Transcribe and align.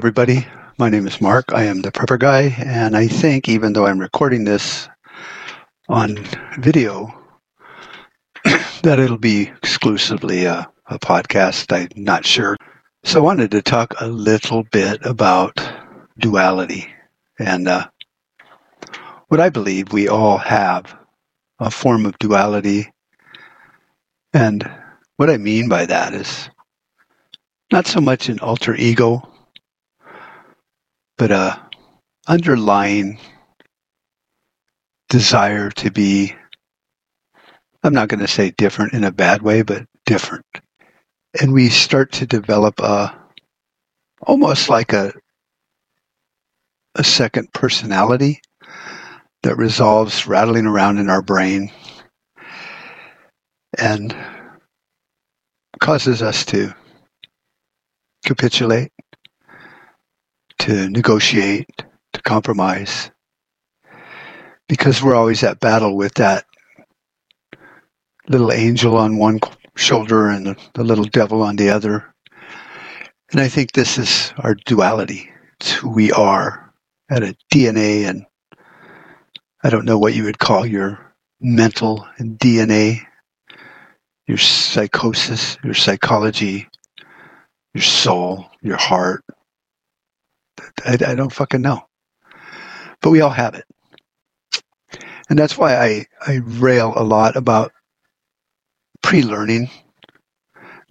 Everybody. 0.00 0.46
My 0.78 0.88
name 0.88 1.06
is 1.06 1.20
Mark. 1.20 1.52
I 1.52 1.64
am 1.64 1.82
the 1.82 1.92
prepper 1.92 2.18
guy, 2.18 2.54
and 2.64 2.96
I 2.96 3.06
think 3.06 3.50
even 3.50 3.74
though 3.74 3.84
I'm 3.84 3.98
recording 3.98 4.44
this 4.44 4.88
on 5.90 6.16
video, 6.58 7.12
that 8.82 8.98
it'll 8.98 9.18
be 9.18 9.52
exclusively 9.62 10.46
a, 10.46 10.66
a 10.86 10.98
podcast. 10.98 11.70
I'm 11.70 12.02
not 12.02 12.24
sure. 12.24 12.56
So 13.04 13.20
I 13.20 13.22
wanted 13.22 13.50
to 13.50 13.60
talk 13.60 13.92
a 14.00 14.06
little 14.06 14.62
bit 14.62 15.04
about 15.04 15.62
duality 16.18 16.88
and 17.38 17.68
uh, 17.68 17.86
what 19.28 19.38
I 19.38 19.50
believe 19.50 19.92
we 19.92 20.08
all 20.08 20.38
have 20.38 20.96
a 21.58 21.70
form 21.70 22.06
of 22.06 22.18
duality. 22.18 22.90
And 24.32 24.66
what 25.18 25.28
I 25.28 25.36
mean 25.36 25.68
by 25.68 25.84
that 25.84 26.14
is 26.14 26.48
not 27.70 27.86
so 27.86 28.00
much 28.00 28.30
an 28.30 28.40
alter 28.40 28.74
ego 28.74 29.29
but 31.20 31.30
a 31.30 31.68
underlying 32.28 33.18
desire 35.10 35.68
to 35.68 35.90
be 35.90 36.34
I'm 37.82 37.92
not 37.92 38.08
going 38.08 38.20
to 38.20 38.26
say 38.26 38.52
different 38.52 38.94
in 38.94 39.04
a 39.04 39.12
bad 39.12 39.42
way, 39.42 39.60
but 39.60 39.84
different. 40.06 40.46
And 41.38 41.52
we 41.52 41.68
start 41.68 42.12
to 42.12 42.26
develop 42.26 42.80
a 42.80 43.14
almost 44.22 44.70
like 44.70 44.94
a 44.94 45.12
a 46.94 47.04
second 47.04 47.52
personality 47.52 48.40
that 49.42 49.58
resolves 49.58 50.26
rattling 50.26 50.64
around 50.64 50.96
in 50.96 51.10
our 51.10 51.22
brain 51.22 51.70
and 53.76 54.16
causes 55.80 56.22
us 56.22 56.46
to 56.46 56.74
capitulate 58.24 58.90
to 60.60 60.90
negotiate, 60.90 61.84
to 62.12 62.22
compromise, 62.22 63.10
because 64.68 65.02
we're 65.02 65.14
always 65.14 65.42
at 65.42 65.58
battle 65.58 65.96
with 65.96 66.14
that 66.14 66.44
little 68.28 68.52
angel 68.52 68.96
on 68.96 69.16
one 69.16 69.40
shoulder 69.74 70.28
and 70.28 70.46
the, 70.46 70.56
the 70.74 70.84
little 70.84 71.06
devil 71.06 71.42
on 71.42 71.56
the 71.56 71.70
other. 71.70 72.14
And 73.32 73.40
I 73.40 73.48
think 73.48 73.72
this 73.72 73.96
is 73.96 74.34
our 74.38 74.54
duality. 74.54 75.30
It's 75.60 75.72
who 75.72 75.88
we 75.88 76.12
are 76.12 76.72
at 77.10 77.22
a 77.22 77.34
DNA 77.52 78.04
and 78.04 78.26
I 79.64 79.70
don't 79.70 79.86
know 79.86 79.98
what 79.98 80.14
you 80.14 80.24
would 80.24 80.38
call 80.38 80.66
your 80.66 81.14
mental 81.40 82.06
DNA, 82.18 83.00
your 84.26 84.38
psychosis, 84.38 85.56
your 85.64 85.74
psychology, 85.74 86.68
your 87.74 87.82
soul, 87.82 88.46
your 88.62 88.76
heart, 88.76 89.24
I, 90.84 90.98
I 91.06 91.14
don't 91.14 91.32
fucking 91.32 91.62
know. 91.62 91.86
But 93.02 93.10
we 93.10 93.20
all 93.20 93.30
have 93.30 93.54
it. 93.54 93.64
And 95.28 95.38
that's 95.38 95.56
why 95.56 95.76
I, 95.76 96.06
I 96.26 96.40
rail 96.44 96.92
a 96.96 97.04
lot 97.04 97.36
about 97.36 97.72
pre 99.02 99.22
learning, 99.22 99.70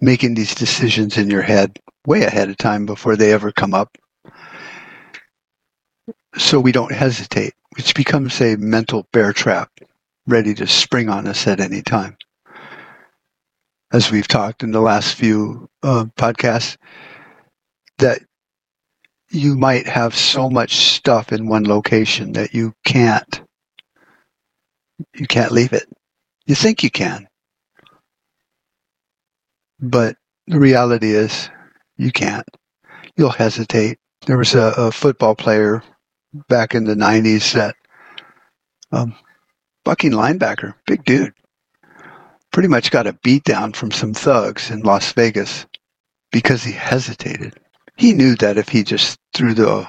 making 0.00 0.34
these 0.34 0.54
decisions 0.54 1.18
in 1.18 1.30
your 1.30 1.42
head 1.42 1.78
way 2.06 2.22
ahead 2.22 2.48
of 2.48 2.56
time 2.56 2.86
before 2.86 3.16
they 3.16 3.32
ever 3.32 3.52
come 3.52 3.74
up. 3.74 3.96
So 6.38 6.58
we 6.58 6.72
don't 6.72 6.92
hesitate, 6.92 7.54
which 7.76 7.94
becomes 7.94 8.40
a 8.40 8.56
mental 8.56 9.06
bear 9.12 9.32
trap 9.32 9.70
ready 10.26 10.54
to 10.54 10.66
spring 10.66 11.08
on 11.08 11.26
us 11.26 11.46
at 11.46 11.60
any 11.60 11.82
time. 11.82 12.16
As 13.92 14.10
we've 14.10 14.28
talked 14.28 14.62
in 14.62 14.70
the 14.70 14.80
last 14.80 15.14
few 15.16 15.68
uh, 15.82 16.06
podcasts, 16.16 16.76
that 17.98 18.22
you 19.30 19.56
might 19.56 19.86
have 19.86 20.16
so 20.16 20.50
much 20.50 20.76
stuff 20.76 21.32
in 21.32 21.48
one 21.48 21.64
location 21.64 22.32
that 22.32 22.54
you 22.54 22.74
can't 22.84 23.42
you 25.14 25.26
can't 25.26 25.52
leave 25.52 25.72
it. 25.72 25.88
You 26.46 26.54
think 26.54 26.82
you 26.82 26.90
can. 26.90 27.26
But 29.78 30.16
the 30.46 30.58
reality 30.58 31.12
is 31.12 31.48
you 31.96 32.12
can't. 32.12 32.46
You'll 33.16 33.30
hesitate. 33.30 33.98
There 34.26 34.38
was 34.38 34.54
a, 34.54 34.74
a 34.76 34.92
football 34.92 35.34
player 35.34 35.82
back 36.48 36.74
in 36.74 36.84
the 36.84 36.94
90s 36.94 37.54
that 37.54 37.76
um, 38.92 39.14
bucking 39.84 40.12
linebacker, 40.12 40.74
big 40.86 41.04
dude, 41.04 41.32
pretty 42.52 42.68
much 42.68 42.90
got 42.90 43.06
a 43.06 43.18
beat 43.22 43.44
down 43.44 43.72
from 43.72 43.90
some 43.90 44.12
thugs 44.12 44.70
in 44.70 44.80
Las 44.80 45.12
Vegas 45.12 45.66
because 46.32 46.62
he 46.62 46.72
hesitated. 46.72 47.58
He 47.96 48.12
knew 48.12 48.34
that 48.36 48.58
if 48.58 48.68
he 48.68 48.82
just 48.82 49.19
threw 49.34 49.54
the 49.54 49.88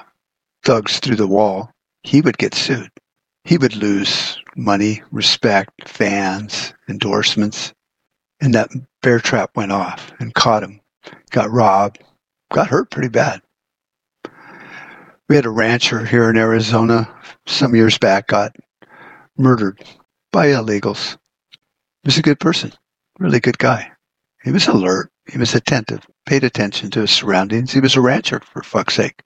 thugs 0.64 0.98
through 0.98 1.16
the 1.16 1.26
wall, 1.26 1.70
he 2.02 2.20
would 2.20 2.38
get 2.38 2.54
sued. 2.54 2.90
He 3.44 3.58
would 3.58 3.74
lose 3.76 4.38
money, 4.56 5.02
respect, 5.10 5.88
fans, 5.88 6.72
endorsements. 6.88 7.72
And 8.40 8.54
that 8.54 8.70
bear 9.02 9.20
trap 9.20 9.56
went 9.56 9.72
off 9.72 10.12
and 10.20 10.34
caught 10.34 10.62
him, 10.62 10.80
got 11.30 11.50
robbed, 11.50 12.02
got 12.52 12.68
hurt 12.68 12.90
pretty 12.90 13.08
bad. 13.08 13.42
We 15.28 15.36
had 15.36 15.46
a 15.46 15.50
rancher 15.50 16.04
here 16.04 16.28
in 16.28 16.36
Arizona 16.36 17.08
some 17.46 17.74
years 17.74 17.98
back 17.98 18.28
got 18.28 18.54
murdered 19.36 19.82
by 20.30 20.48
illegals. 20.48 21.16
He 22.02 22.08
was 22.08 22.18
a 22.18 22.22
good 22.22 22.40
person, 22.40 22.72
really 23.18 23.40
good 23.40 23.58
guy. 23.58 23.90
He 24.44 24.52
was 24.52 24.66
alert. 24.66 25.10
He 25.30 25.38
was 25.38 25.54
attentive, 25.54 26.04
paid 26.26 26.42
attention 26.42 26.90
to 26.90 27.00
his 27.00 27.10
surroundings. 27.10 27.72
He 27.72 27.80
was 27.80 27.94
a 27.94 28.00
rancher, 28.00 28.40
for 28.40 28.62
fuck's 28.62 28.94
sake. 28.94 29.22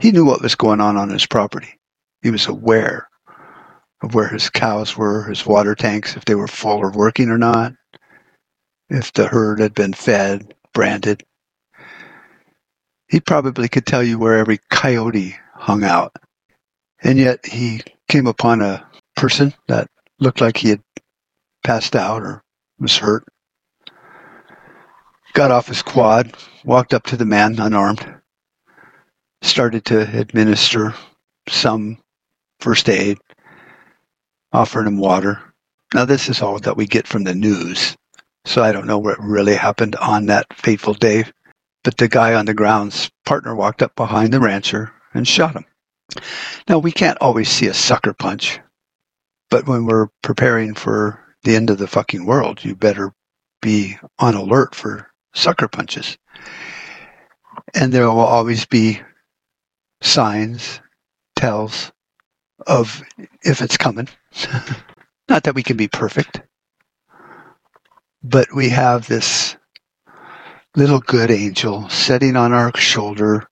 He 0.00 0.12
knew 0.12 0.24
what 0.24 0.42
was 0.42 0.54
going 0.54 0.80
on 0.80 0.96
on 0.96 1.10
his 1.10 1.26
property. 1.26 1.78
He 2.22 2.30
was 2.30 2.46
aware 2.46 3.08
of 4.02 4.14
where 4.14 4.28
his 4.28 4.50
cows 4.50 4.96
were, 4.96 5.24
his 5.24 5.46
water 5.46 5.74
tanks, 5.74 6.16
if 6.16 6.24
they 6.24 6.34
were 6.34 6.48
full 6.48 6.78
or 6.78 6.90
working 6.90 7.28
or 7.30 7.38
not, 7.38 7.74
if 8.88 9.12
the 9.12 9.28
herd 9.28 9.60
had 9.60 9.74
been 9.74 9.92
fed, 9.92 10.54
branded. 10.72 11.24
He 13.08 13.20
probably 13.20 13.68
could 13.68 13.86
tell 13.86 14.02
you 14.02 14.18
where 14.18 14.38
every 14.38 14.58
coyote 14.70 15.36
hung 15.54 15.84
out. 15.84 16.16
And 17.02 17.18
yet 17.18 17.46
he 17.46 17.82
came 18.08 18.26
upon 18.26 18.62
a 18.62 18.86
person 19.16 19.54
that 19.68 19.88
looked 20.18 20.40
like 20.40 20.56
he 20.56 20.70
had 20.70 20.80
passed 21.62 21.94
out 21.94 22.22
or 22.22 22.42
was 22.78 22.96
hurt 22.96 23.26
got 25.34 25.50
off 25.50 25.66
his 25.66 25.82
quad, 25.82 26.34
walked 26.64 26.94
up 26.94 27.04
to 27.04 27.16
the 27.16 27.26
man 27.26 27.58
unarmed, 27.58 28.14
started 29.44 29.84
to 29.86 30.00
administer 30.18 30.94
some 31.48 31.98
first 32.60 32.88
aid, 32.88 33.18
offering 34.52 34.86
him 34.86 34.98
water. 34.98 35.40
Now, 35.92 36.04
this 36.04 36.28
is 36.28 36.40
all 36.40 36.58
that 36.58 36.76
we 36.76 36.86
get 36.86 37.06
from 37.06 37.24
the 37.24 37.34
news, 37.34 37.96
so 38.44 38.62
I 38.62 38.72
don't 38.72 38.86
know 38.86 38.98
what 38.98 39.20
really 39.20 39.54
happened 39.54 39.96
on 39.96 40.26
that 40.26 40.52
fateful 40.54 40.94
day. 40.94 41.24
But 41.84 41.98
the 41.98 42.08
guy 42.08 42.34
on 42.34 42.46
the 42.46 42.54
ground's 42.54 43.10
partner 43.26 43.54
walked 43.54 43.82
up 43.82 43.94
behind 43.94 44.32
the 44.32 44.40
rancher 44.40 44.90
and 45.12 45.28
shot 45.28 45.54
him. 45.54 45.66
Now, 46.68 46.78
we 46.78 46.92
can't 46.92 47.18
always 47.20 47.48
see 47.48 47.66
a 47.66 47.74
sucker 47.74 48.14
punch, 48.14 48.58
but 49.50 49.68
when 49.68 49.84
we're 49.84 50.08
preparing 50.22 50.74
for 50.74 51.20
the 51.42 51.54
end 51.54 51.68
of 51.68 51.78
the 51.78 51.86
fucking 51.86 52.24
world, 52.24 52.64
you 52.64 52.74
better 52.74 53.12
be 53.60 53.98
on 54.18 54.34
alert 54.34 54.74
for 54.74 55.10
sucker 55.34 55.68
punches. 55.68 56.16
And 57.74 57.92
there 57.92 58.10
will 58.10 58.20
always 58.20 58.64
be 58.64 59.00
signs, 60.04 60.80
tells 61.36 61.92
of 62.66 63.02
if 63.42 63.62
it's 63.62 63.76
coming. 63.76 64.08
Not 65.28 65.44
that 65.44 65.54
we 65.54 65.62
can 65.62 65.76
be 65.76 65.88
perfect, 65.88 66.42
but 68.22 68.48
we 68.54 68.68
have 68.68 69.06
this 69.06 69.56
little 70.76 71.00
good 71.00 71.30
angel 71.30 71.88
sitting 71.88 72.36
on 72.36 72.52
our 72.52 72.76
shoulder 72.76 73.48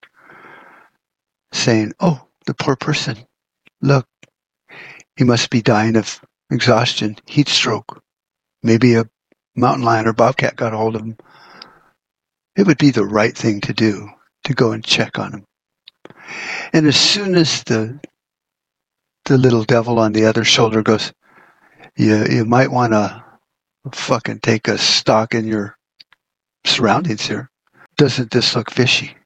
saying, 1.52 1.92
Oh, 2.00 2.26
the 2.46 2.54
poor 2.54 2.76
person. 2.76 3.16
Look, 3.80 4.06
he 5.16 5.24
must 5.24 5.50
be 5.50 5.62
dying 5.62 5.96
of 5.96 6.20
exhaustion, 6.50 7.16
heat 7.26 7.48
stroke. 7.48 8.02
Maybe 8.62 8.94
a 8.94 9.08
mountain 9.56 9.84
lion 9.84 10.06
or 10.06 10.12
bobcat 10.12 10.56
got 10.56 10.72
hold 10.72 10.96
of 10.96 11.02
him. 11.02 11.16
It 12.56 12.66
would 12.66 12.78
be 12.78 12.90
the 12.90 13.04
right 13.04 13.36
thing 13.36 13.60
to 13.62 13.72
do 13.72 14.08
to 14.44 14.54
go 14.54 14.72
and 14.72 14.84
check 14.84 15.18
on 15.18 15.32
him. 15.32 15.44
And 16.72 16.86
as 16.86 16.96
soon 16.96 17.34
as 17.34 17.62
the 17.64 18.00
the 19.24 19.38
little 19.38 19.64
devil 19.64 19.98
on 19.98 20.12
the 20.12 20.26
other 20.26 20.44
shoulder 20.44 20.82
goes, 20.82 21.12
you 21.96 22.26
you 22.26 22.44
might 22.44 22.70
want 22.70 22.92
to 22.92 23.24
fucking 23.92 24.40
take 24.40 24.68
a 24.68 24.78
stock 24.78 25.34
in 25.34 25.46
your 25.46 25.76
surroundings 26.64 27.26
here. 27.26 27.50
Doesn't 27.96 28.30
this 28.30 28.54
look 28.54 28.70
fishy? 28.70 29.16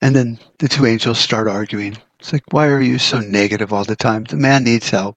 And 0.00 0.14
then 0.14 0.38
the 0.58 0.68
two 0.68 0.86
angels 0.86 1.18
start 1.18 1.48
arguing. 1.48 1.96
It's 2.20 2.32
like, 2.32 2.44
why 2.50 2.68
are 2.68 2.80
you 2.80 2.98
so 2.98 3.20
negative 3.20 3.72
all 3.72 3.84
the 3.84 3.96
time? 3.96 4.24
The 4.24 4.36
man 4.36 4.64
needs 4.64 4.90
help. 4.90 5.16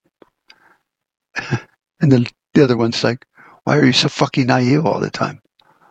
and 1.99 2.11
then 2.11 2.27
the 2.53 2.63
other 2.63 2.77
one's 2.77 3.03
like, 3.03 3.25
why 3.63 3.77
are 3.77 3.85
you 3.85 3.93
so 3.93 4.07
fucking 4.07 4.47
naive 4.47 4.85
all 4.85 4.99
the 4.99 5.11
time? 5.11 5.41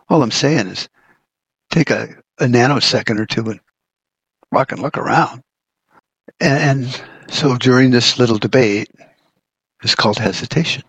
All 0.09 0.23
I'm 0.23 0.31
saying 0.31 0.67
is, 0.67 0.89
take 1.69 1.91
a, 1.91 2.09
a 2.39 2.45
nanosecond 2.45 3.19
or 3.19 3.25
two 3.25 3.49
and 3.49 3.59
fucking 4.53 4.81
look 4.81 4.97
around. 4.97 5.41
And, 6.39 6.87
so 7.29 7.57
during 7.57 7.91
this 7.91 8.17
little 8.17 8.37
debate, 8.37 8.89
it's 9.83 9.95
called 9.95 10.17
hesitation. 10.17 10.83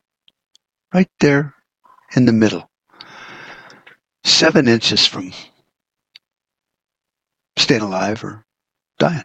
Right 0.95 1.11
there 1.21 1.55
in 2.17 2.25
the 2.25 2.33
middle. 2.33 2.69
Seven 4.25 4.69
inches 4.69 5.07
from 5.07 5.33
staying 7.57 7.83
alive 7.83 8.25
or 8.25 8.45
dying. 8.99 9.25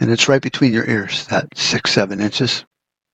And 0.00 0.10
it's 0.10 0.28
right 0.28 0.40
between 0.40 0.72
your 0.72 0.88
ears, 0.88 1.26
that 1.26 1.48
six, 1.56 1.92
seven 1.92 2.20
inches. 2.20 2.64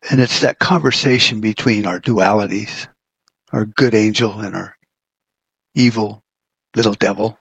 And 0.09 0.21
it's 0.21 0.41
that 0.41 0.59
conversation 0.61 1.41
between 1.41 1.87
our 1.87 2.01
dualities, 2.01 2.87
our 3.53 3.67
good 3.67 3.95
angel 3.95 4.41
and 4.41 4.55
our 4.55 4.77
evil 5.75 6.23
little 6.77 6.95
devil. 6.95 7.39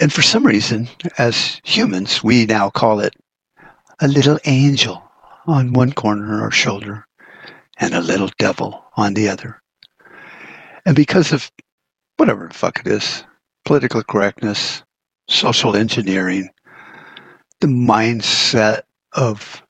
And 0.00 0.12
for 0.12 0.22
some 0.22 0.44
reason, 0.44 0.88
as 1.18 1.60
humans, 1.64 2.22
we 2.22 2.46
now 2.46 2.70
call 2.70 3.00
it 3.00 3.14
a 4.00 4.08
little 4.08 4.38
angel 4.44 5.02
on 5.46 5.72
one 5.72 5.92
corner 5.92 6.36
of 6.36 6.42
our 6.42 6.50
shoulder 6.50 7.06
and 7.78 7.94
a 7.94 8.00
little 8.00 8.30
devil 8.38 8.84
on 8.96 9.14
the 9.14 9.28
other. 9.28 9.60
And 10.84 10.96
because 10.96 11.32
of 11.32 11.50
whatever 12.16 12.48
the 12.48 12.54
fuck 12.54 12.80
it 12.80 12.86
is, 12.86 13.24
political 13.64 14.02
correctness, 14.02 14.82
social 15.28 15.76
engineering, 15.76 16.50
the 17.60 17.66
mindset 17.66 18.82
of 19.12 19.62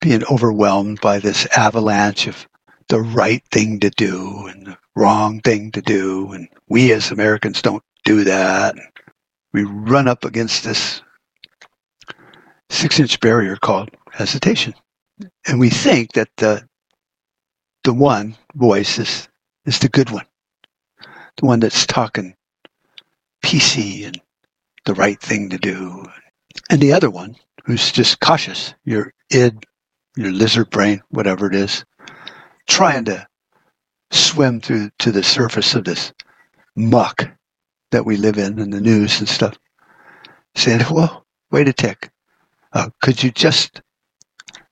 being 0.00 0.24
overwhelmed 0.30 1.00
by 1.00 1.18
this 1.18 1.46
avalanche 1.56 2.26
of 2.26 2.46
the 2.88 3.00
right 3.00 3.42
thing 3.50 3.80
to 3.80 3.90
do 3.90 4.46
and 4.46 4.66
the 4.66 4.78
wrong 4.96 5.40
thing 5.40 5.70
to 5.72 5.82
do. 5.82 6.32
And 6.32 6.48
we 6.68 6.92
as 6.92 7.10
Americans 7.10 7.62
don't 7.62 7.82
do 8.04 8.24
that. 8.24 8.76
We 9.52 9.64
run 9.64 10.08
up 10.08 10.24
against 10.24 10.64
this 10.64 11.02
six 12.68 13.00
inch 13.00 13.20
barrier 13.20 13.56
called 13.56 13.90
hesitation. 14.12 14.74
And 15.46 15.58
we 15.60 15.70
think 15.70 16.12
that 16.12 16.28
the, 16.36 16.66
the 17.84 17.92
one 17.92 18.36
voice 18.54 18.98
is, 18.98 19.28
is 19.66 19.78
the 19.80 19.88
good 19.88 20.10
one, 20.10 20.26
the 21.36 21.46
one 21.46 21.60
that's 21.60 21.86
talking 21.86 22.34
PC 23.44 24.06
and 24.06 24.20
the 24.84 24.94
right 24.94 25.20
thing 25.20 25.50
to 25.50 25.58
do. 25.58 26.04
And 26.70 26.80
the 26.80 26.92
other 26.92 27.10
one, 27.10 27.36
who's 27.64 27.92
just 27.92 28.20
cautious, 28.20 28.74
your 28.84 29.12
id, 29.30 29.64
your 30.16 30.32
lizard 30.32 30.70
brain, 30.70 31.02
whatever 31.10 31.46
it 31.46 31.54
is, 31.54 31.84
trying 32.68 33.04
to 33.06 33.26
swim 34.10 34.60
through 34.60 34.90
to 35.00 35.12
the 35.12 35.22
surface 35.22 35.74
of 35.74 35.84
this 35.84 36.12
muck 36.76 37.28
that 37.90 38.06
we 38.06 38.16
live 38.16 38.38
in 38.38 38.58
and 38.58 38.72
the 38.72 38.80
news 38.80 39.18
and 39.20 39.28
stuff, 39.28 39.56
saying, 40.54 40.80
"Whoa, 40.80 41.24
wait 41.50 41.68
a 41.68 41.72
tick. 41.72 42.10
Uh, 42.72 42.90
could 43.02 43.22
you 43.22 43.30
just 43.30 43.82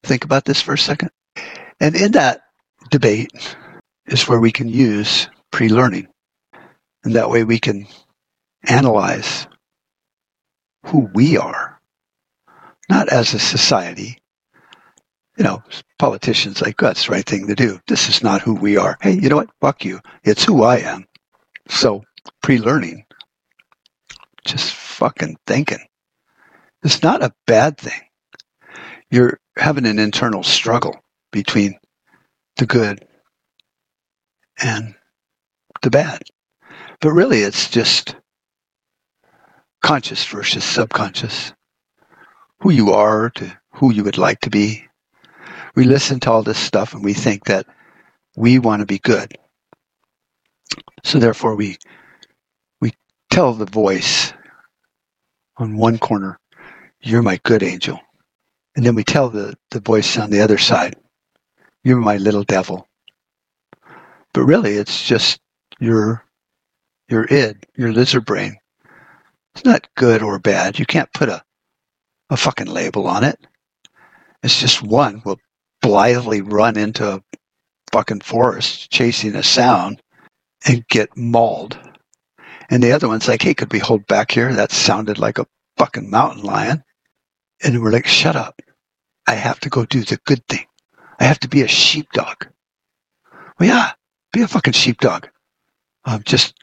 think 0.02 0.24
about 0.24 0.44
this 0.44 0.60
for 0.60 0.74
a 0.74 0.78
second? 0.78 1.10
And 1.80 1.96
in 1.96 2.12
that 2.12 2.42
debate 2.90 3.56
is 4.06 4.28
where 4.28 4.40
we 4.40 4.52
can 4.52 4.68
use 4.68 5.28
pre-learning, 5.50 6.08
and 7.04 7.14
that 7.14 7.30
way 7.30 7.44
we 7.44 7.58
can 7.58 7.86
analyze 8.64 9.46
who 10.86 11.10
we 11.14 11.36
are, 11.36 11.80
not 12.88 13.08
as 13.08 13.34
a 13.34 13.38
society. 13.38 14.18
You 15.36 15.44
know, 15.44 15.62
politicians 15.98 16.60
like, 16.60 16.78
that's 16.78 17.06
the 17.06 17.12
right 17.12 17.24
thing 17.24 17.46
to 17.46 17.54
do. 17.54 17.78
This 17.86 18.08
is 18.08 18.22
not 18.24 18.40
who 18.40 18.54
we 18.54 18.76
are. 18.76 18.96
Hey, 19.00 19.12
you 19.12 19.28
know 19.28 19.36
what? 19.36 19.50
Fuck 19.60 19.84
you. 19.84 20.00
It's 20.24 20.44
who 20.44 20.64
I 20.64 20.78
am. 20.78 21.04
So, 21.68 22.02
pre 22.42 22.58
learning, 22.58 23.04
just 24.48 24.74
fucking 24.74 25.36
thinking. 25.46 25.84
It's 26.82 27.02
not 27.02 27.22
a 27.22 27.34
bad 27.46 27.78
thing. 27.78 28.00
You're 29.10 29.40
having 29.56 29.86
an 29.86 29.98
internal 29.98 30.42
struggle 30.42 30.94
between 31.32 31.78
the 32.56 32.66
good 32.66 33.06
and 34.62 34.94
the 35.82 35.90
bad. 35.90 36.22
But 37.00 37.12
really, 37.12 37.40
it's 37.40 37.70
just 37.70 38.16
conscious 39.82 40.24
versus 40.26 40.64
subconscious, 40.64 41.52
who 42.60 42.70
you 42.70 42.92
are 42.92 43.30
to 43.30 43.58
who 43.72 43.92
you 43.92 44.02
would 44.04 44.18
like 44.18 44.40
to 44.40 44.50
be. 44.50 44.84
We 45.76 45.84
listen 45.84 46.18
to 46.20 46.32
all 46.32 46.42
this 46.42 46.58
stuff 46.58 46.94
and 46.94 47.04
we 47.04 47.14
think 47.14 47.44
that 47.44 47.66
we 48.36 48.58
want 48.58 48.80
to 48.80 48.86
be 48.86 48.98
good. 48.98 49.36
So 51.04 51.18
therefore 51.18 51.54
we 51.54 51.78
we 52.80 52.92
tell 53.30 53.54
the 53.54 53.66
voice 53.66 54.32
on 55.58 55.76
one 55.76 55.98
corner, 55.98 56.38
you're 57.00 57.22
my 57.22 57.38
good 57.44 57.62
angel. 57.62 58.00
And 58.76 58.86
then 58.86 58.94
we 58.94 59.04
tell 59.04 59.28
the, 59.28 59.56
the 59.70 59.80
voice 59.80 60.16
on 60.16 60.30
the 60.30 60.40
other 60.40 60.58
side, 60.58 60.96
you're 61.84 61.98
my 61.98 62.16
little 62.16 62.44
devil. 62.44 62.86
But 64.32 64.44
really 64.44 64.74
it's 64.74 65.06
just 65.06 65.40
your 65.80 66.24
your 67.08 67.24
id, 67.24 67.66
your 67.76 67.92
lizard 67.92 68.26
brain 68.26 68.58
it's 69.58 69.64
not 69.64 69.88
good 69.96 70.22
or 70.22 70.38
bad. 70.38 70.78
You 70.78 70.86
can't 70.86 71.12
put 71.12 71.28
a, 71.28 71.42
a 72.30 72.36
fucking 72.36 72.68
label 72.68 73.08
on 73.08 73.24
it. 73.24 73.44
It's 74.44 74.60
just 74.60 74.84
one 74.84 75.20
will 75.24 75.40
blithely 75.82 76.42
run 76.42 76.78
into 76.78 77.14
a 77.14 77.22
fucking 77.90 78.20
forest 78.20 78.88
chasing 78.92 79.34
a 79.34 79.42
sound 79.42 80.00
and 80.64 80.86
get 80.86 81.16
mauled. 81.16 81.76
And 82.68 82.82
the 82.82 82.92
other 82.92 83.08
one's 83.08 83.28
like, 83.28 83.42
hey, 83.42 83.54
could 83.54 83.72
we 83.72 83.78
hold 83.78 84.06
back 84.06 84.30
here? 84.30 84.52
That 84.52 84.72
sounded 84.72 85.18
like 85.18 85.38
a 85.38 85.46
fucking 85.78 86.10
mountain 86.10 86.42
lion. 86.44 86.84
And 87.62 87.82
we're 87.82 87.90
like, 87.92 88.06
shut 88.06 88.36
up. 88.36 88.60
I 89.26 89.34
have 89.34 89.60
to 89.60 89.70
go 89.70 89.84
do 89.84 90.02
the 90.02 90.18
good 90.26 90.46
thing. 90.48 90.66
I 91.18 91.24
have 91.24 91.40
to 91.40 91.48
be 91.48 91.62
a 91.62 91.68
sheepdog. 91.68 92.46
Well, 93.58 93.68
yeah, 93.68 93.92
be 94.32 94.42
a 94.42 94.48
fucking 94.48 94.74
sheepdog. 94.74 95.28
Um, 96.04 96.22
just 96.24 96.54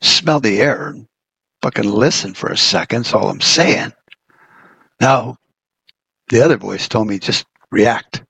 smell 0.00 0.40
the 0.40 0.60
air 0.60 0.88
and 0.88 1.06
fucking 1.62 1.90
listen 1.90 2.34
for 2.34 2.50
a 2.50 2.56
second. 2.56 3.04
That's 3.04 3.14
all 3.14 3.28
I'm 3.28 3.40
saying. 3.40 3.92
Now, 5.00 5.36
the 6.28 6.42
other 6.42 6.56
voice 6.56 6.88
told 6.88 7.08
me 7.08 7.18
just 7.18 7.44
react. 7.70 8.24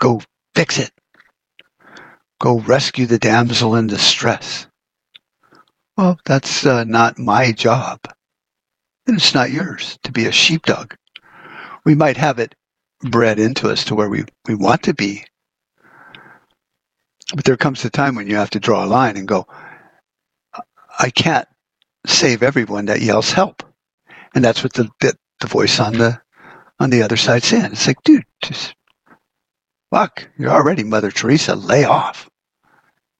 Go 0.00 0.20
fix 0.54 0.78
it. 0.78 0.90
Go 2.40 2.60
rescue 2.60 3.06
the 3.06 3.18
damsel 3.18 3.76
in 3.76 3.86
distress. 3.86 4.66
Well, 5.96 6.18
that's 6.24 6.66
uh, 6.66 6.84
not 6.84 7.18
my 7.18 7.52
job. 7.52 8.00
And 9.06 9.16
it's 9.16 9.34
not 9.34 9.50
yours 9.50 9.98
to 10.04 10.12
be 10.12 10.26
a 10.26 10.32
sheepdog. 10.32 10.94
We 11.84 11.94
might 11.94 12.16
have 12.16 12.38
it 12.38 12.54
bred 13.02 13.38
into 13.38 13.70
us 13.70 13.84
to 13.86 13.94
where 13.94 14.08
we, 14.08 14.24
we 14.48 14.54
want 14.54 14.84
to 14.84 14.94
be. 14.94 15.24
But 17.34 17.44
there 17.44 17.56
comes 17.56 17.84
a 17.84 17.90
time 17.90 18.14
when 18.14 18.28
you 18.28 18.36
have 18.36 18.50
to 18.50 18.60
draw 18.60 18.84
a 18.84 18.86
line 18.86 19.16
and 19.16 19.28
go, 19.28 19.46
I 20.98 21.10
can't 21.10 21.48
save 22.06 22.42
everyone 22.42 22.86
that 22.86 23.00
yells 23.02 23.32
help. 23.32 23.62
And 24.34 24.44
that's 24.44 24.62
what 24.62 24.72
the, 24.74 24.88
the, 25.00 25.16
the 25.40 25.46
voice 25.46 25.80
on 25.80 25.94
the 25.94 26.20
on 26.78 26.90
the 26.90 27.02
other 27.02 27.16
side 27.16 27.42
saying. 27.42 27.72
It's 27.72 27.86
like, 27.86 28.02
dude, 28.04 28.24
just 28.42 28.74
fuck, 29.92 30.28
you're 30.38 30.50
already 30.50 30.84
Mother 30.84 31.10
Teresa, 31.10 31.54
lay 31.54 31.84
off. 31.84 32.28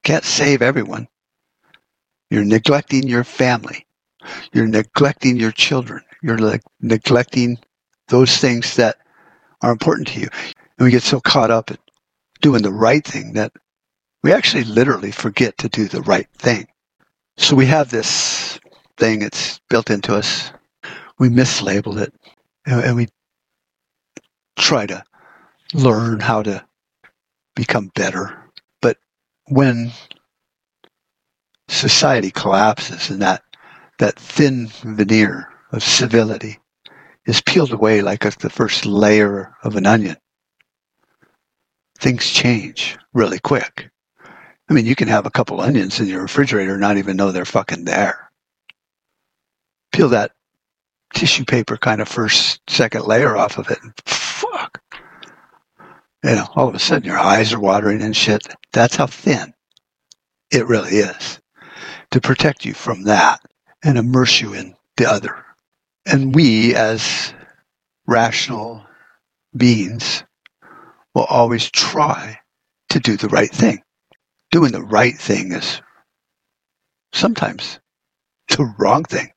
Can't 0.05 0.25
save 0.25 0.63
everyone. 0.63 1.09
You're 2.31 2.45
neglecting 2.45 3.07
your 3.07 3.25
family. 3.25 3.87
You're 4.53 4.67
neglecting 4.67 5.37
your 5.37 5.53
children. 5.53 6.03
You're 6.23 6.59
neglecting 6.81 7.59
those 8.09 8.37
things 8.39 8.77
that 8.77 8.97
are 9.63 9.73
important 9.73 10.09
to 10.09 10.21
you. 10.21 10.29
And 10.79 10.85
we 10.85 10.91
get 10.91 11.03
so 11.03 11.21
caught 11.21 11.51
up 11.51 11.71
in 11.71 11.79
doing 12.41 12.63
the 12.63 12.73
right 12.73 13.05
thing 13.05 13.35
that 13.35 13.53
we 14.23 14.33
actually 14.33 14.65
literally 14.65 15.13
forget 15.13 15.57
to 15.59 15.69
do 15.69 15.87
the 15.87 16.03
right 16.03 16.29
thing. 16.37 16.67
So 17.37 17.55
we 17.55 17.67
have 17.67 17.91
this 17.91 18.59
thing. 18.97 19.23
It's 19.23 19.61
built 19.71 19.91
into 19.91 20.15
us. 20.15 20.51
We 21.19 21.29
mislabeled 21.29 22.01
it, 22.01 22.13
and 22.67 22.97
we 22.97 23.09
try 24.59 24.87
to 24.87 25.05
learn 25.75 26.21
how 26.21 26.43
to 26.43 26.65
become 27.55 27.91
better. 27.95 28.51
But 28.83 28.99
when 29.47 29.93
society 31.69 32.31
collapses 32.31 33.11
and 33.11 33.23
that 33.23 33.43
that 33.99 34.19
thin 34.19 34.69
veneer 34.85 35.49
of 35.73 35.83
civility 35.83 36.59
is 37.27 37.41
peeled 37.41 37.73
away 37.73 38.03
like 38.03 38.25
a, 38.25 38.33
the 38.39 38.51
first 38.51 38.87
layer 38.87 39.55
of 39.65 39.75
an 39.75 39.87
onion, 39.87 40.17
things 41.99 42.31
change 42.31 42.99
really 43.15 43.39
quick. 43.39 43.91
I 44.69 44.73
mean, 44.73 44.85
you 44.85 44.95
can 44.95 45.09
have 45.09 45.27
a 45.27 45.31
couple 45.31 45.61
onions 45.61 45.99
in 45.99 46.07
your 46.07 46.23
refrigerator 46.23 46.73
and 46.73 46.81
not 46.81 46.99
even 46.99 47.17
know 47.17 47.33
they're 47.33 47.45
fucking 47.45 47.85
there 47.85 48.27
peel 49.97 50.11
that 50.11 50.33
tissue 51.15 51.45
paper 51.47 51.79
kind 51.79 52.03
of 52.03 52.09
first, 52.09 52.61
second 52.69 53.07
layer 53.07 53.35
off 53.35 53.57
of 53.57 53.71
it. 53.71 53.79
And 53.83 53.93
fuck. 54.05 54.83
You 56.23 56.33
know, 56.35 56.47
all 56.55 56.69
of 56.69 56.75
a 56.75 56.79
sudden 56.79 57.09
your 57.09 57.19
eyes 57.19 57.55
are 57.55 57.61
watering 57.61 58.03
and 58.03 58.15
shit. 58.15 58.47
That's 58.73 58.97
how 58.97 59.07
thin 59.07 59.55
it 60.51 60.67
really 60.67 60.97
is 60.99 61.41
to 62.11 62.21
protect 62.21 62.65
you 62.65 62.75
from 62.75 63.05
that. 63.05 63.41
and 63.85 63.99
immerse 63.99 64.41
you 64.41 64.55
in 64.55 64.75
the 64.97 65.09
other. 65.09 65.45
And 66.07 66.35
we, 66.35 66.75
as 66.75 67.33
rational 68.07 68.85
beings, 69.57 70.25
will 71.15 71.25
always 71.25 71.71
try 71.71 72.41
to 72.91 73.01
do 73.01 73.17
the 73.17 73.29
right 73.29 73.51
thing. 73.51 73.83
Doing 74.51 74.73
the 74.73 74.83
right 74.83 75.17
thing 75.17 75.53
is 75.53 75.81
sometimes 77.13 77.81
the 78.49 78.75
wrong 78.79 79.05
thing 79.05 79.33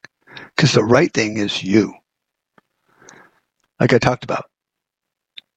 because 0.56 0.74
the 0.74 0.84
right 0.84 1.14
thing 1.14 1.38
is 1.38 1.64
you. 1.64 1.94
Like 3.80 3.94
I 3.94 4.00
talked 4.00 4.24
about, 4.24 4.50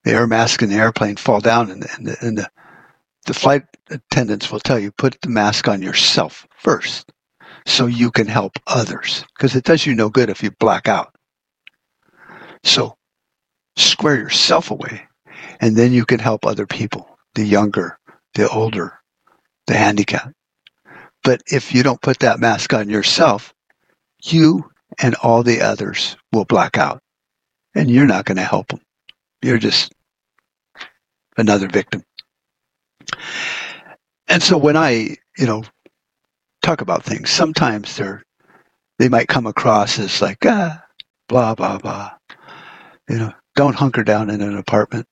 the 0.04 0.12
air 0.12 0.26
mask 0.26 0.62
in 0.62 0.70
the 0.70 0.76
airplane 0.76 1.16
fall 1.16 1.40
down 1.40 1.70
and, 1.70 1.86
and, 1.96 2.06
the, 2.06 2.16
and 2.20 2.38
the, 2.38 2.50
the 3.26 3.34
flight 3.34 3.64
attendants 3.90 4.50
will 4.50 4.60
tell 4.60 4.78
you 4.78 4.90
put 4.90 5.20
the 5.20 5.28
mask 5.28 5.68
on 5.68 5.82
yourself 5.82 6.46
first 6.56 7.12
so 7.66 7.86
you 7.86 8.10
can 8.10 8.26
help 8.26 8.58
others 8.66 9.24
because 9.36 9.54
it 9.54 9.64
does 9.64 9.86
you 9.86 9.94
no 9.94 10.08
good 10.08 10.30
if 10.30 10.42
you 10.42 10.50
black 10.50 10.88
out. 10.88 11.14
So 12.64 12.96
square 13.76 14.16
yourself 14.16 14.70
away 14.70 15.06
and 15.60 15.76
then 15.76 15.92
you 15.92 16.04
can 16.04 16.18
help 16.18 16.44
other 16.44 16.66
people, 16.66 17.18
the 17.34 17.44
younger, 17.44 17.98
the 18.34 18.48
older, 18.48 18.98
the 19.66 19.74
handicapped. 19.74 20.34
But 21.22 21.42
if 21.46 21.72
you 21.72 21.82
don't 21.82 22.00
put 22.00 22.20
that 22.20 22.40
mask 22.40 22.74
on 22.74 22.88
yourself, 22.88 23.54
you 24.24 24.70
and 25.00 25.14
all 25.16 25.42
the 25.42 25.60
others 25.60 26.16
will 26.32 26.44
black 26.44 26.76
out 26.76 27.00
and 27.74 27.90
you're 27.90 28.06
not 28.06 28.24
going 28.24 28.36
to 28.36 28.42
help 28.42 28.68
them. 28.68 28.80
You're 29.40 29.58
just 29.58 29.92
another 31.36 31.68
victim. 31.68 32.04
And 34.28 34.42
so 34.42 34.56
when 34.56 34.76
I, 34.76 35.16
you 35.36 35.46
know, 35.46 35.64
talk 36.62 36.80
about 36.80 37.04
things, 37.04 37.30
sometimes 37.30 37.96
they're, 37.96 38.22
they 38.98 39.08
might 39.08 39.28
come 39.28 39.46
across 39.46 39.98
as 39.98 40.22
like, 40.22 40.38
ah, 40.44 40.82
blah, 41.28 41.54
blah, 41.54 41.78
blah. 41.78 42.12
You 43.08 43.18
know, 43.18 43.32
don't 43.56 43.74
hunker 43.74 44.04
down 44.04 44.30
in 44.30 44.40
an 44.40 44.56
apartment. 44.56 45.06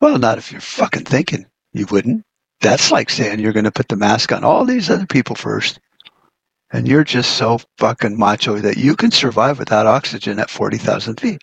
Well, 0.00 0.18
not 0.18 0.38
if 0.38 0.52
you're 0.52 0.60
fucking 0.60 1.04
thinking 1.04 1.46
you 1.72 1.86
wouldn't. 1.90 2.22
That's 2.60 2.90
like 2.90 3.10
saying 3.10 3.38
you're 3.38 3.52
going 3.52 3.64
to 3.64 3.70
put 3.70 3.88
the 3.88 3.96
mask 3.96 4.32
on 4.32 4.44
all 4.44 4.64
these 4.64 4.90
other 4.90 5.06
people 5.06 5.36
first. 5.36 5.78
And 6.72 6.88
you're 6.88 7.04
just 7.04 7.36
so 7.36 7.60
fucking 7.78 8.18
macho 8.18 8.58
that 8.58 8.76
you 8.76 8.96
can 8.96 9.10
survive 9.10 9.58
without 9.58 9.86
oxygen 9.86 10.38
at 10.38 10.50
40,000 10.50 11.20
feet. 11.20 11.40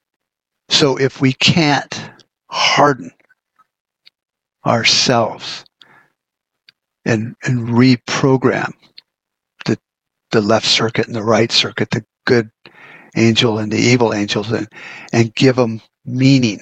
So 0.69 0.97
if 0.97 1.21
we 1.21 1.33
can't 1.33 2.11
harden 2.49 3.11
ourselves 4.65 5.65
and, 7.05 7.35
and 7.43 7.69
reprogram 7.69 8.73
the, 9.65 9.77
the 10.31 10.41
left 10.41 10.65
circuit 10.65 11.07
and 11.07 11.15
the 11.15 11.23
right 11.23 11.51
circuit, 11.51 11.91
the 11.91 12.05
good 12.25 12.49
angel 13.15 13.59
and 13.59 13.71
the 13.71 13.77
evil 13.77 14.13
angels, 14.13 14.51
and, 14.51 14.67
and 15.11 15.35
give 15.35 15.55
them 15.55 15.81
meaning, 16.05 16.59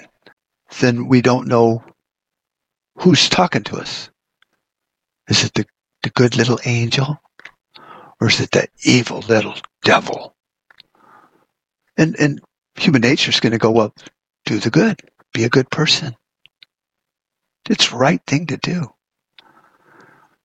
then 0.80 1.08
we 1.08 1.22
don't 1.22 1.48
know 1.48 1.84
who's 2.96 3.30
talking 3.30 3.64
to 3.64 3.78
us. 3.78 4.10
Is 5.28 5.44
it 5.44 5.54
the, 5.54 5.66
the 6.04 6.10
good 6.10 6.36
little 6.36 6.60
angel? 6.66 7.20
Or 8.20 8.28
is 8.28 8.40
it 8.40 8.52
that 8.52 8.70
evil 8.84 9.20
little 9.20 9.56
devil? 9.84 10.36
And, 11.98 12.16
and 12.20 12.42
human 12.76 13.02
nature 13.02 13.32
is 13.32 13.40
going 13.40 13.52
to 13.52 13.58
go, 13.58 13.72
well, 13.72 13.94
do 14.46 14.60
the 14.60 14.70
good, 14.70 15.02
be 15.34 15.44
a 15.44 15.50
good 15.50 15.70
person. 15.70 16.16
It's 17.72 17.94
right 17.94 18.22
thing 18.28 18.48
to 18.48 18.58
do. 18.58 18.94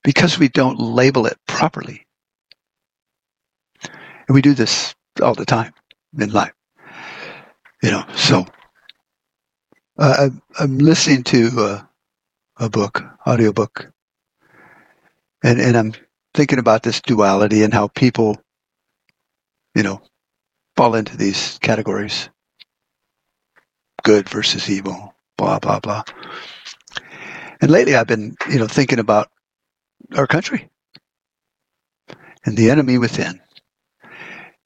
Because 0.05 0.39
we 0.39 0.49
don't 0.49 0.79
label 0.79 1.27
it 1.27 1.37
properly. 1.49 2.07
And 3.83 4.35
we 4.35 4.43
do 4.43 4.55
this 4.55 4.95
all 5.21 5.35
the 5.35 5.45
time 5.45 5.75
in 6.17 6.31
life. 6.31 6.53
You 7.83 7.91
know, 7.91 8.05
so 8.15 8.47
uh, 9.99 10.31
I'm 10.59 10.79
listening 10.79 11.25
to 11.25 11.51
uh, 11.59 11.83
a 12.59 12.71
book, 12.71 13.03
audiobook, 13.27 13.91
and, 15.43 15.61
and 15.61 15.77
I'm 15.77 15.95
thinking 16.33 16.61
about 16.61 16.85
this 16.85 17.01
duality 17.01 17.65
and 17.65 17.75
how 17.75 17.89
people, 17.89 18.41
you 19.75 19.83
know, 19.83 20.01
fall 20.77 20.95
into 20.95 21.17
these 21.17 21.59
categories 21.61 22.31
good 24.05 24.29
versus 24.29 24.71
evil, 24.71 25.15
blah, 25.37 25.59
blah, 25.59 25.81
blah. 25.81 26.05
And 27.61 27.71
lately 27.71 27.95
I've 27.95 28.07
been, 28.07 28.37
you 28.51 28.59
know, 28.59 28.67
thinking 28.67 28.99
about 28.99 29.31
our 30.17 30.27
country 30.27 30.69
and 32.45 32.57
the 32.57 32.71
enemy 32.71 32.99
within 32.99 33.41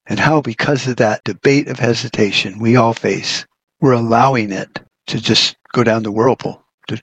and 0.06 0.18
how 0.18 0.40
because 0.40 0.86
of 0.88 0.96
that 0.96 1.24
debate 1.24 1.68
of 1.68 1.78
hesitation 1.78 2.58
we 2.58 2.76
all 2.76 2.92
face, 2.92 3.46
we're 3.80 3.92
allowing 3.92 4.50
it 4.50 4.80
to 5.06 5.20
just 5.20 5.56
go 5.72 5.84
down 5.84 6.02
the 6.02 6.12
whirlpool. 6.12 6.62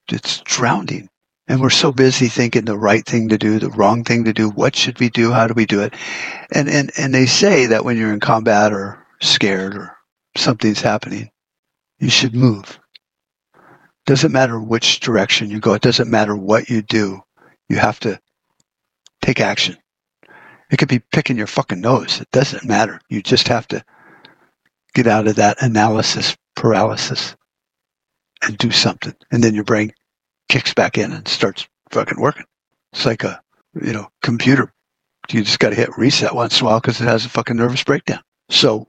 It's 0.10 0.42
drowning. 0.42 1.10
And 1.48 1.62
we're 1.62 1.70
so 1.70 1.94
busy 1.94 2.28
thinking 2.28 2.66
the 2.66 2.78
right 2.78 3.06
thing 3.06 3.30
to 3.30 3.38
do, 3.38 3.58
the 3.58 3.70
wrong 3.70 4.04
thing 4.04 4.26
to 4.26 4.34
do, 4.34 4.50
what 4.50 4.76
should 4.76 5.00
we 5.00 5.10
do, 5.10 5.32
how 5.32 5.48
do 5.48 5.54
we 5.54 5.66
do 5.66 5.82
it? 5.82 5.94
And 6.52 6.68
and, 6.68 6.92
and 6.98 7.14
they 7.14 7.26
say 7.26 7.68
that 7.68 7.86
when 7.86 7.96
you're 7.96 8.14
in 8.14 8.20
combat 8.20 8.74
or 8.74 9.06
scared 9.22 9.76
or 9.76 9.98
something's 10.36 10.82
happening, 10.82 11.30
you 12.00 12.10
should 12.10 12.36
move. 12.36 12.80
Doesn't 14.08 14.32
matter 14.32 14.60
which 14.60 15.02
direction 15.02 15.50
you 15.50 15.60
go, 15.60 15.74
it 15.74 15.82
doesn't 15.82 16.10
matter 16.10 16.36
what 16.36 16.70
you 16.70 16.82
do, 16.82 17.22
you 17.68 17.76
have 17.76 18.00
to 18.00 18.20
take 19.22 19.42
action. 19.42 19.78
It 20.72 20.78
could 20.78 20.88
be 20.88 21.00
picking 21.00 21.38
your 21.38 21.48
fucking 21.48 21.82
nose. 21.82 22.22
It 22.22 22.32
doesn't 22.32 22.66
matter. 22.66 23.02
You 23.10 23.22
just 23.22 23.50
have 23.50 23.68
to 23.68 23.84
get 24.94 25.08
out 25.08 25.28
of 25.28 25.36
that 25.36 25.62
analysis 25.62 26.38
paralysis 26.56 27.36
and 28.42 28.58
do 28.58 28.72
something. 28.72 29.14
And 29.30 29.44
then 29.44 29.54
your 29.54 29.66
brain 29.66 29.94
kicks 30.48 30.74
back 30.74 30.98
in 30.98 31.12
and 31.12 31.28
starts 31.28 31.68
fucking 31.92 32.20
working. 32.20 32.46
It's 32.94 33.06
like 33.06 33.26
a, 33.26 33.42
you 33.82 33.92
know, 33.92 34.08
computer. 34.24 34.74
You 35.30 35.44
just 35.44 35.60
got 35.60 35.70
to 35.70 35.76
hit 35.76 35.98
reset 35.98 36.34
once 36.34 36.62
in 36.62 36.66
a 36.66 36.70
while 36.70 36.80
because 36.80 37.02
it 37.02 37.06
has 37.06 37.26
a 37.26 37.30
fucking 37.30 37.58
nervous 37.58 37.84
breakdown. 37.84 38.22
So 38.50 38.88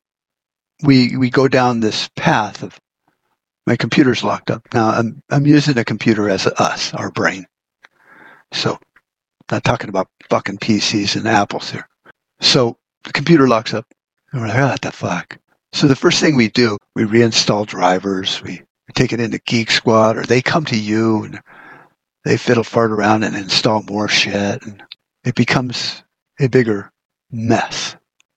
we, 0.85 1.17
we 1.17 1.31
go 1.31 1.49
down 1.49 1.81
this 1.81 2.09
path 2.15 2.63
of 2.63 2.79
my 3.69 3.77
computer's 3.77 4.25
locked 4.25 4.51
up. 4.51 4.67
Now 4.73 4.89
I'm, 4.89 5.23
I'm 5.29 5.47
using 5.47 5.77
a 5.77 5.85
computer 5.85 6.31
as 6.31 6.47
a 6.47 6.63
us, 6.63 6.95
our 6.95 7.11
brain. 7.11 7.47
So 8.51 8.79
not 9.51 9.63
talking 9.63 9.91
about 9.91 10.09
fucking 10.31 10.57
PCs 10.57 11.17
and 11.17 11.29
Apples 11.29 11.71
here. 11.71 11.87
So 12.41 12.79
the 13.05 13.13
computer 13.13 13.47
locks 13.47 13.75
up 13.75 13.85
and 14.33 14.41
we're 14.41 14.49
like, 14.49 14.57
oh, 14.57 14.69
what 14.69 14.81
the 14.81 14.91
fuck? 14.91 15.37
So 15.75 15.87
the 15.87 15.95
first 15.95 16.19
thing 16.19 16.35
we 16.35 16.49
do, 16.49 16.79
we 16.95 17.03
reinstall 17.03 17.67
drivers, 17.67 18.43
we 18.43 18.63
take 18.95 19.13
it 19.13 19.21
into 19.21 19.39
Geek 19.41 19.71
Squad, 19.71 20.17
or 20.17 20.23
they 20.23 20.41
come 20.41 20.65
to 20.65 20.79
you 20.79 21.25
and 21.25 21.39
they 22.25 22.39
fiddle 22.39 22.65
fart 22.65 22.91
around 22.91 23.23
and 23.23 23.37
install 23.37 23.83
more 23.83 24.09
shit, 24.09 24.63
and 24.63 24.83
it 25.25 25.35
becomes 25.35 26.03
a 26.41 26.49
bigger 26.49 26.91
mess. 27.31 27.97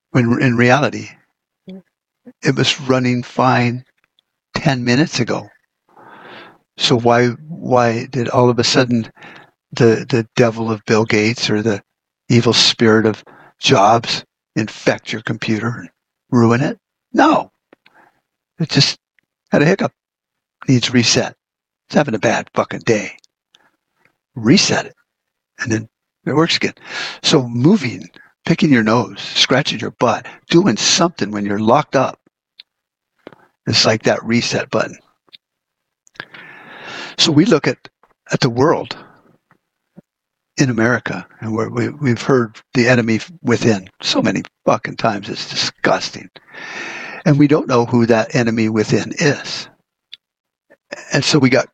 When 0.10 0.42
in 0.42 0.58
reality, 0.58 1.08
it 2.44 2.58
was 2.58 2.82
running 2.82 3.24
fine 3.24 3.86
ten 4.54 4.84
minutes 4.84 5.20
ago. 5.20 5.50
So 6.78 6.98
why 6.98 7.28
why 7.48 8.06
did 8.08 8.30
all 8.30 8.50
of 8.50 8.60
a 8.60 8.64
sudden 8.64 9.12
the 9.72 10.06
the 10.08 10.28
devil 10.36 10.72
of 10.72 10.86
Bill 10.86 11.06
Gates 11.06 11.50
or 11.50 11.62
the 11.62 11.84
evil 12.30 12.54
spirit 12.54 13.06
of 13.06 13.24
Jobs 13.60 14.24
infect 14.56 15.12
your 15.12 15.22
computer 15.22 15.68
and 15.68 15.90
ruin 16.30 16.62
it? 16.62 16.78
No. 17.14 17.52
It 18.60 18.70
just 18.70 18.98
had 19.52 19.62
a 19.62 19.66
hiccup 19.66 19.94
needs 20.68 20.94
reset. 20.94 21.36
It's 21.88 21.96
having 21.96 22.16
a 22.16 22.20
bad 22.20 22.50
fucking 22.54 22.82
day. 22.82 23.18
Reset 24.36 24.86
it. 24.86 24.96
And 25.60 25.72
then 25.72 25.90
it 26.26 26.34
works 26.34 26.58
again. 26.58 26.76
So 27.24 27.48
moving, 27.48 28.10
picking 28.46 28.72
your 28.72 28.84
nose, 28.84 29.20
scratching 29.20 29.80
your 29.80 29.92
butt, 29.92 30.26
doing 30.50 30.78
something 30.78 31.32
when 31.32 31.46
you're 31.46 31.60
locked 31.60 31.96
up. 31.96 32.21
It's 33.68 33.86
like 33.86 34.04
that 34.04 34.24
reset 34.24 34.70
button. 34.70 34.98
So 37.18 37.32
we 37.32 37.46
look 37.46 37.68
at, 37.68 37.78
at 38.32 38.40
the 38.40 38.50
world 38.50 38.98
in 40.58 40.70
America, 40.70 41.28
and 41.40 41.56
we 41.56 41.90
we've 41.90 42.22
heard 42.22 42.60
the 42.74 42.88
enemy 42.88 43.20
within 43.42 43.90
so 44.02 44.22
many 44.22 44.44
fucking 44.66 44.98
times. 44.98 45.30
It's 45.30 45.50
disgusting. 45.50 46.30
And 47.26 47.38
we 47.38 47.48
don't 47.48 47.68
know 47.68 47.86
who 47.86 48.08
that 48.08 48.36
enemy 48.36 48.70
within 48.70 49.12
is 49.14 49.70
and 51.12 51.24
so 51.24 51.40
we 51.40 51.50
got 51.50 51.68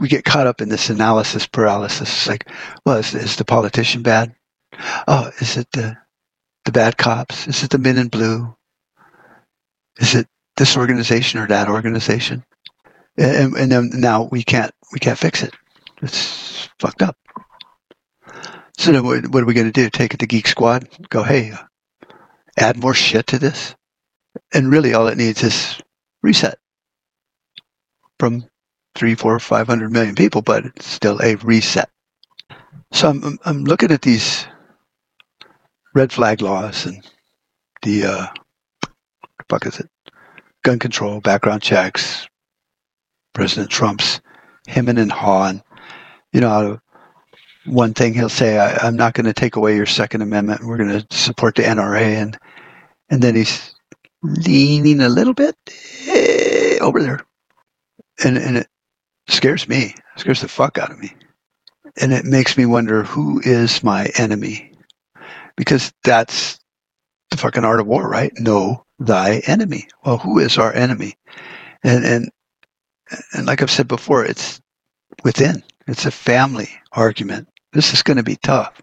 we 0.00 0.08
get 0.08 0.24
caught 0.24 0.46
up 0.46 0.60
in 0.60 0.68
this 0.68 0.90
analysis 0.90 1.46
paralysis. 1.46 2.08
It's 2.08 2.26
like, 2.26 2.48
well, 2.84 2.96
is, 2.98 3.14
is 3.14 3.36
the 3.36 3.44
politician 3.44 4.02
bad? 4.02 4.34
Oh, 5.06 5.30
is 5.40 5.56
it 5.56 5.68
the 5.72 5.96
the 6.64 6.72
bad 6.72 6.96
cops? 6.96 7.46
Is 7.46 7.62
it 7.62 7.70
the 7.70 7.78
men 7.78 7.98
in 7.98 8.08
blue? 8.08 8.54
Is 9.98 10.14
it 10.14 10.26
this 10.56 10.76
organization 10.76 11.40
or 11.40 11.46
that 11.48 11.68
organization? 11.68 12.44
And, 13.16 13.54
and 13.54 13.70
then 13.70 13.90
now 13.94 14.28
we 14.30 14.42
can't 14.42 14.72
we 14.92 14.98
can't 14.98 15.18
fix 15.18 15.42
it. 15.42 15.54
It's 16.02 16.68
fucked 16.78 17.02
up. 17.02 17.16
So 18.76 18.92
then 18.92 19.04
what, 19.04 19.26
what 19.28 19.42
are 19.42 19.46
we 19.46 19.54
going 19.54 19.70
to 19.70 19.72
do? 19.72 19.88
Take 19.88 20.14
it 20.14 20.20
to 20.20 20.26
Geek 20.26 20.48
Squad? 20.48 20.88
Go, 21.08 21.22
hey, 21.22 21.52
add 22.58 22.76
more 22.76 22.94
shit 22.94 23.28
to 23.28 23.38
this? 23.38 23.74
And 24.52 24.70
really, 24.70 24.94
all 24.94 25.06
it 25.06 25.16
needs 25.16 25.42
is 25.42 25.80
reset 26.22 26.58
from 28.18 28.48
three, 28.94 29.14
four, 29.14 29.38
five 29.38 29.66
hundred 29.68 29.92
million 29.92 30.14
people, 30.14 30.42
but 30.42 30.66
it's 30.66 30.86
still 30.86 31.20
a 31.22 31.36
reset. 31.36 31.88
So 32.92 33.10
I'm, 33.10 33.38
I'm 33.44 33.64
looking 33.64 33.92
at 33.92 34.02
these 34.02 34.46
red 35.94 36.12
flag 36.12 36.42
laws 36.42 36.86
and 36.86 37.08
the 37.82 38.04
uh, 38.04 38.26
what 38.26 39.30
the 39.38 39.44
fuck 39.48 39.66
is 39.66 39.80
it? 39.80 39.88
Gun 40.64 40.78
control, 40.78 41.20
background 41.20 41.60
checks, 41.60 42.26
President 43.34 43.70
Trump's 43.70 44.22
hemming 44.66 44.96
and 44.96 45.12
hawing. 45.12 45.62
You 46.32 46.40
know, 46.40 46.80
one 47.66 47.92
thing 47.92 48.14
he'll 48.14 48.30
say, 48.30 48.58
I, 48.58 48.88
am 48.88 48.96
not 48.96 49.12
going 49.12 49.26
to 49.26 49.34
take 49.34 49.56
away 49.56 49.76
your 49.76 49.84
Second 49.84 50.22
Amendment. 50.22 50.64
We're 50.64 50.78
going 50.78 51.00
to 51.00 51.06
support 51.14 51.54
the 51.56 51.64
NRA, 51.64 52.00
and 52.00 52.38
and 53.10 53.22
then 53.22 53.36
he's 53.36 53.74
leaning 54.22 55.02
a 55.02 55.10
little 55.10 55.34
bit 55.34 55.54
eh, 56.06 56.78
over 56.80 57.02
there, 57.02 57.20
and 58.24 58.38
and 58.38 58.56
it 58.56 58.68
scares 59.28 59.68
me, 59.68 59.94
it 60.16 60.20
scares 60.20 60.40
the 60.40 60.48
fuck 60.48 60.78
out 60.78 60.90
of 60.90 60.98
me, 60.98 61.12
and 62.00 62.10
it 62.10 62.24
makes 62.24 62.56
me 62.56 62.64
wonder 62.64 63.02
who 63.02 63.38
is 63.44 63.84
my 63.84 64.10
enemy, 64.16 64.72
because 65.56 65.92
that's 66.04 66.58
the 67.30 67.36
fucking 67.36 67.64
art 67.64 67.80
of 67.80 67.86
war, 67.86 68.08
right? 68.08 68.32
Know 68.38 68.83
thy 69.04 69.42
enemy. 69.46 69.88
Well, 70.04 70.18
who 70.18 70.38
is 70.38 70.58
our 70.58 70.72
enemy? 70.72 71.16
And 71.82 72.04
and 72.04 72.30
and 73.32 73.46
like 73.46 73.62
I've 73.62 73.70
said 73.70 73.88
before, 73.88 74.24
it's 74.24 74.60
within. 75.24 75.62
It's 75.86 76.06
a 76.06 76.10
family 76.10 76.70
argument. 76.92 77.48
This 77.72 77.92
is 77.92 78.02
going 78.02 78.16
to 78.16 78.22
be 78.22 78.36
tough. 78.36 78.80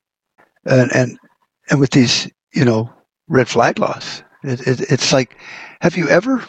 And 0.65 0.91
and 0.93 1.19
and 1.69 1.79
with 1.79 1.91
these, 1.91 2.29
you 2.53 2.65
know, 2.65 2.91
red 3.27 3.47
flag 3.47 3.79
laws, 3.79 4.23
it, 4.43 4.67
it, 4.67 4.91
it's 4.91 5.13
like, 5.13 5.37
have 5.81 5.97
you 5.97 6.09
ever, 6.09 6.43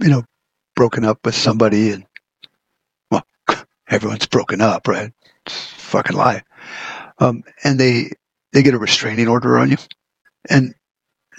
you 0.00 0.08
know, 0.08 0.24
broken 0.74 1.04
up 1.04 1.18
with 1.24 1.34
somebody 1.34 1.90
and 1.90 2.06
well, 3.10 3.24
everyone's 3.88 4.26
broken 4.26 4.60
up, 4.60 4.86
right? 4.88 5.12
It's 5.46 5.56
fucking 5.56 6.16
lie. 6.16 6.42
Um, 7.18 7.42
and 7.64 7.80
they 7.80 8.10
they 8.52 8.62
get 8.62 8.74
a 8.74 8.78
restraining 8.78 9.28
order 9.28 9.58
on 9.58 9.70
you, 9.70 9.76
and 10.48 10.74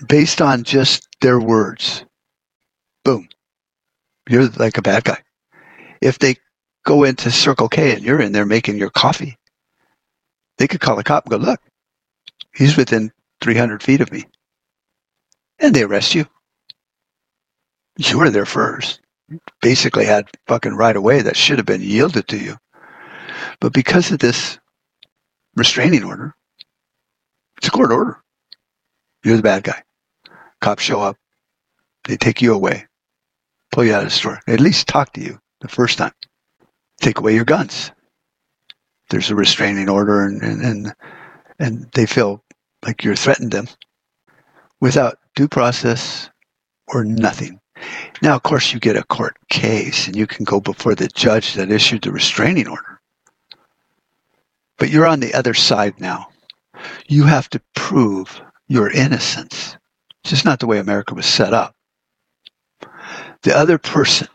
based 0.05 0.41
on 0.41 0.63
just 0.63 1.07
their 1.21 1.39
words, 1.39 2.05
boom, 3.03 3.27
you're 4.29 4.47
like 4.49 4.77
a 4.77 4.81
bad 4.81 5.03
guy. 5.03 5.23
If 6.01 6.19
they 6.19 6.35
go 6.85 7.03
into 7.03 7.31
Circle 7.31 7.69
K 7.69 7.93
and 7.93 8.03
you're 8.03 8.21
in 8.21 8.31
there 8.31 8.45
making 8.45 8.77
your 8.77 8.89
coffee, 8.89 9.37
they 10.57 10.67
could 10.67 10.81
call 10.81 10.99
a 10.99 11.03
cop 11.03 11.25
and 11.25 11.31
go, 11.31 11.37
look, 11.37 11.61
he's 12.55 12.77
within 12.77 13.11
300 13.41 13.81
feet 13.83 14.01
of 14.01 14.11
me. 14.11 14.25
And 15.59 15.73
they 15.73 15.83
arrest 15.83 16.15
you. 16.15 16.25
You 17.97 18.19
were 18.19 18.29
there 18.29 18.45
first. 18.45 19.01
Basically 19.61 20.05
had 20.05 20.29
fucking 20.47 20.75
right 20.75 20.95
away 20.95 21.21
that 21.23 21.35
should 21.35 21.57
have 21.57 21.65
been 21.65 21.81
yielded 21.81 22.27
to 22.29 22.37
you. 22.37 22.55
But 23.59 23.73
because 23.73 24.11
of 24.11 24.19
this 24.19 24.59
restraining 25.55 26.03
order, 26.03 26.35
it's 27.57 27.67
a 27.67 27.71
court 27.71 27.91
order. 27.91 28.21
You're 29.23 29.37
the 29.37 29.43
bad 29.43 29.63
guy. 29.63 29.83
Cops 30.61 30.83
show 30.83 31.01
up. 31.01 31.17
They 32.07 32.17
take 32.17 32.41
you 32.41 32.53
away 32.53 32.87
pull 33.77 33.85
you 33.85 33.93
out 33.93 34.03
of 34.03 34.09
the 34.09 34.15
store. 34.15 34.39
At 34.47 34.59
least 34.59 34.87
talk 34.87 35.13
to 35.13 35.21
you 35.21 35.39
the 35.61 35.67
first 35.67 35.99
time. 35.99 36.13
Take 36.99 37.19
away 37.19 37.35
your 37.35 37.45
guns. 37.45 37.91
There's 39.11 39.29
a 39.29 39.35
restraining 39.35 39.87
order, 39.87 40.25
and 40.25 40.41
and 40.41 40.61
and, 40.63 40.95
and 41.59 41.91
they 41.93 42.07
feel 42.07 42.43
like 42.83 43.03
you're 43.03 43.15
threatening 43.15 43.49
them 43.49 43.67
without 44.81 45.19
due 45.35 45.47
process 45.47 46.29
or 46.87 47.03
nothing. 47.03 47.59
Now, 48.23 48.35
of 48.35 48.41
course, 48.41 48.73
you 48.73 48.79
get 48.79 48.97
a 48.97 49.03
court 49.03 49.37
case 49.49 50.07
and 50.07 50.15
you 50.15 50.25
can 50.25 50.43
go 50.43 50.59
before 50.59 50.95
the 50.95 51.07
judge 51.09 51.53
that 51.53 51.71
issued 51.71 52.01
the 52.01 52.11
restraining 52.11 52.67
order. 52.67 52.99
But 54.79 54.89
you're 54.89 55.05
on 55.05 55.19
the 55.19 55.35
other 55.35 55.53
side 55.53 55.99
now. 55.99 56.29
You 57.07 57.25
have 57.25 57.47
to 57.51 57.61
prove 57.75 58.41
your 58.67 58.89
innocence. 58.89 59.76
It's 60.27 60.31
just 60.31 60.45
not 60.45 60.59
the 60.59 60.67
way 60.67 60.77
America 60.77 61.15
was 61.15 61.25
set 61.25 61.53
up 61.53 61.73
the 63.43 63.55
other 63.55 63.77
person 63.77 64.27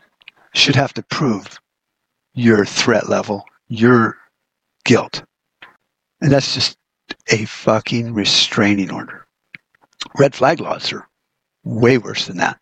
should 0.53 0.75
have 0.75 0.93
to 0.95 1.03
prove 1.03 1.59
your 2.33 2.65
threat 2.65 3.09
level, 3.09 3.45
your 3.67 4.17
guilt. 4.85 5.23
And 6.21 6.31
that's 6.31 6.53
just 6.53 6.77
a 7.27 7.45
fucking 7.45 8.13
restraining 8.13 8.91
order. 8.91 9.25
Red 10.17 10.33
flag 10.33 10.59
laws 10.59 10.91
are 10.93 11.07
way 11.63 11.97
worse 11.97 12.25
than 12.25 12.37
that. 12.37 12.59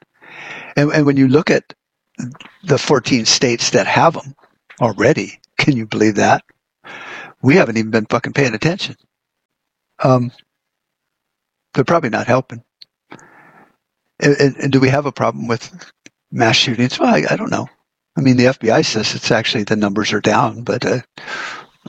And, 0.76 0.92
and 0.92 1.06
when 1.06 1.18
you 1.18 1.28
look 1.28 1.50
at 1.50 1.74
the 2.64 2.78
14 2.78 3.26
states 3.26 3.70
that 3.70 3.88
have 3.88 4.14
them 4.14 4.36
already, 4.80 5.40
can 5.58 5.76
you 5.76 5.86
believe 5.86 6.16
that? 6.16 6.44
We 7.42 7.56
haven't 7.56 7.78
even 7.78 7.92
been 7.92 8.06
fucking 8.06 8.34
paying 8.34 8.54
attention. 8.54 8.96
Um, 10.04 10.32
they're 11.74 11.84
probably 11.84 12.10
not 12.10 12.28
helping. 12.28 12.64
And, 14.22 14.56
and, 14.58 14.72
do 14.72 14.80
we 14.80 14.90
have 14.90 15.08
a 15.08 15.12
problem 15.12 15.48
with 15.48 15.92
mass 16.32 16.56
shootings? 16.56 17.00
Well, 17.00 17.14
I, 17.14 17.24
I, 17.32 17.36
don't 17.36 17.50
know. 17.50 17.68
I 18.16 18.22
mean, 18.22 18.38
the 18.38 18.46
FBI 18.46 18.86
says 18.86 19.16
it's 19.16 19.32
actually 19.32 19.64
the 19.64 19.76
numbers 19.76 20.14
are 20.14 20.22
down, 20.22 20.64
but 20.64 20.86
uh, 20.86 21.00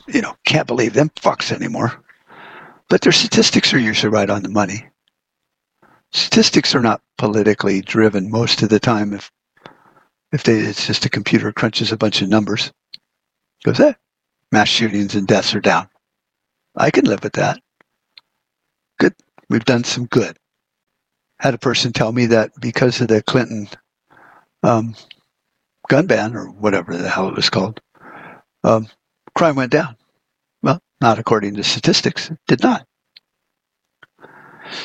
you 0.09 0.23
know, 0.23 0.35
can't 0.45 0.67
believe 0.67 0.95
them 0.95 1.11
fucks 1.11 1.53
anymore. 1.53 2.03
But 2.89 3.03
their 3.03 3.13
statistics 3.13 3.75
are 3.75 3.79
usually 3.79 4.13
right 4.13 4.31
on 4.31 4.43
the 4.43 4.49
money. 4.49 4.89
Statistics 6.13 6.75
are 6.75 6.81
not 6.81 7.03
politically 7.19 7.81
driven 7.81 8.31
most 8.31 8.63
of 8.63 8.69
the 8.69 8.81
time. 8.81 9.13
If 9.13 9.31
if 10.33 10.45
they, 10.45 10.59
it's 10.59 10.87
just 10.87 11.05
a 11.05 11.11
computer 11.11 11.53
crunches 11.53 11.93
a 11.93 11.97
bunch 11.99 12.23
of 12.23 12.29
numbers, 12.29 12.73
goes, 13.65 13.79
eh, 13.81 13.93
mass 14.51 14.69
shootings 14.69 15.15
and 15.15 15.27
deaths 15.27 15.55
are 15.55 15.61
down. 15.61 15.89
I 16.75 16.91
can 16.91 17.05
live 17.05 17.23
with 17.23 17.35
that. 17.35 17.61
Good. 18.99 19.15
We've 19.51 19.65
done 19.65 19.85
some 19.85 20.07
good. 20.07 20.39
Had 21.43 21.55
a 21.55 21.59
person 21.59 21.93
tell 21.93 22.13
me 22.13 22.27
that 22.27 22.53
because 22.61 23.01
of 23.01 23.09
the 23.09 23.21
Clinton 23.21 23.69
um, 24.63 24.95
gun 25.89 26.07
ban 26.07 26.37
or 26.37 26.47
whatever 26.47 26.97
the 26.97 27.09
hell 27.09 27.29
it 27.29 27.35
was 27.35 27.51
called, 27.51 27.81
um, 28.63 28.87
crime 29.35 29.57
went 29.57 29.73
down. 29.73 29.97
Well, 30.63 30.81
not 31.01 31.19
according 31.19 31.57
to 31.57 31.65
statistics. 31.65 32.31
It 32.31 32.39
did 32.47 32.63
not. 32.63 32.87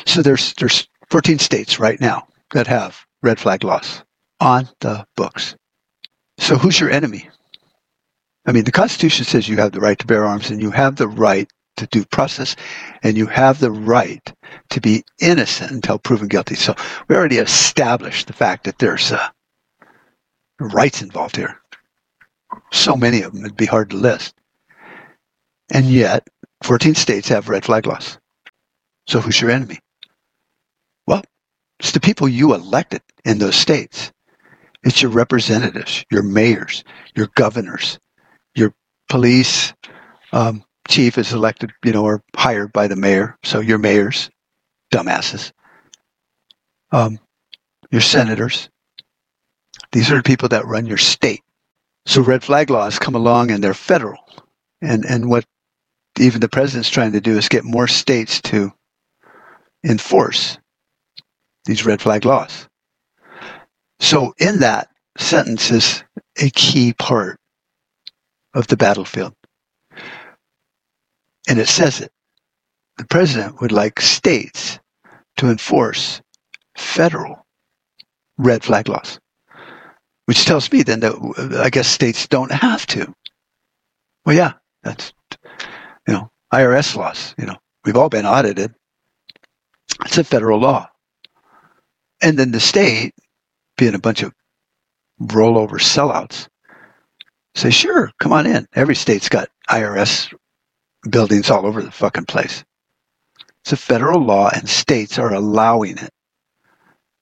So 0.07 0.23
there's 0.23 0.53
there's 0.55 0.87
14 1.11 1.37
states 1.37 1.79
right 1.79 2.01
now 2.01 2.27
that 2.53 2.65
have 2.65 3.05
red 3.21 3.39
flag 3.39 3.63
laws 3.63 4.03
on 4.39 4.67
the 4.79 5.05
books. 5.15 5.55
So 6.39 6.57
who's 6.57 6.79
your 6.79 6.89
enemy? 6.89 7.29
I 8.47 8.51
mean, 8.51 8.63
the 8.63 8.71
Constitution 8.71 9.25
says 9.25 9.47
you 9.47 9.57
have 9.57 9.73
the 9.73 9.79
right 9.79 9.99
to 9.99 10.07
bear 10.07 10.25
arms 10.25 10.49
and 10.49 10.59
you 10.59 10.71
have 10.71 10.95
the 10.95 11.07
right 11.07 11.51
to 11.77 11.87
due 11.87 12.05
process 12.05 12.55
and 13.03 13.17
you 13.17 13.25
have 13.27 13.59
the 13.59 13.71
right 13.71 14.33
to 14.69 14.81
be 14.81 15.03
innocent 15.19 15.71
until 15.71 15.99
proven 15.99 16.27
guilty. 16.27 16.55
So 16.55 16.75
we 17.07 17.15
already 17.15 17.37
established 17.37 18.27
the 18.27 18.33
fact 18.33 18.65
that 18.65 18.79
there's 18.79 19.11
a 19.11 19.31
rights 20.59 21.01
involved 21.01 21.35
here. 21.35 21.61
So 22.71 22.95
many 22.95 23.21
of 23.21 23.33
them, 23.33 23.45
it'd 23.45 23.57
be 23.57 23.65
hard 23.65 23.91
to 23.91 23.97
list. 23.97 24.35
And 25.71 25.85
yet, 25.85 26.27
14 26.63 26.95
states 26.95 27.27
have 27.29 27.49
red 27.49 27.65
flag 27.65 27.85
laws. 27.85 28.17
So 29.07 29.19
who's 29.19 29.39
your 29.39 29.51
enemy? 29.51 29.79
Well, 31.05 31.23
it's 31.79 31.91
the 31.91 31.99
people 31.99 32.27
you 32.27 32.53
elected 32.53 33.01
in 33.25 33.37
those 33.37 33.55
states. 33.55 34.11
It's 34.83 35.01
your 35.01 35.11
representatives, 35.11 36.05
your 36.11 36.23
mayors, 36.23 36.83
your 37.15 37.27
governors, 37.35 37.99
your 38.55 38.73
police 39.09 39.73
um, 40.31 40.63
chief 40.87 41.17
is 41.17 41.33
elected, 41.33 41.71
you 41.83 41.91
know, 41.91 42.03
or 42.03 42.23
hired 42.35 42.73
by 42.73 42.87
the 42.87 42.95
mayor. 42.95 43.37
So 43.43 43.59
your 43.59 43.77
mayors, 43.77 44.29
dumbasses. 44.91 45.51
Um, 46.91 47.19
your 47.91 48.01
senators, 48.01 48.69
these 49.91 50.11
are 50.11 50.17
the 50.17 50.23
people 50.23 50.49
that 50.49 50.65
run 50.65 50.85
your 50.85 50.97
state. 50.97 51.41
So 52.05 52.21
red 52.21 52.43
flag 52.43 52.69
laws 52.69 52.99
come 52.99 53.15
along 53.15 53.51
and 53.51 53.63
they're 53.63 53.73
federal. 53.73 54.19
And, 54.81 55.05
and 55.05 55.29
what 55.29 55.45
even 56.19 56.39
the 56.39 56.49
president's 56.49 56.89
trying 56.89 57.11
to 57.13 57.21
do 57.21 57.37
is 57.37 57.49
get 57.49 57.63
more 57.63 57.87
states 57.87 58.41
to 58.43 58.71
enforce 59.83 60.57
these 61.65 61.85
red 61.85 62.01
flag 62.01 62.25
laws. 62.25 62.67
So 63.99 64.33
in 64.39 64.59
that 64.59 64.89
sentence 65.17 65.71
is 65.71 66.03
a 66.41 66.49
key 66.49 66.93
part 66.93 67.39
of 68.53 68.67
the 68.67 68.77
battlefield. 68.77 69.33
And 71.47 71.59
it 71.59 71.67
says 71.67 72.01
it. 72.01 72.11
The 72.97 73.05
president 73.05 73.61
would 73.61 73.71
like 73.71 74.01
states 74.01 74.79
to 75.37 75.49
enforce 75.49 76.21
federal 76.75 77.45
red 78.37 78.63
flag 78.63 78.89
laws 78.89 79.19
which 80.27 80.43
tells 80.45 80.71
me 80.71 80.83
then 80.83 80.99
that 80.99 81.13
uh, 81.13 81.63
I 81.63 81.69
guess 81.69 81.87
states 81.87 82.27
don't 82.27 82.51
have 82.51 82.85
to. 82.87 83.13
Well, 84.25 84.35
yeah, 84.35 84.53
that's 84.83 85.13
you 86.07 86.13
know 86.13 86.29
IRS 86.53 86.95
laws. 86.95 87.33
You 87.37 87.47
know, 87.47 87.55
we've 87.85 87.95
all 87.95 88.09
been 88.09 88.25
audited. 88.25 88.75
It's 90.05 90.17
a 90.17 90.23
federal 90.23 90.59
law. 90.59 90.89
And 92.21 92.37
then 92.37 92.51
the 92.51 92.59
state, 92.59 93.15
being 93.77 93.95
a 93.95 93.99
bunch 93.99 94.21
of 94.21 94.33
rollover 95.21 95.79
sellouts, 95.79 96.47
say, 97.55 97.69
sure, 97.69 98.11
come 98.19 98.33
on 98.33 98.45
in. 98.45 98.67
Every 98.73 98.95
state's 98.95 99.29
got 99.29 99.49
IRS 99.69 100.33
buildings 101.09 101.49
all 101.49 101.65
over 101.65 101.81
the 101.81 101.91
fucking 101.91 102.25
place. 102.25 102.63
It's 103.61 103.73
a 103.73 103.77
federal 103.77 104.21
law, 104.21 104.49
and 104.53 104.69
states 104.69 105.19
are 105.19 105.33
allowing 105.33 105.97
it 105.97 106.11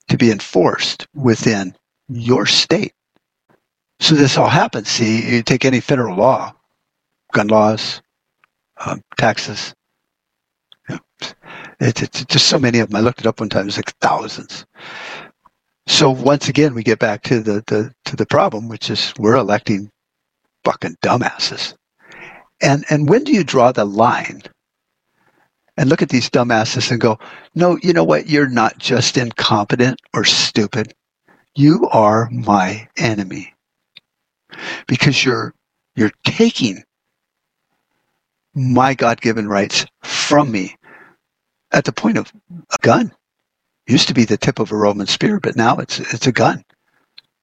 to 0.10 0.17
be 0.17 0.32
enforced 0.32 1.08
within 1.15 1.76
your 2.10 2.45
state. 2.45 2.93
So 4.00 4.15
this 4.15 4.38
all 4.38 4.50
happens. 4.50 4.89
See, 4.89 5.36
you 5.36 5.43
take 5.43 5.65
any 5.65 5.80
federal 5.80 6.17
law, 6.17 6.54
gun 7.34 7.48
laws, 7.48 8.02
um, 8.86 9.02
taxes. 9.17 9.74
It's, 11.80 12.02
it's 12.02 12.26
just 12.26 12.48
so 12.48 12.60
many 12.60 12.80
of 12.80 12.89
them. 12.89 12.98
I 12.98 13.02
looked 13.02 13.19
it 13.19 13.28
up 13.28 13.39
one 13.39 13.50
time. 13.50 13.67
It's 13.67 13.78
like 13.78 13.95
thousands. 13.98 14.65
So 15.88 16.10
once 16.10 16.50
again, 16.50 16.74
we 16.74 16.84
get 16.84 17.00
back 17.00 17.24
to 17.24 17.41
the, 17.41 17.63
the 17.67 17.93
to 18.06 18.15
the 18.15 18.26
problem, 18.26 18.69
which 18.69 18.89
is 18.89 19.13
we're 19.19 19.36
electing 19.36 19.91
fucking 20.63 20.98
dumbasses. 21.04 21.76
And 22.65 22.84
and 22.89 23.08
when 23.08 23.23
do 23.23 23.32
you 23.32 23.45
draw 23.45 23.71
the 23.71 23.86
line 23.86 24.41
and 25.78 25.89
look 25.89 26.01
at 26.01 26.10
these 26.10 26.30
dumbasses 26.30 26.91
and 26.91 26.99
go, 26.99 27.19
no, 27.54 27.78
you 27.82 27.93
know 27.93 28.04
what? 28.04 28.28
You're 28.28 28.49
not 28.49 28.78
just 28.78 29.17
incompetent 29.17 30.01
or 30.13 30.23
stupid. 30.23 30.93
You 31.56 31.88
are 31.91 32.30
my 32.32 32.88
enemy 32.97 33.54
because 34.88 35.23
you're, 35.23 35.54
you're 35.95 36.12
taking 36.23 36.84
my 38.54 38.93
God-given 38.93 39.47
rights 39.47 39.86
from 40.04 40.51
me 40.51 40.75
at 41.71 41.86
the 41.86 41.91
point 41.91 42.17
of 42.17 42.32
a 42.49 42.78
gun. 42.82 43.12
Used 43.88 44.08
to 44.08 44.13
be 44.13 44.25
the 44.25 44.38
tip 44.38 44.60
of 44.60 44.71
a 44.71 44.75
Roman 44.75 45.08
spear, 45.08 45.39
but 45.39 45.56
now 45.56 45.78
it's, 45.78 45.99
it's 45.99 46.28
a 46.28 46.32
gun. 46.32 46.63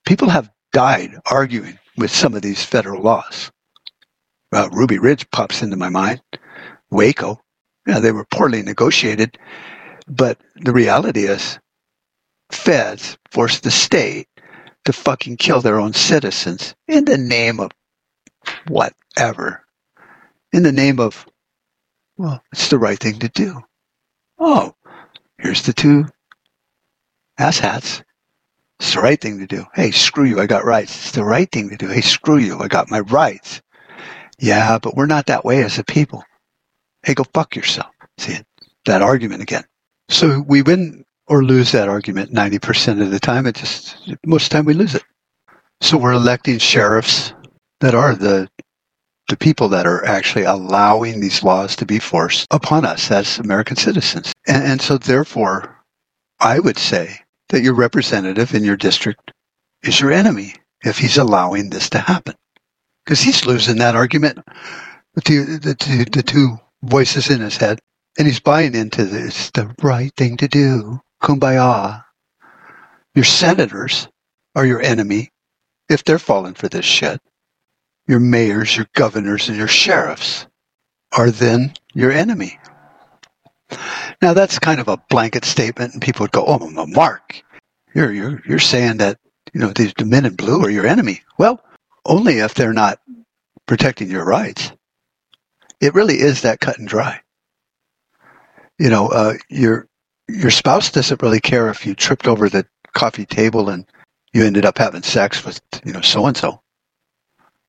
People 0.07 0.29
have 0.29 0.51
died 0.73 1.15
arguing 1.31 1.79
with 1.97 2.11
some 2.11 2.35
of 2.35 2.43
these 2.43 2.65
federal 2.65 3.03
laws. 3.03 3.51
Well, 4.53 4.69
Ruby 4.69 4.99
Ridge 4.99 5.31
pops 5.31 5.63
into 5.63 5.77
my 5.77 5.89
mind. 5.89 6.21
Waco, 6.91 7.41
yeah, 7.87 8.01
they 8.01 8.13
were 8.13 8.27
poorly 8.27 8.63
negotiated, 8.63 9.39
but 10.07 10.39
the 10.57 10.75
reality 10.75 11.25
is, 11.25 11.59
feds 12.51 13.17
forced 13.31 13.63
the 13.63 13.71
state 13.71 14.29
to 14.85 14.93
fucking 14.93 15.39
kill 15.39 15.63
their 15.63 15.81
own 15.81 15.95
citizens 15.95 16.75
in 16.87 17.07
the 17.07 17.17
name 17.17 17.61
of 17.61 17.71
whatever. 18.69 19.65
In 20.53 20.63
the 20.63 20.73
name 20.73 21.01
of, 21.01 21.27
well, 22.19 22.43
it's 22.53 22.69
the 22.69 22.79
right 22.79 22.99
thing 22.99 23.21
to 23.21 23.29
do. 23.31 23.63
Oh, 24.39 24.75
here's 25.39 25.63
the 25.63 25.73
two 25.73 26.05
asshats. 27.41 28.03
It's 28.81 28.95
the 28.95 29.01
right 29.01 29.19
thing 29.19 29.39
to 29.39 29.47
do. 29.47 29.65
Hey, 29.73 29.93
screw 29.93 30.25
you, 30.25 30.41
I 30.41 30.47
got 30.47 30.67
rights. 30.67 30.95
It's 30.95 31.13
the 31.13 31.25
right 31.25 31.51
thing 31.51 31.71
to 31.71 31.77
do. 31.77 31.89
Hey, 31.89 32.03
screw 32.03 32.37
you, 32.37 32.59
I 32.59 32.69
got 32.69 32.91
my 32.91 33.01
rights. 33.01 33.63
Yeah, 34.43 34.81
but 34.81 34.97
we're 34.97 35.07
not 35.07 35.27
that 35.27 35.45
way 35.45 35.63
as 35.63 35.79
a 35.79 35.85
people. 35.85 36.25
Hey, 37.05 37.15
go 37.15 37.25
fuck 37.33 37.55
yourself. 37.55 37.93
See? 38.19 38.39
That 38.87 39.01
argument 39.01 39.41
again. 39.41 39.63
So 40.09 40.41
we 40.41 40.63
win 40.63 41.05
or 41.29 41.45
lose 41.45 41.71
that 41.73 41.89
argument 41.89 42.33
90% 42.33 43.01
of 43.01 43.13
the 43.13 43.21
time. 43.21 43.47
It 43.47 43.55
just, 43.55 43.97
most 44.27 44.47
of 44.47 44.51
the 44.51 44.55
time 44.57 44.65
we 44.65 44.75
lose 44.75 44.97
it. 44.97 45.05
So 45.81 45.97
we're 45.97 46.13
electing 46.13 46.59
sheriffs 46.59 47.33
that 47.81 47.95
are 47.95 48.17
the, 48.17 48.49
the 49.29 49.37
people 49.37 49.69
that 49.69 49.87
are 49.87 50.05
actually 50.05 50.45
allowing 50.45 51.21
these 51.21 51.45
laws 51.45 51.77
to 51.77 51.87
be 51.87 52.01
forced 52.01 52.49
upon 52.51 52.85
us 52.85 53.13
as 53.13 53.39
American 53.39 53.77
citizens. 53.77 54.33
And, 54.49 54.65
and 54.65 54.83
so 54.83 54.99
therefore, 54.99 55.85
I 56.41 56.59
would 56.59 56.79
say 56.79 57.21
that 57.51 57.63
your 57.63 57.75
representative 57.75 58.55
in 58.55 58.65
your 58.65 58.77
district 58.77 59.31
is 59.85 60.01
your 60.01 60.11
enemy 60.11 60.57
if 60.85 60.99
he's 60.99 61.17
allowing 61.17 61.71
this 61.71 61.89
to 61.91 61.99
happen. 61.99 62.35
Because 63.05 63.21
he's 63.21 63.47
losing 63.47 63.79
that 63.79 63.97
argument. 63.97 64.41
The 65.15 65.23
the, 65.63 65.75
two, 65.75 66.05
the 66.07 66.23
two 66.23 66.59
voices 66.83 67.31
in 67.31 67.41
his 67.41 67.57
head, 67.59 67.81
and 68.19 68.27
he's 68.27 68.41
buying 68.41 68.75
into 68.75 69.05
this 69.05 69.51
the 69.53 69.75
right 69.83 70.13
thing 70.17 70.39
to 70.39 70.49
do. 70.49 71.01
Kumbaya. 71.23 72.05
Your 73.15 73.25
senators 73.27 74.09
are 74.57 74.67
your 74.67 74.83
enemy 74.83 75.31
if 75.89 76.05
they're 76.05 76.19
falling 76.19 76.55
for 76.55 76.69
this 76.69 76.85
shit. 76.87 77.21
Your 78.09 78.21
mayors, 78.21 78.77
your 78.77 78.87
governors, 78.95 79.49
and 79.49 79.59
your 79.59 79.69
sheriffs 79.69 80.47
are 81.13 81.31
then 81.31 81.75
your 81.95 82.13
enemy. 82.13 82.59
Now 84.23 84.35
that's 84.35 84.59
kind 84.59 84.81
of 84.81 84.89
a 84.89 84.99
blanket 85.11 85.45
statement, 85.45 85.95
and 85.95 86.03
people 86.03 86.25
would 86.25 86.33
go, 86.33 86.45
"Oh, 86.47 86.87
Mark, 86.89 87.43
you're 87.95 88.13
you're 88.13 88.43
you're 88.47 88.59
saying 88.59 88.99
that 88.99 89.19
you 89.55 89.61
know 89.61 89.73
these 89.75 89.95
the 89.99 90.07
men 90.07 90.27
in 90.27 90.37
blue 90.37 90.63
are 90.65 90.71
your 90.71 90.87
enemy." 90.87 91.23
Well, 91.39 91.63
only 92.05 92.39
if 92.39 92.55
they're 92.55 92.73
not 92.73 93.01
protecting 93.67 94.11
your 94.11 94.25
rights 94.25 94.73
it 95.83 95.95
really 95.95 96.21
is 96.21 96.43
that 96.43 96.61
cut 96.61 96.79
and 96.79 96.87
dry. 96.87 97.21
You 98.79 98.89
know, 98.89 99.09
uh, 99.09 99.35
your 99.51 99.89
your 100.29 100.53
spouse 100.53 100.91
doesn't 100.91 101.21
really 101.21 101.41
care 101.41 101.69
if 101.69 101.85
you 101.85 101.95
tripped 101.95 102.29
over 102.29 102.49
the 102.49 102.65
coffee 102.95 103.27
table 103.27 103.69
and 103.69 103.85
you 104.33 104.45
ended 104.45 104.65
up 104.65 104.79
having 104.79 105.03
sex 105.03 105.45
with 105.45 105.61
you 105.85 105.93
know 105.93 106.01
so 106.01 106.27
and 106.27 106.37
so. 106.37 106.63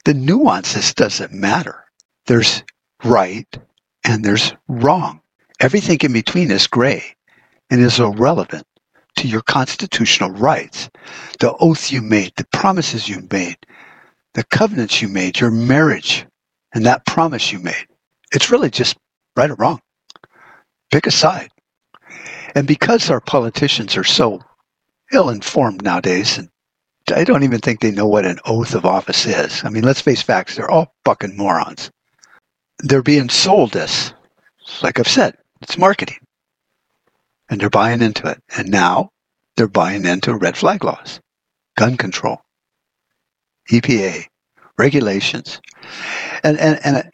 The 0.05 0.13
nuances 0.13 0.93
doesn't 0.93 1.33
matter. 1.33 1.83
There's 2.27 2.63
right 3.03 3.47
and 4.03 4.23
there's 4.23 4.53
wrong. 4.67 5.21
Everything 5.59 5.97
in 6.03 6.13
between 6.13 6.51
is 6.51 6.67
gray 6.67 7.15
and 7.71 7.81
is 7.81 7.99
irrelevant 7.99 8.67
to 9.17 9.27
your 9.27 9.41
constitutional 9.41 10.31
rights, 10.31 10.89
the 11.39 11.53
oath 11.59 11.91
you 11.91 12.01
made, 12.01 12.33
the 12.35 12.45
promises 12.53 13.07
you 13.09 13.27
made, 13.31 13.57
the 14.33 14.43
covenants 14.45 15.01
you 15.01 15.07
made, 15.07 15.39
your 15.39 15.51
marriage, 15.51 16.25
and 16.73 16.85
that 16.85 17.05
promise 17.05 17.51
you 17.51 17.59
made. 17.59 17.87
It's 18.31 18.49
really 18.49 18.69
just 18.69 18.97
right 19.35 19.49
or 19.49 19.55
wrong. 19.55 19.81
Pick 20.91 21.07
a 21.07 21.11
side. 21.11 21.49
And 22.55 22.67
because 22.67 23.09
our 23.09 23.21
politicians 23.21 23.97
are 23.97 24.03
so 24.03 24.41
ill 25.11 25.29
informed 25.29 25.83
nowadays, 25.83 26.37
and 26.37 26.49
I 27.13 27.23
don't 27.23 27.43
even 27.43 27.59
think 27.59 27.79
they 27.79 27.91
know 27.91 28.07
what 28.07 28.25
an 28.25 28.39
oath 28.45 28.75
of 28.75 28.85
office 28.85 29.25
is. 29.25 29.63
I 29.63 29.69
mean, 29.69 29.83
let's 29.83 30.01
face 30.01 30.21
facts, 30.21 30.55
they're 30.55 30.69
all 30.69 30.93
fucking 31.05 31.35
morons. 31.35 31.91
They're 32.79 33.03
being 33.03 33.29
sold 33.29 33.71
this. 33.71 34.13
Like 34.81 34.99
I've 34.99 35.07
said, 35.07 35.37
it's 35.61 35.77
marketing. 35.77 36.19
And 37.49 37.59
they're 37.59 37.69
buying 37.69 38.01
into 38.01 38.27
it. 38.27 38.41
And 38.55 38.69
now 38.69 39.09
they're 39.57 39.67
buying 39.67 40.05
into 40.05 40.35
red 40.35 40.57
flag 40.57 40.83
laws, 40.83 41.19
gun 41.75 41.97
control, 41.97 42.39
EPA, 43.69 44.25
regulations. 44.77 45.61
And, 46.43 46.59
and, 46.59 46.79
and 46.85 47.11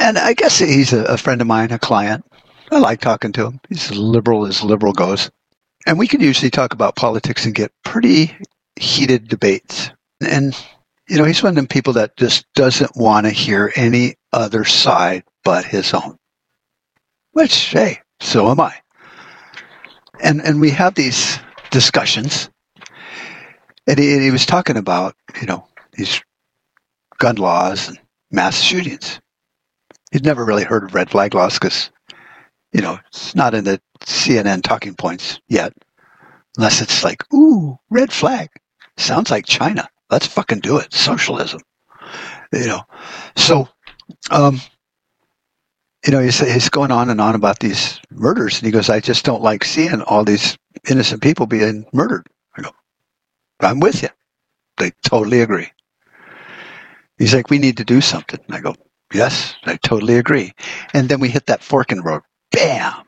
and 0.00 0.16
I 0.16 0.32
guess 0.32 0.58
he's 0.58 0.92
a, 0.94 1.04
a 1.04 1.18
friend 1.18 1.40
of 1.40 1.46
mine, 1.46 1.70
a 1.72 1.78
client. 1.78 2.24
I 2.72 2.78
like 2.78 3.00
talking 3.00 3.32
to 3.32 3.46
him. 3.46 3.60
He's 3.68 3.90
liberal 3.90 4.46
as 4.46 4.62
liberal 4.62 4.94
goes. 4.94 5.30
And 5.86 5.98
we 5.98 6.08
can 6.08 6.20
usually 6.20 6.50
talk 6.50 6.72
about 6.72 6.96
politics 6.96 7.44
and 7.44 7.54
get 7.54 7.72
pretty 7.84 8.34
heated 8.76 9.28
debates. 9.28 9.90
And, 10.20 10.56
you 11.08 11.18
know, 11.18 11.24
he's 11.24 11.42
one 11.42 11.50
of 11.50 11.56
them 11.56 11.66
people 11.66 11.94
that 11.94 12.16
just 12.16 12.46
doesn't 12.54 12.96
want 12.96 13.26
to 13.26 13.30
hear 13.30 13.72
any 13.76 14.16
other 14.32 14.64
side 14.64 15.24
but 15.44 15.64
his 15.66 15.92
own. 15.92 16.16
Which, 17.32 17.54
hey, 17.54 18.00
so 18.20 18.50
am 18.50 18.60
I. 18.60 18.74
And, 20.22 20.40
and 20.40 20.60
we 20.60 20.70
have 20.70 20.94
these 20.94 21.38
discussions. 21.70 22.48
And 23.86 23.98
he, 23.98 24.14
and 24.14 24.22
he 24.22 24.30
was 24.30 24.46
talking 24.46 24.76
about, 24.76 25.14
you 25.40 25.46
know, 25.46 25.66
these 26.00 26.22
gun 27.18 27.36
laws 27.36 27.88
and 27.88 27.98
mass 28.30 28.60
shootings 28.60 29.20
he'd 30.10 30.24
never 30.24 30.44
really 30.44 30.64
heard 30.64 30.84
of 30.84 30.94
red 30.94 31.10
flag 31.10 31.34
laws 31.34 31.54
because, 31.54 31.90
you 32.72 32.80
know, 32.80 32.98
it's 33.08 33.34
not 33.34 33.54
in 33.54 33.64
the 33.64 33.80
CNN 34.00 34.62
talking 34.62 34.94
points 34.94 35.40
yet. 35.48 35.72
Unless 36.56 36.82
it's 36.82 37.04
like, 37.04 37.22
ooh, 37.32 37.78
red 37.90 38.12
flag. 38.12 38.48
Sounds 38.96 39.30
like 39.30 39.46
China. 39.46 39.88
Let's 40.10 40.26
fucking 40.26 40.60
do 40.60 40.78
it. 40.78 40.92
Socialism. 40.92 41.60
You 42.52 42.66
know. 42.66 42.82
So, 43.36 43.68
um, 44.30 44.60
you 46.04 46.12
know, 46.12 46.20
he's, 46.20 46.40
he's 46.40 46.68
going 46.68 46.90
on 46.90 47.08
and 47.08 47.20
on 47.20 47.34
about 47.34 47.60
these 47.60 48.00
murders, 48.10 48.58
and 48.58 48.66
he 48.66 48.72
goes, 48.72 48.90
I 48.90 49.00
just 49.00 49.24
don't 49.24 49.42
like 49.42 49.64
seeing 49.64 50.02
all 50.02 50.24
these 50.24 50.58
innocent 50.88 51.22
people 51.22 51.46
being 51.46 51.86
murdered. 51.92 52.26
I 52.56 52.62
go, 52.62 52.70
I'm 53.60 53.80
with 53.80 54.02
you. 54.02 54.08
They 54.78 54.90
totally 55.04 55.42
agree. 55.42 55.70
He's 57.20 57.34
like, 57.34 57.50
we 57.50 57.58
need 57.58 57.76
to 57.76 57.84
do 57.84 58.00
something. 58.00 58.40
And 58.46 58.56
I 58.56 58.60
go, 58.60 58.74
Yes, 59.12 59.54
I 59.64 59.76
totally 59.76 60.16
agree. 60.16 60.52
And 60.94 61.08
then 61.08 61.20
we 61.20 61.28
hit 61.28 61.46
that 61.46 61.62
fork 61.62 61.92
in 61.92 61.98
the 61.98 62.04
road. 62.04 62.22
Bam! 62.50 63.04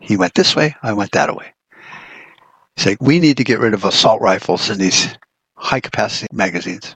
He 0.00 0.16
went 0.16 0.34
this 0.34 0.54
way, 0.54 0.76
I 0.82 0.92
went 0.92 1.12
that 1.12 1.34
way. 1.34 1.52
He's 2.76 2.86
like, 2.86 3.02
we 3.02 3.18
need 3.18 3.38
to 3.38 3.44
get 3.44 3.58
rid 3.58 3.74
of 3.74 3.84
assault 3.84 4.20
rifles 4.20 4.70
and 4.70 4.78
these 4.78 5.16
high 5.56 5.80
capacity 5.80 6.26
magazines. 6.32 6.94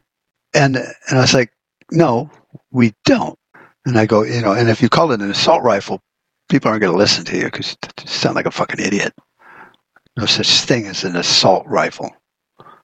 And, 0.54 0.76
and 0.76 1.18
I 1.18 1.20
was 1.20 1.35
like, 1.35 1.50
no, 1.90 2.30
we 2.70 2.94
don't. 3.04 3.38
And 3.87 3.98
I 3.98 4.06
go, 4.06 4.22
you 4.22 4.42
know, 4.42 4.52
and 4.52 4.68
if 4.68 4.83
you 4.83 4.88
call 4.90 5.11
it 5.12 5.22
an 5.22 5.30
assault 5.30 5.62
rifle, 5.62 6.00
people 6.50 6.68
aren't 6.68 6.83
going 6.83 6.92
to 6.92 6.98
listen 6.98 7.24
to 7.24 7.37
you 7.37 7.44
because 7.44 7.76
you 7.98 8.06
sound 8.06 8.37
like 8.37 8.46
a 8.46 8.50
fucking 8.50 8.85
idiot. 8.85 9.14
no 10.18 10.26
such 10.26 10.61
thing 10.61 10.87
as 10.87 11.02
an 11.02 11.16
assault 11.16 11.66
rifle 11.66 12.14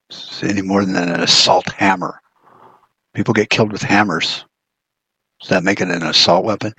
it's 0.09 0.43
any 0.43 0.63
more 0.63 0.85
than 0.85 0.97
an 0.97 1.21
assault 1.21 1.71
hammer. 1.73 2.21
People 3.17 3.33
get 3.33 3.49
killed 3.49 3.73
with 3.73 3.81
hammers. 3.81 4.45
Does 5.41 5.49
that 5.49 5.65
make 5.65 5.81
it 5.81 5.89
an 5.89 6.03
assault 6.03 6.45
weapon? 6.45 6.75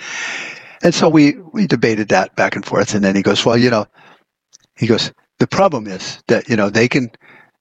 And 0.83 0.93
so 0.93 1.09
we, 1.09 1.33
we 1.51 1.65
debated 1.65 2.09
that 2.09 2.35
back 2.35 2.55
and 2.55 2.63
forth. 2.63 2.93
And 2.93 3.03
then 3.03 3.15
he 3.15 3.23
goes, 3.23 3.43
well, 3.43 3.57
you 3.57 3.71
know, 3.71 3.87
he 4.75 4.85
goes, 4.85 5.11
the 5.39 5.47
problem 5.47 5.87
is 5.87 6.21
that, 6.27 6.47
you 6.47 6.55
know, 6.55 6.69
they 6.69 6.87
can, 6.87 7.09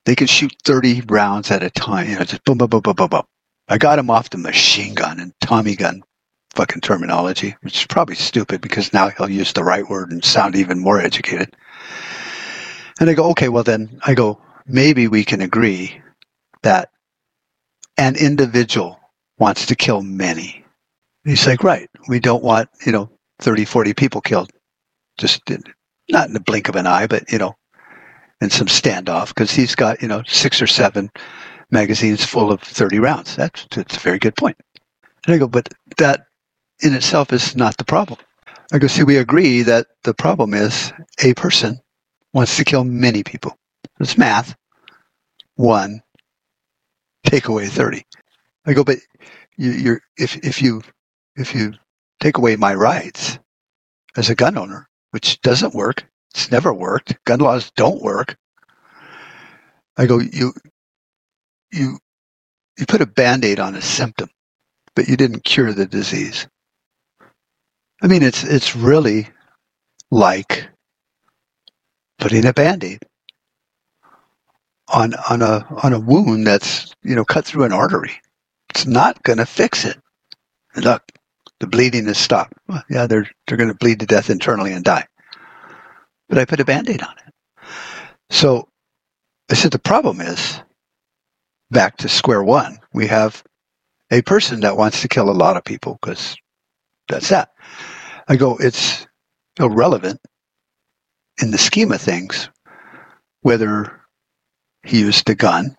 they 0.04 0.14
can 0.14 0.26
shoot 0.26 0.54
30 0.64 1.04
rounds 1.08 1.50
at 1.50 1.62
a 1.62 1.70
time, 1.70 2.10
you 2.10 2.18
know, 2.18 2.24
just 2.24 2.44
boom, 2.44 2.58
boom, 2.58 2.68
boom, 2.68 2.82
boom, 2.82 2.94
boom, 2.96 3.08
boom. 3.08 3.22
I 3.66 3.78
got 3.78 3.98
him 3.98 4.10
off 4.10 4.28
the 4.28 4.36
machine 4.36 4.92
gun 4.92 5.20
and 5.20 5.32
Tommy 5.40 5.74
gun 5.74 6.02
fucking 6.54 6.82
terminology, 6.82 7.56
which 7.62 7.78
is 7.78 7.86
probably 7.86 8.16
stupid 8.16 8.60
because 8.60 8.92
now 8.92 9.08
he'll 9.08 9.30
use 9.30 9.54
the 9.54 9.64
right 9.64 9.88
word 9.88 10.12
and 10.12 10.22
sound 10.22 10.54
even 10.54 10.78
more 10.80 11.00
educated. 11.00 11.56
And 13.00 13.08
I 13.08 13.14
go, 13.14 13.30
okay, 13.30 13.48
well 13.48 13.64
then 13.64 14.00
I 14.04 14.12
go, 14.12 14.42
maybe 14.66 15.08
we 15.08 15.24
can 15.24 15.40
agree 15.40 16.02
that 16.62 16.90
an 17.98 18.16
individual 18.16 18.98
wants 19.38 19.66
to 19.66 19.76
kill 19.76 20.02
many. 20.02 20.64
he's 21.24 21.46
like, 21.46 21.62
right, 21.62 21.88
we 22.08 22.20
don't 22.20 22.42
want, 22.42 22.68
you 22.84 22.92
know, 22.92 23.10
30, 23.40 23.64
40 23.64 23.94
people 23.94 24.20
killed. 24.20 24.50
Just 25.18 25.42
not 26.08 26.28
in 26.28 26.34
the 26.34 26.40
blink 26.40 26.68
of 26.68 26.76
an 26.76 26.86
eye, 26.86 27.06
but, 27.06 27.30
you 27.30 27.38
know, 27.38 27.54
in 28.40 28.50
some 28.50 28.66
standoff 28.66 29.28
because 29.28 29.50
he's 29.50 29.74
got, 29.74 30.02
you 30.02 30.08
know, 30.08 30.22
six 30.26 30.60
or 30.60 30.66
seven 30.66 31.10
magazines 31.70 32.24
full 32.24 32.52
of 32.52 32.60
30 32.60 32.98
rounds. 32.98 33.36
That's, 33.36 33.66
that's 33.74 33.96
a 33.96 34.00
very 34.00 34.18
good 34.18 34.36
point. 34.36 34.56
And 35.26 35.34
I 35.34 35.38
go, 35.38 35.48
but 35.48 35.68
that 35.96 36.26
in 36.82 36.94
itself 36.94 37.32
is 37.32 37.56
not 37.56 37.76
the 37.76 37.84
problem. 37.84 38.20
I 38.72 38.78
go, 38.78 38.86
see, 38.86 39.04
we 39.04 39.16
agree 39.16 39.62
that 39.62 39.86
the 40.04 40.14
problem 40.14 40.52
is 40.52 40.92
a 41.22 41.34
person 41.34 41.80
wants 42.32 42.56
to 42.56 42.64
kill 42.64 42.84
many 42.84 43.22
people. 43.22 43.56
It's 44.00 44.18
math. 44.18 44.54
One, 45.54 46.02
take 47.26 47.48
away 47.48 47.66
30. 47.66 48.02
I 48.66 48.72
go, 48.72 48.84
but 48.84 48.98
you, 49.56 49.92
are 49.92 50.00
if, 50.16 50.36
if 50.38 50.62
you, 50.62 50.82
if 51.36 51.54
you 51.54 51.74
take 52.20 52.38
away 52.38 52.56
my 52.56 52.74
rights 52.74 53.38
as 54.16 54.30
a 54.30 54.34
gun 54.34 54.56
owner, 54.56 54.88
which 55.10 55.40
doesn't 55.42 55.74
work, 55.74 56.06
it's 56.34 56.50
never 56.50 56.72
worked. 56.72 57.16
Gun 57.24 57.40
laws 57.40 57.70
don't 57.76 58.02
work. 58.02 58.36
I 59.96 60.06
go, 60.06 60.18
you, 60.18 60.52
you, 61.72 61.98
you 62.78 62.86
put 62.86 63.00
a 63.00 63.06
band-aid 63.06 63.60
on 63.60 63.74
a 63.74 63.82
symptom, 63.82 64.28
but 64.94 65.08
you 65.08 65.16
didn't 65.16 65.44
cure 65.44 65.72
the 65.72 65.86
disease. 65.86 66.46
I 68.02 68.06
mean, 68.06 68.22
it's, 68.22 68.44
it's 68.44 68.76
really 68.76 69.28
like 70.10 70.68
putting 72.18 72.44
a 72.44 72.52
band-aid 72.52 73.00
on 74.96 75.14
on 75.30 75.42
a 75.42 75.66
on 75.84 75.94
a 75.94 76.00
wound 76.00 76.48
that's 76.48 76.94
you 77.04 77.16
know 77.16 77.26
cut 77.26 77.46
through 77.46 77.64
an 77.66 77.74
artery. 77.74 78.14
It's 78.70 78.86
not 78.86 79.22
going 79.24 79.38
to 79.38 79.46
fix 79.46 79.86
it. 79.86 79.98
And 80.74 80.84
look, 80.86 81.04
the 81.60 81.68
bleeding 81.68 82.06
has 82.06 82.18
stopped. 82.18 82.54
Well, 82.68 82.84
yeah, 82.90 83.06
they're 83.08 83.30
they're 83.48 83.58
going 83.58 83.70
to 83.70 83.76
bleed 83.76 84.00
to 84.00 84.06
death 84.06 84.30
internally 84.30 84.72
and 84.72 84.84
die. 84.84 85.06
But 86.28 86.38
I 86.38 86.46
put 86.46 86.60
a 86.60 86.66
band-aid 86.66 87.02
on 87.02 87.14
it. 87.26 87.34
So 88.30 88.68
I 89.50 89.54
said 89.54 89.72
the 89.72 89.80
problem 89.80 90.20
is 90.20 90.60
back 91.70 91.98
to 91.98 92.08
square 92.10 92.44
one. 92.44 92.78
We 92.94 93.08
have 93.08 93.44
a 94.12 94.22
person 94.22 94.60
that 94.60 94.78
wants 94.78 95.02
to 95.02 95.08
kill 95.08 95.30
a 95.30 95.32
lot 95.32 95.56
of 95.58 95.64
people 95.64 95.98
because 96.00 96.36
that's 97.08 97.30
that. 97.30 97.50
I 98.28 98.36
go, 98.36 98.56
it's 98.58 99.06
irrelevant 99.60 100.20
in 101.42 101.52
the 101.52 101.58
scheme 101.58 101.92
of 101.92 102.00
things 102.02 102.50
whether 103.42 104.00
he 104.86 105.00
used 105.00 105.28
a 105.28 105.34
gun, 105.34 105.76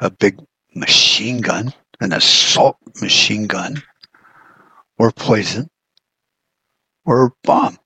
a 0.00 0.08
big 0.08 0.40
machine 0.74 1.40
gun, 1.40 1.72
an 2.00 2.12
assault 2.12 2.76
machine 3.00 3.46
gun, 3.46 3.82
or 4.98 5.10
poison, 5.10 5.68
or 7.04 7.26
a 7.26 7.30
bomb, 7.42 7.76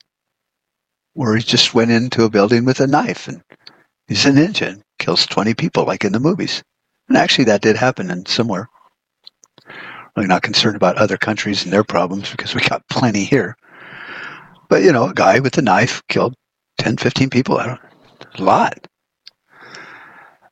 or 1.15 1.35
he 1.35 1.43
just 1.43 1.73
went 1.75 1.91
into 1.91 2.25
a 2.25 2.31
building 2.31 2.65
with 2.65 2.81
a 2.81 2.87
knife 2.87 3.27
and 3.27 3.43
he's 4.07 4.27
a 4.27 4.31
ninja 4.31 4.81
kills 4.99 5.27
20 5.27 5.55
people 5.55 5.85
like 5.85 6.05
in 6.05 6.13
the 6.13 6.21
movies. 6.21 6.63
And 7.09 7.17
actually, 7.17 7.45
that 7.45 7.63
did 7.63 7.77
happen 7.77 8.11
in 8.11 8.27
somewhere. 8.27 8.69
Really 10.15 10.29
not 10.29 10.43
concerned 10.43 10.77
about 10.77 10.99
other 10.99 11.17
countries 11.17 11.65
and 11.65 11.73
their 11.73 11.85
problems 11.85 12.31
because 12.31 12.55
we 12.55 12.61
got 12.61 12.87
plenty 12.89 13.25
here. 13.25 13.57
But, 14.69 14.83
you 14.83 14.93
know, 14.93 15.09
a 15.09 15.15
guy 15.15 15.41
with 15.41 15.57
a 15.57 15.63
knife 15.63 16.03
killed 16.09 16.35
10, 16.79 16.99
15 16.99 17.31
people. 17.31 17.57
I 17.57 17.67
don't, 17.67 17.81
a 18.35 18.43
lot. 18.43 18.87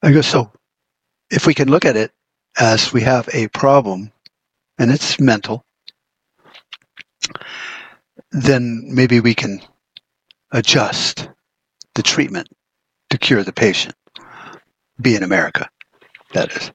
I 0.02 0.12
go, 0.12 0.20
so 0.20 0.52
if 1.30 1.46
we 1.46 1.54
can 1.54 1.70
look 1.70 1.84
at 1.84 1.96
it 1.96 2.12
as 2.58 2.92
we 2.92 3.02
have 3.02 3.28
a 3.32 3.48
problem 3.48 4.12
and 4.78 4.90
it's 4.90 5.18
mental, 5.18 5.64
then 8.30 8.82
maybe 8.86 9.20
we 9.20 9.34
can 9.34 9.60
adjust 10.52 11.28
the 11.94 12.02
treatment 12.02 12.48
to 13.10 13.18
cure 13.18 13.42
the 13.42 13.52
patient. 13.52 13.94
Be 15.00 15.14
in 15.14 15.22
America, 15.22 15.68
that 16.32 16.52
is. 16.52 16.72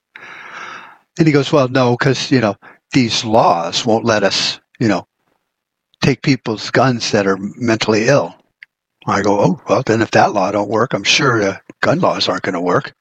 And 1.18 1.28
he 1.28 1.34
goes, 1.34 1.52
well, 1.52 1.68
no, 1.68 1.98
because, 1.98 2.32
you 2.32 2.40
know, 2.40 2.56
these 2.94 3.24
laws 3.24 3.86
won't 3.86 4.06
let 4.06 4.24
us, 4.24 4.60
you 4.80 4.88
know, 4.88 5.08
take 6.02 6.22
people's 6.22 6.72
guns 6.72 7.12
that 7.12 7.28
are 7.28 7.38
mentally 7.38 8.08
ill. 8.08 8.36
I 9.08 9.22
go, 9.22 9.40
oh, 9.40 9.62
well, 9.68 9.84
then 9.84 10.02
if 10.02 10.12
that 10.12 10.34
law 10.34 10.52
don't 10.52 10.70
work, 10.70 10.94
I'm 10.94 11.04
sure 11.04 11.40
the 11.40 11.62
gun 11.82 12.00
laws 12.00 12.30
aren't 12.30 12.44
going 12.44 12.54
to 12.54 12.62
work. 12.62 12.94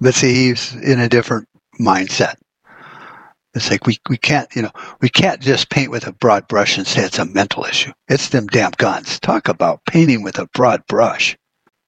But 0.00 0.14
see, 0.14 0.34
he's 0.34 0.74
in 0.74 1.00
a 1.00 1.08
different 1.08 1.48
mindset. 1.80 2.36
It's 3.54 3.70
like 3.70 3.86
we, 3.86 3.98
we 4.08 4.16
can't, 4.16 4.54
you 4.54 4.62
know, 4.62 4.70
we 5.00 5.08
can't 5.08 5.40
just 5.40 5.70
paint 5.70 5.90
with 5.90 6.06
a 6.06 6.12
broad 6.12 6.46
brush 6.48 6.78
and 6.78 6.86
say 6.86 7.02
it's 7.04 7.18
a 7.18 7.24
mental 7.24 7.64
issue. 7.64 7.92
It's 8.06 8.28
them 8.28 8.46
damn 8.46 8.70
guns. 8.72 9.18
Talk 9.18 9.48
about 9.48 9.84
painting 9.86 10.22
with 10.22 10.38
a 10.38 10.46
broad 10.54 10.86
brush. 10.86 11.36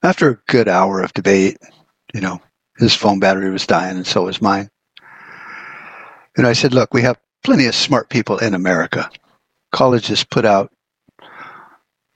After 0.03 0.29
a 0.29 0.39
good 0.47 0.67
hour 0.67 1.01
of 1.01 1.13
debate, 1.13 1.57
you 2.13 2.19
know, 2.19 2.41
his 2.77 2.95
phone 2.95 3.19
battery 3.19 3.51
was 3.51 3.67
dying 3.67 3.97
and 3.97 4.07
so 4.07 4.23
was 4.23 4.41
mine. 4.41 4.69
And 6.35 6.47
I 6.47 6.53
said, 6.53 6.73
look, 6.73 6.93
we 6.93 7.03
have 7.03 7.19
plenty 7.43 7.67
of 7.67 7.75
smart 7.75 8.09
people 8.09 8.37
in 8.39 8.53
America. 8.53 9.09
Colleges 9.71 10.23
put 10.23 10.45
out, 10.45 10.71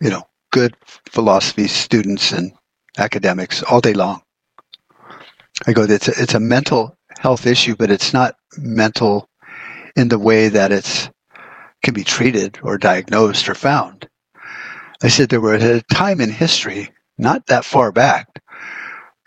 you 0.02 0.10
know, 0.10 0.24
good 0.52 0.76
philosophy 1.10 1.68
students 1.68 2.32
and 2.32 2.52
academics 2.98 3.62
all 3.64 3.82
day 3.82 3.94
long. 3.94 4.22
I 5.68 5.74
go, 5.74 5.84
it's 5.84 6.08
a, 6.08 6.14
it's 6.22 6.34
a 6.34 6.40
mental 6.40 6.98
health 7.20 7.48
issue, 7.48 7.76
but 7.76 7.92
it's 7.92 8.14
not 8.14 8.36
mental 8.58 9.30
in 9.96 10.10
the 10.10 10.20
way 10.20 10.50
that 10.50 10.72
it's 10.72 11.10
can 11.84 11.94
be 11.94 12.04
treated 12.04 12.60
or 12.64 12.78
diagnosed 12.78 13.48
or 13.48 13.56
found. 13.56 14.08
I 15.04 15.08
said 15.08 15.30
there 15.30 15.42
were 15.42 15.56
a 15.56 15.82
time 15.94 16.20
in 16.20 16.32
history, 16.32 16.90
not 17.18 17.46
that 17.46 17.64
far 17.64 17.92
back, 17.92 18.28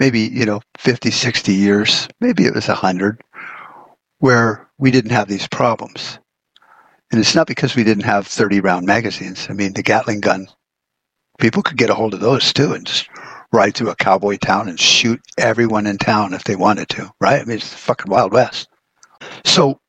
maybe, 0.01 0.21
you 0.21 0.45
know, 0.45 0.61
50, 0.77 1.11
60 1.11 1.53
years, 1.55 2.09
maybe 2.21 2.47
it 2.47 2.55
was 2.55 2.67
100, 2.67 3.21
where 4.19 4.69
we 4.79 4.91
didn't 4.91 5.13
have 5.13 5.29
these 5.29 5.47
problems. 5.47 6.19
And 7.13 7.21
it's 7.21 7.35
not 7.35 7.47
because 7.47 7.77
we 7.77 7.85
didn't 7.85 8.05
have 8.05 8.27
30 8.27 8.61
round 8.61 8.87
magazines. 8.87 9.47
I 9.49 9.53
mean, 9.53 9.73
the 9.73 9.83
Gatling 9.83 10.21
gun, 10.21 10.49
people 11.39 11.63
could 11.63 11.79
get 11.79 11.91
a 11.91 11.95
hold 11.95 12.15
of 12.15 12.21
those 12.21 12.53
too 12.53 12.73
and 12.73 12.87
just 12.87 13.09
ride 13.53 13.75
through 13.75 13.91
a 13.91 13.97
cowboy 13.97 14.37
town 14.37 14.69
and 14.69 14.79
shoot 14.79 15.21
everyone 15.39 15.87
in 15.87 15.99
town 15.99 16.35
if 16.35 16.45
they 16.45 16.57
wanted 16.57 16.89
to, 16.91 17.11
right? 17.21 17.41
I 17.41 17.45
mean, 17.45 17.57
it's 17.57 17.71
the 17.71 17.77
fucking 17.77 18.11
Wild 18.11 18.33
West. 18.33 18.69
So, 19.45 19.81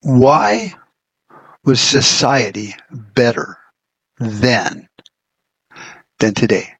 why 0.00 0.74
was 1.64 1.80
society 1.80 2.74
better 2.90 3.58
then 4.18 4.88
than 6.18 6.34
today? 6.34 6.74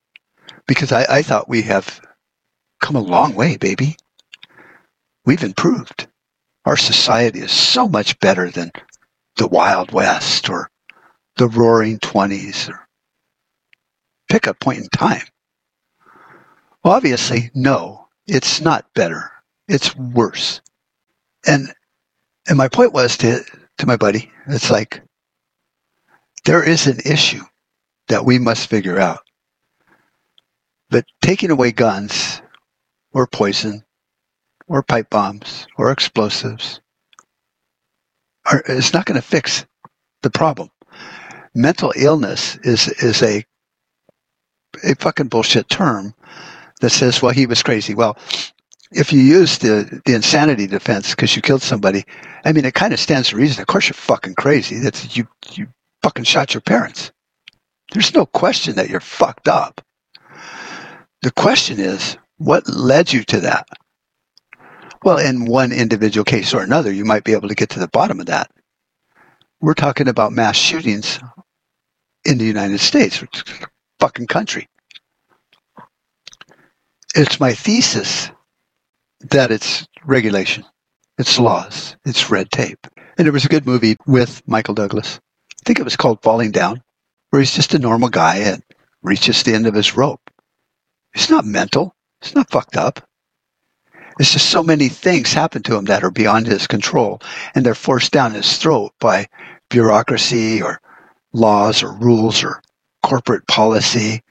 Because 0.66 0.92
I, 0.92 1.04
I 1.08 1.22
thought 1.22 1.48
we 1.48 1.62
have 1.62 2.00
come 2.80 2.96
a 2.96 3.00
long 3.00 3.34
way, 3.34 3.56
baby. 3.56 3.96
We've 5.24 5.44
improved. 5.44 6.06
Our 6.64 6.76
society 6.76 7.40
is 7.40 7.52
so 7.52 7.88
much 7.88 8.18
better 8.18 8.50
than 8.50 8.70
the 9.36 9.46
Wild 9.46 9.92
West 9.92 10.48
or 10.50 10.70
the 11.36 11.48
Roaring 11.48 11.98
Twenties 11.98 12.68
or 12.68 12.86
pick 14.30 14.46
a 14.46 14.54
point 14.54 14.78
in 14.78 14.88
time. 14.88 15.22
Obviously, 16.84 17.50
no, 17.54 18.08
it's 18.26 18.60
not 18.60 18.92
better. 18.94 19.30
It's 19.68 19.94
worse. 19.96 20.60
And 21.46 21.72
and 22.48 22.58
my 22.58 22.68
point 22.68 22.92
was 22.92 23.16
to 23.18 23.42
to 23.78 23.86
my 23.86 23.96
buddy, 23.96 24.30
it's 24.48 24.70
like 24.70 25.02
there 26.46 26.64
is 26.64 26.86
an 26.86 27.00
issue 27.04 27.42
that 28.08 28.24
we 28.24 28.38
must 28.38 28.68
figure 28.70 28.98
out. 28.98 29.20
But 30.90 31.06
taking 31.22 31.50
away 31.50 31.72
guns 31.72 32.42
or 33.12 33.26
poison 33.26 33.84
or 34.68 34.82
pipe 34.82 35.10
bombs 35.10 35.66
or 35.78 35.92
explosives 35.92 36.80
are, 38.50 38.62
it's 38.68 38.94
not 38.94 39.06
going 39.06 39.20
to 39.20 39.26
fix 39.26 39.66
the 40.22 40.30
problem. 40.30 40.70
Mental 41.54 41.92
illness 41.96 42.56
is 42.64 42.88
is 42.88 43.22
a 43.22 43.44
a 44.84 44.94
fucking 44.96 45.28
bullshit 45.28 45.68
term 45.68 46.14
that 46.80 46.90
says, 46.90 47.22
well, 47.22 47.32
he 47.32 47.46
was 47.46 47.62
crazy. 47.62 47.94
Well, 47.94 48.16
if 48.92 49.12
you 49.12 49.20
use 49.20 49.58
the, 49.58 50.00
the 50.06 50.14
insanity 50.14 50.66
defense 50.66 51.10
because 51.10 51.36
you 51.36 51.42
killed 51.42 51.62
somebody, 51.62 52.04
I 52.44 52.52
mean, 52.52 52.64
it 52.64 52.74
kind 52.74 52.92
of 52.92 53.00
stands 53.00 53.30
to 53.30 53.36
reason. 53.36 53.60
Of 53.60 53.66
course, 53.66 53.88
you're 53.88 53.94
fucking 53.94 54.34
crazy. 54.34 54.78
That's 54.78 55.16
you, 55.16 55.28
you 55.52 55.68
fucking 56.02 56.24
shot 56.24 56.54
your 56.54 56.62
parents. 56.62 57.12
There's 57.92 58.14
no 58.14 58.26
question 58.26 58.76
that 58.76 58.88
you're 58.88 59.00
fucked 59.00 59.48
up. 59.48 59.80
The 61.22 61.32
question 61.32 61.80
is, 61.80 62.16
what 62.36 62.68
led 62.68 63.12
you 63.12 63.24
to 63.24 63.40
that? 63.40 63.66
Well, 65.04 65.18
in 65.18 65.44
one 65.44 65.72
individual 65.72 66.24
case 66.24 66.54
or 66.54 66.62
another, 66.62 66.92
you 66.92 67.04
might 67.04 67.24
be 67.24 67.32
able 67.32 67.48
to 67.48 67.54
get 67.54 67.70
to 67.70 67.80
the 67.80 67.88
bottom 67.88 68.20
of 68.20 68.26
that. 68.26 68.50
We're 69.60 69.74
talking 69.74 70.08
about 70.08 70.32
mass 70.32 70.56
shootings 70.56 71.18
in 72.24 72.38
the 72.38 72.44
United 72.44 72.78
States, 72.78 73.20
which 73.20 73.42
is 73.46 73.62
a 73.62 73.66
fucking 74.00 74.26
country. 74.26 74.68
It's 77.14 77.40
my 77.40 77.54
thesis 77.54 78.30
that 79.30 79.50
it's 79.50 79.86
regulation, 80.04 80.64
it's 81.18 81.38
laws, 81.38 81.96
it's 82.04 82.30
red 82.30 82.50
tape. 82.50 82.86
And 83.16 83.26
there 83.26 83.32
was 83.32 83.44
a 83.44 83.48
good 83.48 83.66
movie 83.66 83.96
with 84.06 84.42
Michael 84.46 84.74
Douglas. 84.74 85.18
I 85.50 85.62
think 85.64 85.80
it 85.80 85.84
was 85.84 85.96
called 85.96 86.22
Falling 86.22 86.52
Down, 86.52 86.82
where 87.30 87.40
he's 87.40 87.54
just 87.54 87.74
a 87.74 87.78
normal 87.78 88.10
guy 88.10 88.36
and 88.36 88.62
reaches 89.02 89.42
the 89.42 89.54
end 89.54 89.66
of 89.66 89.74
his 89.74 89.96
rope. 89.96 90.20
He's 91.14 91.30
not 91.30 91.44
mental. 91.44 91.94
He's 92.20 92.34
not 92.34 92.50
fucked 92.50 92.76
up. 92.76 93.00
It's 94.20 94.32
just 94.32 94.50
so 94.50 94.62
many 94.62 94.88
things 94.88 95.32
happen 95.32 95.62
to 95.64 95.76
him 95.76 95.86
that 95.86 96.04
are 96.04 96.10
beyond 96.10 96.46
his 96.46 96.66
control, 96.66 97.20
and 97.54 97.64
they're 97.64 97.74
forced 97.74 98.12
down 98.12 98.34
his 98.34 98.58
throat 98.58 98.92
by 99.00 99.28
bureaucracy 99.70 100.60
or 100.60 100.80
laws 101.32 101.82
or 101.82 101.92
rules 101.92 102.42
or 102.42 102.60
corporate 103.02 103.46
policy 103.46 104.22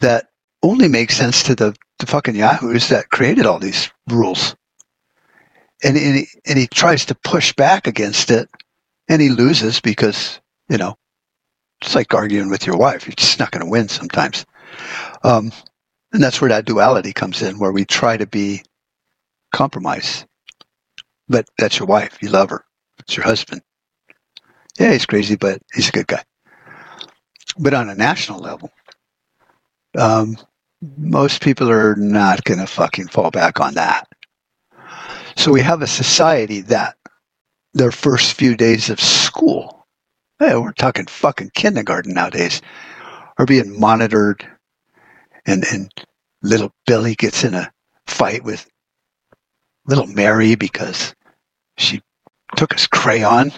that 0.00 0.29
only 0.62 0.88
makes 0.88 1.16
sense 1.16 1.42
to 1.44 1.54
the, 1.54 1.76
the 1.98 2.06
fucking 2.06 2.36
yahoos 2.36 2.88
that 2.88 3.10
created 3.10 3.46
all 3.46 3.58
these 3.58 3.90
rules. 4.08 4.56
And, 5.82 5.96
and, 5.96 6.16
he, 6.16 6.28
and 6.46 6.58
he 6.58 6.66
tries 6.66 7.06
to 7.06 7.14
push 7.14 7.54
back 7.54 7.86
against 7.86 8.30
it, 8.30 8.48
and 9.08 9.20
he 9.22 9.30
loses 9.30 9.80
because, 9.80 10.40
you 10.68 10.76
know, 10.76 10.96
it's 11.80 11.94
like 11.94 12.12
arguing 12.12 12.50
with 12.50 12.66
your 12.66 12.76
wife. 12.76 13.06
You're 13.06 13.14
just 13.14 13.38
not 13.38 13.50
going 13.50 13.64
to 13.64 13.70
win 13.70 13.88
sometimes. 13.88 14.44
Um, 15.22 15.52
and 16.12 16.22
that's 16.22 16.40
where 16.40 16.50
that 16.50 16.66
duality 16.66 17.12
comes 17.12 17.40
in, 17.42 17.58
where 17.58 17.72
we 17.72 17.84
try 17.84 18.16
to 18.16 18.26
be 18.26 18.62
compromise. 19.52 20.26
But 21.28 21.48
that's 21.58 21.78
your 21.78 21.86
wife. 21.86 22.18
You 22.20 22.28
love 22.28 22.50
her. 22.50 22.64
It's 22.98 23.16
your 23.16 23.24
husband. 23.24 23.62
Yeah, 24.78 24.92
he's 24.92 25.06
crazy, 25.06 25.36
but 25.36 25.62
he's 25.72 25.88
a 25.88 25.92
good 25.92 26.06
guy. 26.06 26.22
But 27.58 27.74
on 27.74 27.88
a 27.88 27.94
national 27.94 28.40
level, 28.40 28.70
um, 29.96 30.36
most 30.96 31.42
people 31.42 31.70
are 31.70 31.94
not 31.96 32.44
going 32.44 32.60
to 32.60 32.66
fucking 32.66 33.08
fall 33.08 33.30
back 33.30 33.60
on 33.60 33.74
that. 33.74 34.08
So 35.36 35.52
we 35.52 35.60
have 35.60 35.82
a 35.82 35.86
society 35.86 36.60
that 36.62 36.96
their 37.74 37.92
first 37.92 38.34
few 38.34 38.56
days 38.56 38.90
of 38.90 39.00
school, 39.00 39.86
hey, 40.38 40.56
we're 40.56 40.72
talking 40.72 41.06
fucking 41.06 41.50
kindergarten 41.54 42.14
nowadays, 42.14 42.62
are 43.38 43.46
being 43.46 43.78
monitored 43.78 44.46
and 45.46 45.64
and 45.72 45.90
little 46.42 46.72
Billy 46.86 47.14
gets 47.14 47.44
in 47.44 47.54
a 47.54 47.72
fight 48.06 48.44
with 48.44 48.68
little 49.86 50.06
Mary 50.06 50.54
because 50.54 51.14
she 51.76 52.02
took 52.56 52.72
his 52.72 52.86
crayon. 52.86 53.52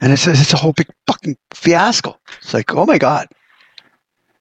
And 0.00 0.12
it 0.12 0.18
says 0.18 0.40
it's 0.40 0.52
a 0.52 0.58
whole 0.58 0.72
big 0.72 0.88
fucking 1.06 1.36
fiasco. 1.54 2.18
It's 2.38 2.52
like, 2.52 2.74
oh 2.74 2.84
my 2.84 2.98
God. 2.98 3.28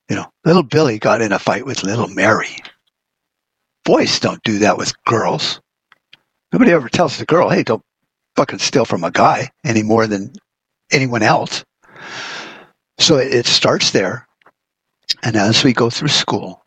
You 0.10 0.18
know, 0.18 0.32
little 0.44 0.63
Billy 0.63 1.00
got 1.00 1.22
in 1.22 1.32
a 1.32 1.39
fight 1.39 1.65
with 1.65 1.84
little 1.84 2.08
Mary. 2.08 2.58
Boys 3.84 4.20
don't 4.20 4.44
do 4.44 4.60
that 4.60 4.78
with 4.78 4.94
girls. 5.06 5.62
Nobody 6.52 6.72
ever 6.72 6.89
tells 6.89 7.18
the 7.18 7.26
girl, 7.26 7.50
hey, 7.50 7.63
don't 7.63 7.84
fucking 8.36 8.60
steal 8.60 8.86
from 8.86 9.04
a 9.04 9.12
guy 9.12 9.50
any 9.63 9.84
more 9.84 10.08
than 10.08 10.34
anyone 10.91 11.24
else. 11.24 11.63
So 13.00 13.18
it 13.18 13.46
starts 13.46 13.91
there. 13.91 14.28
And 15.24 15.36
as 15.36 15.63
we 15.63 15.74
go 15.74 15.89
through 15.89 16.10
school, 16.10 16.63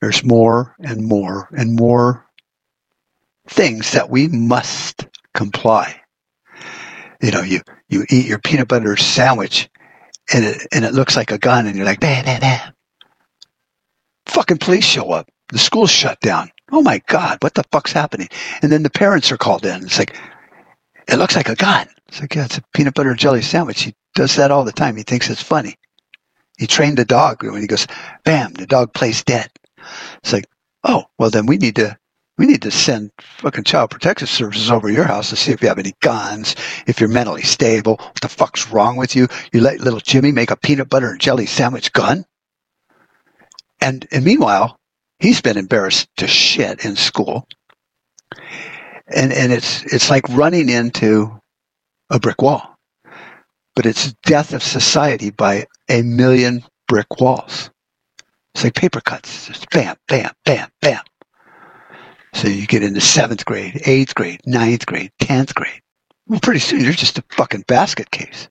there's 0.00 0.24
more 0.24 0.74
and 0.80 1.06
more 1.06 1.48
and 1.52 1.76
more 1.76 2.26
things 3.48 3.92
that 3.92 4.10
we 4.10 4.28
must 4.28 5.06
comply. 5.34 6.00
You 7.20 7.32
know, 7.32 7.42
you, 7.42 7.60
you 7.88 8.06
eat 8.08 8.26
your 8.26 8.38
peanut 8.38 8.68
butter 8.68 8.96
sandwich 8.96 9.68
and 10.32 10.44
it, 10.44 10.66
and 10.72 10.84
it 10.84 10.94
looks 10.94 11.16
like 11.16 11.32
a 11.32 11.38
gun 11.38 11.66
and 11.66 11.76
you're 11.76 11.86
like, 11.86 12.00
bah, 12.00 12.22
bah, 12.24 12.38
bah. 12.40 12.70
Fucking 14.26 14.58
police 14.58 14.84
show 14.84 15.10
up. 15.10 15.28
The 15.48 15.58
school's 15.58 15.90
shut 15.90 16.20
down. 16.20 16.50
Oh 16.70 16.82
my 16.82 17.02
God, 17.06 17.38
what 17.42 17.54
the 17.54 17.64
fuck's 17.72 17.92
happening? 17.92 18.28
And 18.62 18.70
then 18.70 18.84
the 18.84 18.90
parents 18.90 19.32
are 19.32 19.36
called 19.36 19.66
in. 19.66 19.82
It's 19.82 19.98
like, 19.98 20.16
it 21.08 21.16
looks 21.16 21.34
like 21.34 21.48
a 21.48 21.56
gun. 21.56 21.88
It's 22.08 22.20
like, 22.20 22.34
yeah, 22.34 22.44
it's 22.44 22.58
a 22.58 22.62
peanut 22.74 22.94
butter 22.94 23.10
and 23.10 23.18
jelly 23.18 23.42
sandwich. 23.42 23.82
He 23.82 23.94
does 24.14 24.36
that 24.36 24.52
all 24.52 24.64
the 24.64 24.72
time. 24.72 24.96
He 24.96 25.02
thinks 25.02 25.28
it's 25.28 25.42
funny. 25.42 25.76
He 26.58 26.66
trained 26.66 26.98
the 26.98 27.04
dog 27.04 27.42
when 27.42 27.60
he 27.60 27.66
goes, 27.66 27.86
bam, 28.24 28.52
the 28.52 28.66
dog 28.66 28.92
plays 28.94 29.24
dead. 29.24 29.50
It's 30.22 30.32
like, 30.32 30.46
oh, 30.84 31.04
well 31.18 31.30
then 31.30 31.46
we 31.46 31.56
need 31.56 31.76
to 31.76 31.98
we 32.40 32.46
need 32.46 32.62
to 32.62 32.70
send 32.70 33.12
fucking 33.20 33.64
child 33.64 33.90
protective 33.90 34.30
services 34.30 34.70
over 34.70 34.90
your 34.90 35.04
house 35.04 35.28
to 35.28 35.36
see 35.36 35.52
if 35.52 35.60
you 35.60 35.68
have 35.68 35.78
any 35.78 35.92
guns, 36.00 36.56
if 36.86 36.98
you're 36.98 37.10
mentally 37.10 37.42
stable. 37.42 37.96
What 38.00 38.22
the 38.22 38.30
fuck's 38.30 38.72
wrong 38.72 38.96
with 38.96 39.14
you? 39.14 39.28
You 39.52 39.60
let 39.60 39.80
little 39.80 40.00
Jimmy 40.00 40.32
make 40.32 40.50
a 40.50 40.56
peanut 40.56 40.88
butter 40.88 41.10
and 41.10 41.20
jelly 41.20 41.44
sandwich 41.44 41.92
gun? 41.92 42.24
And 43.80 44.08
and 44.10 44.24
meanwhile, 44.24 44.78
he's 45.18 45.42
been 45.42 45.58
embarrassed 45.58 46.08
to 46.16 46.26
shit 46.26 46.82
in 46.84 46.96
school. 46.96 47.46
And 49.06 49.32
and 49.34 49.52
it's 49.52 49.82
it's 49.84 50.08
like 50.08 50.26
running 50.30 50.70
into 50.70 51.38
a 52.08 52.18
brick 52.18 52.40
wall 52.42 52.70
but 53.76 53.86
it's 53.86 54.12
death 54.24 54.52
of 54.52 54.62
society 54.62 55.30
by 55.30 55.66
a 55.88 56.02
million 56.02 56.64
brick 56.88 57.20
walls. 57.20 57.70
It's 58.54 58.64
like 58.64 58.74
paper 58.74 59.00
cuts, 59.00 59.46
just 59.46 59.70
bam, 59.70 59.96
bam, 60.08 60.32
bam, 60.44 60.68
bam. 60.82 61.00
So 62.34 62.48
you 62.48 62.66
get 62.66 62.82
into 62.82 63.00
seventh 63.00 63.44
grade, 63.44 63.82
eighth 63.86 64.14
grade, 64.14 64.40
ninth 64.46 64.86
grade, 64.86 65.12
tenth 65.18 65.54
grade. 65.54 65.80
Well, 66.26 66.40
pretty 66.40 66.60
soon 66.60 66.80
you're 66.80 66.92
just 66.92 67.18
a 67.18 67.24
fucking 67.30 67.64
basket 67.66 68.10
case. 68.10 68.48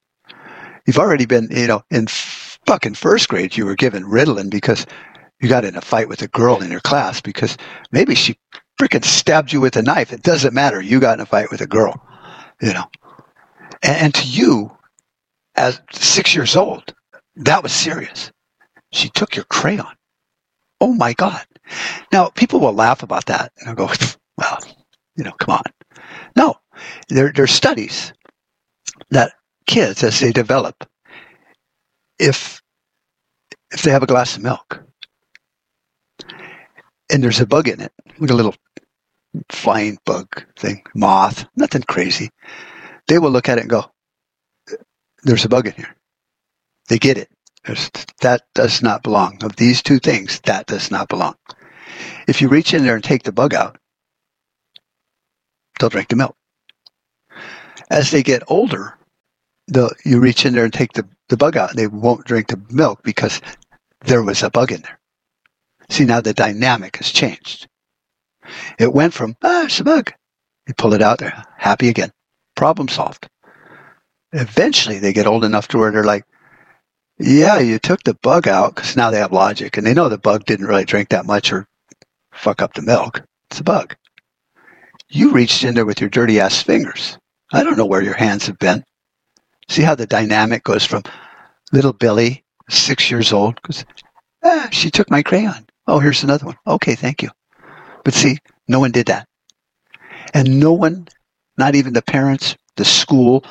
You've 0.85 0.99
already 0.99 1.25
been, 1.25 1.47
you 1.51 1.67
know, 1.67 1.83
in 1.89 2.07
fucking 2.07 2.95
first 2.95 3.29
grade 3.29 3.55
you 3.55 3.65
were 3.65 3.75
given 3.75 4.03
Ritalin 4.03 4.49
because 4.49 4.85
you 5.41 5.47
got 5.47 5.65
in 5.65 5.75
a 5.75 5.81
fight 5.81 6.09
with 6.09 6.21
a 6.21 6.27
girl 6.27 6.61
in 6.61 6.71
your 6.71 6.81
class 6.81 7.21
because 7.21 7.57
maybe 7.91 8.15
she 8.15 8.37
freaking 8.81 9.05
stabbed 9.05 9.53
you 9.53 9.61
with 9.61 9.77
a 9.77 9.81
knife. 9.81 10.11
It 10.11 10.23
doesn't 10.23 10.53
matter. 10.53 10.81
You 10.81 10.99
got 10.99 11.19
in 11.19 11.21
a 11.21 11.25
fight 11.25 11.51
with 11.51 11.61
a 11.61 11.67
girl, 11.67 12.01
you 12.61 12.73
know. 12.73 12.85
And, 13.81 13.97
and 13.97 14.13
to 14.15 14.27
you, 14.27 14.71
as 15.59 15.81
six 15.91 16.33
years 16.33 16.55
old. 16.55 16.95
That 17.35 17.63
was 17.63 17.71
serious. 17.71 18.31
She 18.91 19.09
took 19.09 19.35
your 19.35 19.45
crayon. 19.45 19.93
Oh 20.81 20.93
my 20.93 21.13
God. 21.13 21.45
Now, 22.11 22.29
people 22.29 22.59
will 22.59 22.73
laugh 22.73 23.03
about 23.03 23.25
that 23.27 23.51
and 23.59 23.69
I 23.69 23.73
go, 23.73 23.89
well, 24.37 24.59
you 25.15 25.23
know, 25.23 25.33
come 25.33 25.55
on. 25.55 25.63
No, 26.35 26.55
there, 27.09 27.31
there 27.33 27.43
are 27.43 27.47
studies 27.47 28.13
that 29.11 29.33
kids, 29.67 30.03
as 30.03 30.19
they 30.19 30.31
develop, 30.31 30.87
if, 32.19 32.61
if 33.71 33.83
they 33.83 33.91
have 33.91 34.03
a 34.03 34.07
glass 34.07 34.35
of 34.35 34.43
milk 34.43 34.83
and 37.11 37.23
there's 37.23 37.39
a 37.41 37.45
bug 37.47 37.67
in 37.67 37.81
it, 37.81 37.91
like 38.19 38.29
a 38.29 38.35
little 38.35 38.55
flying 39.49 39.97
bug 40.05 40.45
thing, 40.57 40.83
moth, 40.95 41.45
nothing 41.55 41.83
crazy, 41.83 42.29
they 43.07 43.19
will 43.19 43.31
look 43.31 43.49
at 43.49 43.57
it 43.57 43.61
and 43.61 43.69
go, 43.69 43.91
there's 45.23 45.45
a 45.45 45.49
bug 45.49 45.67
in 45.67 45.73
here. 45.73 45.95
They 46.89 46.97
get 46.97 47.17
it. 47.17 47.29
There's, 47.65 47.89
that 48.21 48.43
does 48.55 48.81
not 48.81 49.03
belong. 49.03 49.43
Of 49.43 49.55
these 49.55 49.83
two 49.83 49.99
things, 49.99 50.39
that 50.45 50.67
does 50.67 50.91
not 50.91 51.09
belong. 51.09 51.35
If 52.27 52.41
you 52.41 52.49
reach 52.49 52.73
in 52.73 52.83
there 52.83 52.95
and 52.95 53.03
take 53.03 53.23
the 53.23 53.31
bug 53.31 53.53
out, 53.53 53.77
they'll 55.79 55.89
drink 55.89 56.09
the 56.09 56.15
milk. 56.15 56.35
As 57.89 58.11
they 58.11 58.23
get 58.23 58.43
older, 58.47 58.97
you 60.05 60.19
reach 60.19 60.45
in 60.45 60.53
there 60.53 60.65
and 60.65 60.73
take 60.73 60.93
the, 60.93 61.07
the 61.29 61.37
bug 61.37 61.57
out, 61.57 61.71
and 61.71 61.79
they 61.79 61.87
won't 61.87 62.25
drink 62.25 62.47
the 62.47 62.61
milk 62.69 63.01
because 63.03 63.41
there 64.01 64.23
was 64.23 64.43
a 64.43 64.49
bug 64.49 64.71
in 64.71 64.81
there. 64.81 64.99
See, 65.89 66.05
now 66.05 66.21
the 66.21 66.33
dynamic 66.33 66.97
has 66.97 67.09
changed. 67.09 67.67
It 68.77 68.93
went 68.93 69.13
from, 69.13 69.35
ah, 69.43 69.65
it's 69.65 69.79
a 69.79 69.83
bug. 69.83 70.13
You 70.67 70.73
pull 70.75 70.93
it 70.93 71.01
out, 71.01 71.19
they're 71.19 71.43
happy 71.57 71.89
again. 71.89 72.11
Problem 72.55 72.87
solved 72.87 73.27
eventually 74.33 74.99
they 74.99 75.13
get 75.13 75.27
old 75.27 75.43
enough 75.43 75.67
to 75.69 75.77
where 75.77 75.91
they're 75.91 76.03
like, 76.03 76.25
yeah, 77.19 77.59
you 77.59 77.79
took 77.79 78.03
the 78.03 78.13
bug 78.21 78.47
out 78.47 78.75
because 78.75 78.95
now 78.95 79.11
they 79.11 79.19
have 79.19 79.33
logic 79.33 79.77
and 79.77 79.85
they 79.85 79.93
know 79.93 80.09
the 80.09 80.17
bug 80.17 80.45
didn't 80.45 80.67
really 80.67 80.85
drink 80.85 81.09
that 81.09 81.25
much 81.25 81.51
or 81.51 81.67
fuck 82.39 82.61
up 82.61 82.73
the 82.73 82.81
milk. 82.81 83.23
It's 83.51 83.59
a 83.59 83.63
bug. 83.63 83.95
You 85.09 85.31
reached 85.31 85.63
in 85.63 85.75
there 85.75 85.85
with 85.85 86.01
your 86.01 86.09
dirty 86.09 86.39
ass 86.39 86.61
fingers. 86.61 87.17
I 87.51 87.63
don't 87.63 87.77
know 87.77 87.85
where 87.85 88.01
your 88.01 88.15
hands 88.15 88.47
have 88.47 88.59
been. 88.59 88.83
See 89.67 89.81
how 89.81 89.95
the 89.95 90.05
dynamic 90.05 90.63
goes 90.63 90.85
from 90.85 91.03
little 91.71 91.93
Billy 91.93 92.43
six 92.69 93.09
years 93.09 93.33
old 93.33 93.55
because 93.55 93.85
ah, 94.43 94.69
she 94.71 94.89
took 94.91 95.09
my 95.09 95.23
crayon. 95.23 95.65
Oh, 95.87 95.99
here's 95.99 96.23
another 96.23 96.45
one. 96.45 96.57
Okay, 96.65 96.95
thank 96.95 97.23
you. 97.23 97.29
But 98.03 98.13
see, 98.13 98.37
no 98.67 98.79
one 98.79 98.91
did 98.91 99.07
that. 99.07 99.27
And 100.33 100.59
no 100.59 100.73
one, 100.73 101.07
not 101.57 101.75
even 101.75 101.93
the 101.93 102.01
parents, 102.01 102.55
the 102.75 102.85
school, 102.85 103.43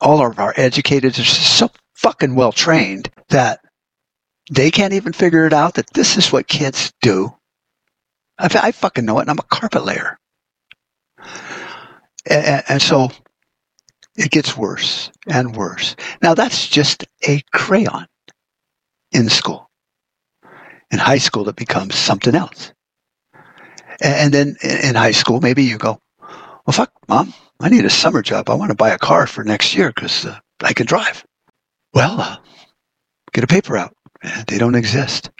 all 0.00 0.24
of 0.24 0.38
our 0.38 0.52
educators 0.56 1.18
are 1.18 1.24
so 1.24 1.70
fucking 1.94 2.34
well 2.34 2.52
trained 2.52 3.10
that 3.28 3.60
they 4.50 4.70
can't 4.70 4.92
even 4.92 5.12
figure 5.12 5.46
it 5.46 5.52
out 5.52 5.74
that 5.74 5.92
this 5.94 6.16
is 6.16 6.32
what 6.32 6.48
kids 6.48 6.92
do. 7.00 7.34
I, 8.38 8.48
I 8.62 8.72
fucking 8.72 9.04
know 9.04 9.18
it, 9.18 9.22
and 9.22 9.30
I'm 9.30 9.38
a 9.38 9.42
carpet 9.42 9.84
layer. 9.84 10.18
And, 12.26 12.64
and 12.68 12.82
so 12.82 13.10
it 14.16 14.30
gets 14.30 14.56
worse 14.56 15.10
and 15.26 15.56
worse. 15.56 15.96
Now 16.22 16.34
that's 16.34 16.68
just 16.68 17.04
a 17.26 17.42
crayon 17.52 18.06
in 19.12 19.28
school. 19.28 19.70
In 20.90 20.98
high 20.98 21.18
school, 21.18 21.48
it 21.48 21.56
becomes 21.56 21.94
something 21.94 22.34
else. 22.34 22.72
And 24.00 24.32
then 24.32 24.56
in 24.62 24.94
high 24.94 25.12
school, 25.12 25.40
maybe 25.40 25.64
you 25.64 25.78
go, 25.78 26.00
well, 26.20 26.72
fuck, 26.72 26.92
mom, 27.08 27.32
I 27.60 27.68
need 27.68 27.84
a 27.84 27.90
summer 27.90 28.22
job. 28.22 28.50
I 28.50 28.54
want 28.54 28.70
to 28.70 28.76
buy 28.76 28.90
a 28.90 28.98
car 28.98 29.26
for 29.26 29.44
next 29.44 29.74
year 29.74 29.92
because 29.94 30.26
uh, 30.26 30.38
I 30.62 30.72
can 30.72 30.86
drive. 30.86 31.24
Well, 31.92 32.20
uh, 32.20 32.36
get 33.32 33.44
a 33.44 33.48
paper 33.48 33.76
out. 33.76 33.94
They 34.46 34.58
don't 34.58 34.74
exist. 34.74 35.30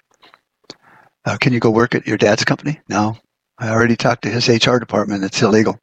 Uh, 1.25 1.37
can 1.39 1.53
you 1.53 1.61
go 1.61 1.71
work 1.71 1.95
at 1.95 2.07
your 2.07 2.19
dad's 2.19 2.45
company? 2.45 2.81
No. 2.89 3.17
I 3.59 3.71
already 3.71 3.97
talked 3.97 4.23
to 4.23 4.31
his 4.31 4.49
HR 4.49 4.79
department. 4.79 5.25
It's 5.25 5.41
illegal. 5.41 5.79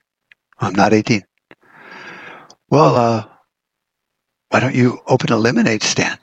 I'm 0.60 0.74
not 0.74 0.94
18. 0.94 1.24
Well, 2.70 2.96
uh, 2.96 3.26
why 4.50 4.60
don't 4.60 4.76
you 4.76 5.00
open 5.08 5.32
a 5.32 5.38
lemonade 5.38 5.84
stand? 5.84 6.20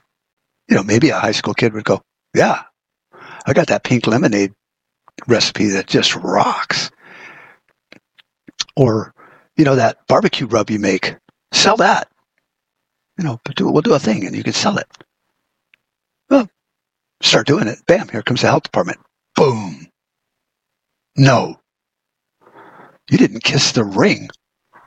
You 0.67 0.75
know, 0.77 0.83
maybe 0.83 1.09
a 1.09 1.19
high 1.19 1.31
school 1.31 1.53
kid 1.53 1.73
would 1.73 1.83
go, 1.83 2.01
yeah, 2.35 2.63
I 3.45 3.53
got 3.53 3.67
that 3.67 3.83
pink 3.83 4.07
lemonade 4.07 4.53
recipe 5.27 5.67
that 5.69 5.87
just 5.87 6.15
rocks. 6.15 6.91
Or, 8.75 9.13
you 9.57 9.65
know, 9.65 9.75
that 9.75 10.07
barbecue 10.07 10.47
rub 10.47 10.69
you 10.69 10.79
make, 10.79 11.15
sell 11.51 11.77
that. 11.77 12.09
You 13.17 13.25
know, 13.25 13.39
we'll 13.59 13.81
do 13.81 13.95
a 13.95 13.99
thing 13.99 14.25
and 14.25 14.35
you 14.35 14.43
can 14.43 14.53
sell 14.53 14.77
it. 14.77 14.87
Well, 16.29 16.49
start 17.21 17.47
doing 17.47 17.67
it. 17.67 17.79
Bam, 17.85 18.07
here 18.07 18.21
comes 18.21 18.41
the 18.41 18.47
health 18.47 18.63
department. 18.63 18.99
Boom. 19.39 19.87
No. 21.15 21.61
You 23.09 23.17
didn't 23.17 23.45
kiss 23.45 23.71
the 23.71 23.85
ring, 23.85 24.27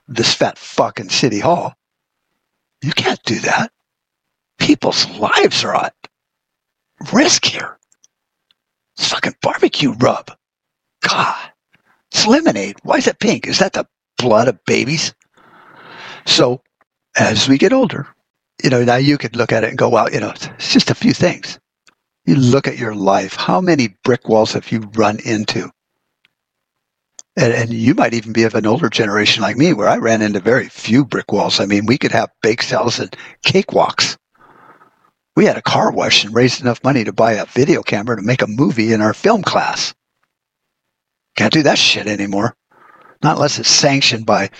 this 0.08 0.34
fat 0.34 0.58
fucking 0.58 1.08
city 1.08 1.40
hall. 1.40 1.72
You 2.82 2.92
can't 2.92 3.22
do 3.24 3.38
that. 3.40 3.72
People's 4.58 5.08
lives 5.16 5.64
are 5.64 5.74
at 5.74 5.94
risk 7.14 7.46
here. 7.46 7.78
It's 8.98 9.08
fucking 9.08 9.36
barbecue 9.40 9.92
rub. 9.94 10.30
God. 11.00 11.50
It's 12.12 12.26
lemonade. 12.26 12.76
Why 12.82 12.98
is 12.98 13.06
it 13.06 13.20
pink? 13.20 13.46
Is 13.46 13.58
that 13.60 13.72
the 13.72 13.86
blood 14.18 14.48
of 14.48 14.62
babies? 14.66 15.14
So, 16.26 16.62
as 17.16 17.48
we 17.48 17.56
get 17.56 17.72
older, 17.72 18.06
you 18.62 18.68
know, 18.68 18.84
now 18.84 18.96
you 18.96 19.16
could 19.16 19.34
look 19.34 19.50
at 19.50 19.64
it 19.64 19.70
and 19.70 19.78
go, 19.78 19.88
well, 19.88 20.12
you 20.12 20.20
know, 20.20 20.30
it's 20.30 20.72
just 20.74 20.90
a 20.90 20.94
few 20.94 21.14
things. 21.14 21.58
You 22.24 22.36
look 22.36 22.68
at 22.68 22.78
your 22.78 22.94
life. 22.94 23.34
How 23.34 23.60
many 23.60 23.96
brick 24.04 24.28
walls 24.28 24.52
have 24.52 24.70
you 24.70 24.80
run 24.94 25.18
into? 25.24 25.70
And, 27.34 27.52
and, 27.52 27.72
you 27.72 27.94
might 27.94 28.12
even 28.12 28.34
be 28.34 28.42
of 28.44 28.54
an 28.54 28.66
older 28.66 28.90
generation 28.90 29.42
like 29.42 29.56
me, 29.56 29.72
where 29.72 29.88
I 29.88 29.96
ran 29.96 30.20
into 30.20 30.38
very 30.38 30.68
few 30.68 31.04
brick 31.04 31.32
walls. 31.32 31.60
I 31.60 31.66
mean, 31.66 31.86
we 31.86 31.96
could 31.96 32.12
have 32.12 32.30
bake 32.42 32.62
sales 32.62 32.98
and 32.98 33.16
cakewalks. 33.44 34.18
We 35.34 35.46
had 35.46 35.56
a 35.56 35.62
car 35.62 35.90
wash 35.90 36.24
and 36.24 36.34
raised 36.34 36.60
enough 36.60 36.84
money 36.84 37.04
to 37.04 37.12
buy 37.12 37.32
a 37.32 37.46
video 37.46 37.82
camera 37.82 38.16
to 38.16 38.22
make 38.22 38.42
a 38.42 38.46
movie 38.46 38.92
in 38.92 39.00
our 39.00 39.14
film 39.14 39.42
class. 39.42 39.94
Can't 41.36 41.52
do 41.52 41.62
that 41.62 41.78
shit 41.78 42.06
anymore. 42.06 42.54
Not 43.22 43.36
unless 43.36 43.58
it's 43.58 43.70
sanctioned 43.70 44.26
by 44.26 44.50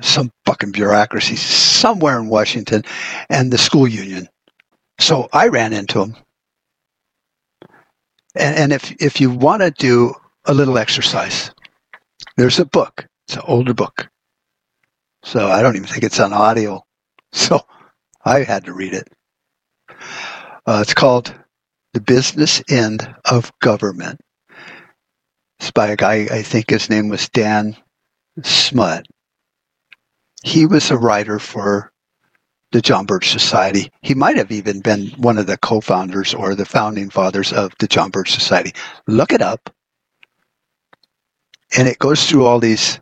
some 0.00 0.30
fucking 0.46 0.70
bureaucracy 0.70 1.34
somewhere 1.34 2.18
in 2.20 2.28
Washington 2.28 2.84
and 3.28 3.52
the 3.52 3.58
school 3.58 3.88
union. 3.88 4.28
So 5.00 5.28
I 5.32 5.48
ran 5.48 5.72
into 5.72 5.98
them. 5.98 6.16
And, 8.34 8.56
and 8.56 8.72
if, 8.72 8.92
if 9.00 9.20
you 9.20 9.30
want 9.30 9.62
to 9.62 9.70
do 9.70 10.14
a 10.46 10.54
little 10.54 10.78
exercise, 10.78 11.50
there's 12.36 12.58
a 12.58 12.64
book. 12.66 13.06
It's 13.28 13.36
an 13.36 13.42
older 13.46 13.74
book. 13.74 14.08
So 15.24 15.48
I 15.48 15.62
don't 15.62 15.76
even 15.76 15.88
think 15.88 16.04
it's 16.04 16.20
on 16.20 16.32
audio. 16.32 16.84
So 17.34 17.62
I 18.24 18.44
had 18.44 18.66
to 18.66 18.72
read 18.72 18.94
it. 18.94 19.08
Uh, 20.66 20.80
it's 20.82 20.94
called 20.94 21.34
The 21.92 22.00
Business 22.00 22.62
End 22.70 23.12
of 23.24 23.52
Government. 23.60 24.20
It's 25.60 25.72
by 25.72 25.88
a 25.88 25.96
guy, 25.96 26.28
I 26.30 26.42
think 26.42 26.70
his 26.70 26.90
name 26.90 27.08
was 27.08 27.28
Dan 27.28 27.76
Smoot. 28.44 29.06
He 30.44 30.66
was 30.66 30.90
a 30.90 30.98
writer 30.98 31.38
for 31.40 31.92
the 32.74 32.82
John 32.82 33.06
Birch 33.06 33.30
Society. 33.30 33.88
He 34.02 34.14
might 34.14 34.36
have 34.36 34.50
even 34.50 34.80
been 34.80 35.06
one 35.10 35.38
of 35.38 35.46
the 35.46 35.56
co 35.56 35.80
founders 35.80 36.34
or 36.34 36.56
the 36.56 36.66
founding 36.66 37.08
fathers 37.08 37.52
of 37.52 37.72
the 37.78 37.86
John 37.86 38.10
Birch 38.10 38.32
Society. 38.32 38.72
Look 39.06 39.32
it 39.32 39.40
up. 39.40 39.70
And 41.78 41.86
it 41.86 42.00
goes 42.00 42.28
through 42.28 42.46
all 42.46 42.58
these 42.58 42.98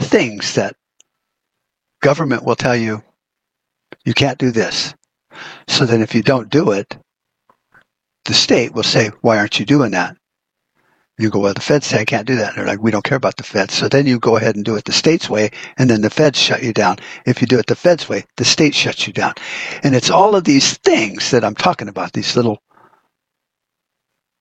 things 0.00 0.54
that 0.54 0.76
government 2.00 2.44
will 2.44 2.56
tell 2.56 2.74
you 2.74 3.02
you 4.06 4.14
can't 4.14 4.38
do 4.38 4.50
this. 4.50 4.94
So 5.68 5.84
then 5.84 6.00
if 6.00 6.14
you 6.14 6.22
don't 6.22 6.48
do 6.48 6.70
it, 6.70 6.96
the 8.24 8.32
state 8.32 8.72
will 8.72 8.82
say, 8.82 9.10
why 9.20 9.36
aren't 9.36 9.60
you 9.60 9.66
doing 9.66 9.90
that? 9.90 10.16
You 11.18 11.30
go, 11.30 11.38
well, 11.38 11.54
the 11.54 11.60
feds 11.60 11.86
say 11.86 12.00
I 12.00 12.04
can't 12.04 12.26
do 12.26 12.36
that. 12.36 12.50
And 12.50 12.58
they're 12.58 12.66
like, 12.66 12.82
we 12.82 12.90
don't 12.90 13.04
care 13.04 13.16
about 13.16 13.36
the 13.36 13.42
feds. 13.42 13.72
So 13.72 13.88
then 13.88 14.06
you 14.06 14.18
go 14.18 14.36
ahead 14.36 14.54
and 14.54 14.64
do 14.64 14.76
it 14.76 14.84
the 14.84 14.92
state's 14.92 15.30
way, 15.30 15.50
and 15.78 15.88
then 15.88 16.02
the 16.02 16.10
feds 16.10 16.38
shut 16.38 16.62
you 16.62 16.74
down. 16.74 16.98
If 17.24 17.40
you 17.40 17.46
do 17.46 17.58
it 17.58 17.66
the 17.66 17.74
feds' 17.74 18.08
way, 18.08 18.26
the 18.36 18.44
state 18.44 18.74
shuts 18.74 19.06
you 19.06 19.12
down. 19.14 19.32
And 19.82 19.94
it's 19.94 20.10
all 20.10 20.34
of 20.34 20.44
these 20.44 20.76
things 20.78 21.30
that 21.30 21.44
I'm 21.44 21.54
talking 21.54 21.88
about, 21.88 22.12
these 22.12 22.36
little 22.36 22.58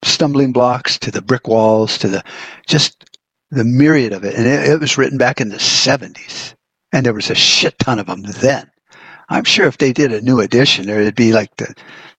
stumbling 0.04 0.52
blocks 0.52 1.00
to 1.00 1.12
the 1.12 1.22
brick 1.22 1.48
walls 1.48 1.98
to 2.00 2.08
the 2.08 2.24
just 2.68 3.06
the 3.52 3.64
myriad 3.64 4.14
of 4.14 4.24
it. 4.24 4.36
And 4.36 4.46
it, 4.46 4.70
it 4.70 4.80
was 4.80 4.98
written 4.98 5.18
back 5.18 5.40
in 5.40 5.50
the 5.50 5.58
70s. 5.58 6.56
And 6.92 7.06
there 7.06 7.14
was 7.14 7.30
a 7.30 7.36
shit 7.36 7.78
ton 7.80 8.00
of 8.00 8.08
them 8.08 8.22
then. 8.22 8.70
I'm 9.30 9.44
sure 9.44 9.66
if 9.66 9.78
they 9.78 9.94
did 9.94 10.14
a 10.14 10.22
new 10.22 10.40
edition, 10.40 10.88
it'd 10.90 11.16
be 11.16 11.34
like 11.34 11.56
the, 11.56 11.74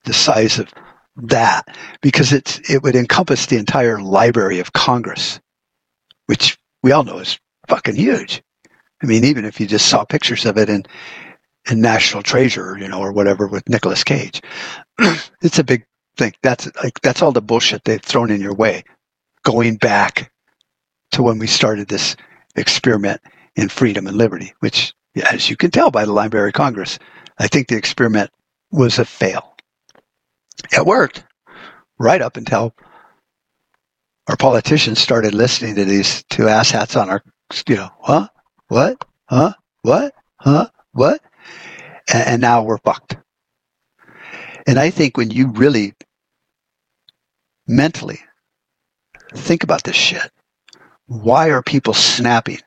the 0.04 0.12
size 0.12 0.58
of 0.58 0.68
that 1.16 1.66
because 2.02 2.32
it's 2.32 2.58
it 2.70 2.82
would 2.82 2.96
encompass 2.96 3.46
the 3.46 3.56
entire 3.56 4.00
Library 4.00 4.60
of 4.60 4.72
Congress, 4.72 5.40
which 6.26 6.58
we 6.82 6.92
all 6.92 7.04
know 7.04 7.18
is 7.18 7.38
fucking 7.68 7.96
huge. 7.96 8.42
I 9.02 9.06
mean, 9.06 9.24
even 9.24 9.44
if 9.44 9.60
you 9.60 9.66
just 9.66 9.86
saw 9.86 10.04
pictures 10.04 10.44
of 10.46 10.58
it 10.58 10.68
in 10.68 10.84
in 11.70 11.80
National 11.80 12.22
Treasure, 12.22 12.76
you 12.78 12.88
know, 12.88 13.00
or 13.00 13.12
whatever 13.12 13.46
with 13.46 13.68
Nicolas 13.68 14.04
Cage, 14.04 14.40
it's 15.42 15.58
a 15.58 15.64
big 15.64 15.84
thing. 16.16 16.34
That's 16.42 16.68
like 16.82 17.00
that's 17.00 17.22
all 17.22 17.32
the 17.32 17.42
bullshit 17.42 17.84
they've 17.84 18.02
thrown 18.02 18.30
in 18.30 18.40
your 18.40 18.54
way, 18.54 18.84
going 19.44 19.76
back 19.76 20.32
to 21.12 21.22
when 21.22 21.38
we 21.38 21.46
started 21.46 21.88
this 21.88 22.16
experiment 22.56 23.20
in 23.56 23.68
freedom 23.68 24.06
and 24.06 24.16
liberty, 24.16 24.52
which, 24.60 24.92
as 25.30 25.48
you 25.48 25.56
can 25.56 25.70
tell 25.70 25.90
by 25.90 26.04
the 26.04 26.12
Library 26.12 26.50
of 26.50 26.54
Congress, 26.54 26.98
I 27.38 27.48
think 27.48 27.68
the 27.68 27.76
experiment 27.76 28.30
was 28.70 28.98
a 28.98 29.04
fail. 29.04 29.55
It 30.72 30.84
worked 30.84 31.24
right 31.98 32.20
up 32.20 32.36
until 32.36 32.74
our 34.28 34.36
politicians 34.36 34.98
started 34.98 35.34
listening 35.34 35.76
to 35.76 35.84
these 35.84 36.24
two 36.24 36.44
asshats 36.44 37.00
on 37.00 37.08
our, 37.08 37.22
you 37.68 37.76
know, 37.76 37.90
huh, 38.00 38.28
what, 38.68 39.04
huh, 39.28 39.52
what, 39.82 40.14
huh, 40.40 40.68
what, 40.92 41.20
and, 42.12 42.26
and 42.26 42.40
now 42.40 42.62
we're 42.62 42.78
fucked. 42.78 43.16
And 44.66 44.78
I 44.78 44.90
think 44.90 45.16
when 45.16 45.30
you 45.30 45.48
really 45.52 45.94
mentally 47.68 48.20
think 49.32 49.62
about 49.62 49.84
this 49.84 49.96
shit, 49.96 50.30
why 51.06 51.50
are 51.50 51.62
people 51.62 51.94
snapping 51.94 52.58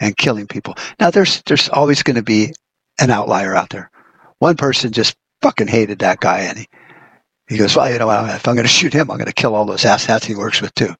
and 0.00 0.16
killing 0.16 0.46
people? 0.46 0.76
Now 0.98 1.10
there's 1.10 1.42
there's 1.42 1.68
always 1.68 2.02
going 2.02 2.16
to 2.16 2.22
be 2.22 2.54
an 2.98 3.10
outlier 3.10 3.54
out 3.54 3.68
there. 3.68 3.90
One 4.38 4.56
person 4.56 4.92
just 4.92 5.14
fucking 5.42 5.68
hated 5.68 5.98
that 5.98 6.20
guy 6.20 6.40
and 6.40 6.58
he 6.58 6.66
he 7.48 7.58
goes, 7.58 7.76
well, 7.76 7.90
you 7.90 7.98
know, 7.98 8.10
if 8.26 8.48
I'm 8.48 8.54
going 8.54 8.64
to 8.64 8.68
shoot 8.68 8.92
him, 8.92 9.10
I'm 9.10 9.18
going 9.18 9.26
to 9.26 9.32
kill 9.32 9.54
all 9.54 9.64
those 9.64 9.84
asshats 9.84 10.24
he 10.24 10.34
works 10.34 10.60
with 10.60 10.74
too. 10.74 10.94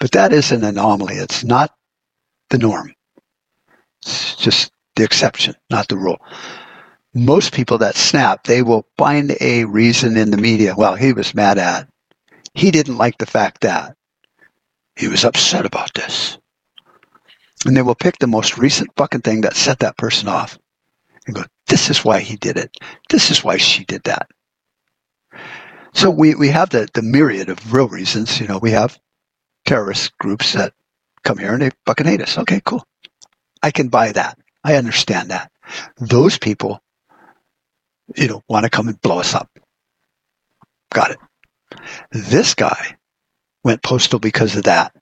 But 0.00 0.12
that 0.12 0.32
is 0.32 0.50
an 0.50 0.64
anomaly. 0.64 1.14
It's 1.14 1.44
not 1.44 1.74
the 2.50 2.58
norm. 2.58 2.92
It's 4.02 4.36
just 4.36 4.72
the 4.96 5.04
exception, 5.04 5.54
not 5.70 5.88
the 5.88 5.96
rule. 5.96 6.20
Most 7.14 7.52
people 7.52 7.78
that 7.78 7.94
snap, 7.94 8.44
they 8.44 8.62
will 8.62 8.86
find 8.98 9.36
a 9.40 9.64
reason 9.64 10.16
in 10.16 10.30
the 10.30 10.36
media. 10.36 10.74
Well, 10.76 10.96
he 10.96 11.12
was 11.12 11.34
mad 11.34 11.58
at. 11.58 11.88
He 12.54 12.70
didn't 12.72 12.98
like 12.98 13.18
the 13.18 13.26
fact 13.26 13.60
that. 13.60 13.96
He 14.96 15.08
was 15.08 15.24
upset 15.24 15.66
about 15.66 15.94
this. 15.94 16.38
And 17.66 17.76
they 17.76 17.82
will 17.82 17.94
pick 17.94 18.18
the 18.18 18.26
most 18.26 18.58
recent 18.58 18.90
fucking 18.96 19.22
thing 19.22 19.40
that 19.42 19.56
set 19.56 19.78
that 19.78 19.96
person 19.96 20.28
off 20.28 20.58
and 21.26 21.34
go, 21.34 21.44
this 21.66 21.88
is 21.88 22.04
why 22.04 22.20
he 22.20 22.36
did 22.36 22.58
it. 22.58 22.76
This 23.08 23.30
is 23.30 23.42
why 23.42 23.56
she 23.56 23.84
did 23.84 24.02
that. 24.04 24.28
So 25.92 26.10
we, 26.10 26.34
we 26.34 26.48
have 26.48 26.70
the, 26.70 26.88
the 26.94 27.02
myriad 27.02 27.48
of 27.48 27.72
real 27.72 27.88
reasons. 27.88 28.40
You 28.40 28.48
know, 28.48 28.58
we 28.58 28.72
have 28.72 28.98
terrorist 29.64 30.16
groups 30.18 30.52
that 30.54 30.74
come 31.22 31.38
here 31.38 31.52
and 31.52 31.62
they 31.62 31.70
fucking 31.86 32.06
hate 32.06 32.20
us. 32.20 32.38
Okay, 32.38 32.60
cool. 32.64 32.84
I 33.62 33.70
can 33.70 33.88
buy 33.88 34.12
that. 34.12 34.38
I 34.62 34.76
understand 34.76 35.30
that. 35.30 35.50
Those 35.98 36.38
people, 36.38 36.82
you 38.16 38.28
know, 38.28 38.42
want 38.48 38.64
to 38.64 38.70
come 38.70 38.88
and 38.88 39.00
blow 39.00 39.20
us 39.20 39.34
up. 39.34 39.50
Got 40.92 41.12
it. 41.12 41.18
This 42.12 42.54
guy 42.54 42.96
went 43.62 43.82
postal 43.82 44.18
because 44.18 44.56
of 44.56 44.64
that. 44.64 44.94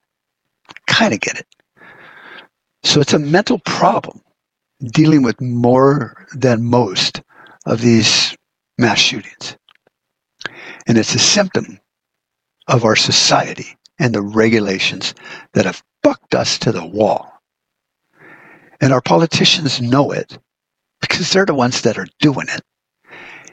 Kind 0.87 1.15
of 1.15 1.21
get 1.21 1.39
it. 1.39 1.47
So 2.85 3.01
it's 3.01 3.13
a 3.15 3.19
mental 3.19 3.59
problem 3.61 4.21
dealing 4.81 5.23
with 5.23 5.41
more 5.41 6.27
than 6.35 6.65
most 6.65 7.23
of 7.67 7.81
these 7.81 8.37
mass 8.79 8.99
shootings. 8.99 9.57
And 10.87 10.99
it's 10.99 11.15
a 11.15 11.19
symptom 11.19 11.81
of 12.69 12.85
our 12.85 12.97
society 12.97 13.77
and 13.99 14.15
the 14.15 14.23
regulations 14.23 15.15
that 15.55 15.67
have 15.67 15.83
fucked 16.03 16.35
us 16.35 16.59
to 16.61 16.73
the 16.73 16.87
wall. 16.87 17.33
And 18.81 18.93
our 18.93 19.01
politicians 19.03 19.81
know 19.81 20.13
it 20.13 20.39
because 21.01 21.33
they're 21.33 21.47
the 21.47 21.55
ones 21.55 21.83
that 21.83 21.99
are 21.99 22.07
doing 22.21 22.49
it. 22.49 22.63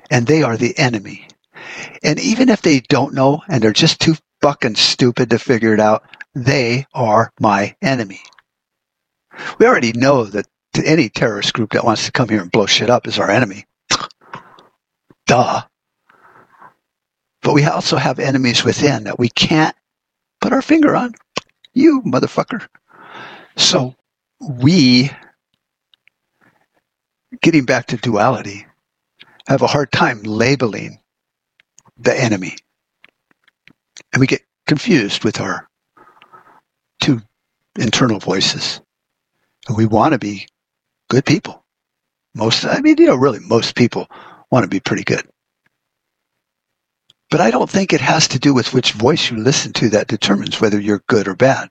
And 0.10 0.26
they 0.26 0.44
are 0.44 0.58
the 0.58 0.78
enemy. 0.78 1.28
And 2.04 2.20
even 2.20 2.50
if 2.50 2.62
they 2.62 2.80
don't 2.82 3.14
know 3.14 3.42
and 3.48 3.62
they're 3.64 3.74
just 3.74 4.00
too 4.00 4.16
fucking 4.42 4.76
stupid 4.76 5.30
to 5.32 5.40
figure 5.40 5.74
it 5.74 5.80
out, 5.80 6.04
they 6.34 6.86
are 6.94 7.32
my 7.40 7.76
enemy. 7.82 8.22
We 9.60 9.68
already 9.68 9.94
know 9.94 10.26
that 10.26 10.48
any 10.84 11.10
terrorist 11.10 11.54
group 11.54 11.72
that 11.74 11.86
wants 11.86 12.06
to 12.06 12.12
come 12.12 12.30
here 12.30 12.42
and 12.42 12.52
blow 12.52 12.66
shit 12.66 12.90
up 12.90 13.08
is 13.08 13.20
our 13.20 13.30
enemy. 13.30 13.66
Duh. 15.28 15.64
But 17.42 17.54
we 17.54 17.64
also 17.64 17.98
have 17.98 18.20
enemies 18.20 18.64
within 18.64 19.06
that 19.06 19.20
we 19.20 19.30
can't 19.30 19.76
put 20.42 20.54
our 20.54 20.62
finger 20.62 20.96
on. 20.96 21.14
You 21.74 22.02
motherfucker. 22.02 22.68
So 23.56 23.96
we, 24.40 25.12
getting 27.42 27.66
back 27.66 27.88
to 27.88 27.98
duality, 27.98 28.66
have 29.48 29.62
a 29.62 29.68
hard 29.68 29.92
time 29.92 30.22
labeling 30.24 31.00
the 31.98 32.18
enemy. 32.18 32.56
And 34.14 34.20
we 34.20 34.28
get 34.28 34.42
confused 34.68 35.24
with 35.24 35.40
our 35.40 35.68
two 37.00 37.22
internal 37.78 38.20
voices. 38.20 38.82
And 39.68 39.78
we 39.78 39.86
want 39.86 40.14
to 40.14 40.20
be 40.20 40.48
good 41.10 41.26
people. 41.26 41.64
Most, 42.36 42.66
I 42.66 42.80
mean, 42.82 42.96
you 42.98 43.08
know, 43.08 43.16
really, 43.16 43.40
most 43.40 43.76
people 43.76 44.08
want 44.52 44.64
to 44.64 44.70
be 44.70 44.80
pretty 44.80 45.04
good. 45.04 45.28
But 47.30 47.42
I 47.42 47.52
don't 47.52 47.70
think 47.70 47.94
it 47.94 48.02
has 48.02 48.28
to 48.30 48.40
do 48.40 48.54
with 48.54 48.74
which 48.74 48.94
voice 48.94 49.30
you 49.30 49.38
listen 49.38 49.74
to 49.74 49.90
that 49.90 50.08
determines 50.08 50.60
whether 50.60 50.80
you're 50.80 51.04
good 51.08 51.28
or 51.28 51.36
bad. 51.36 51.70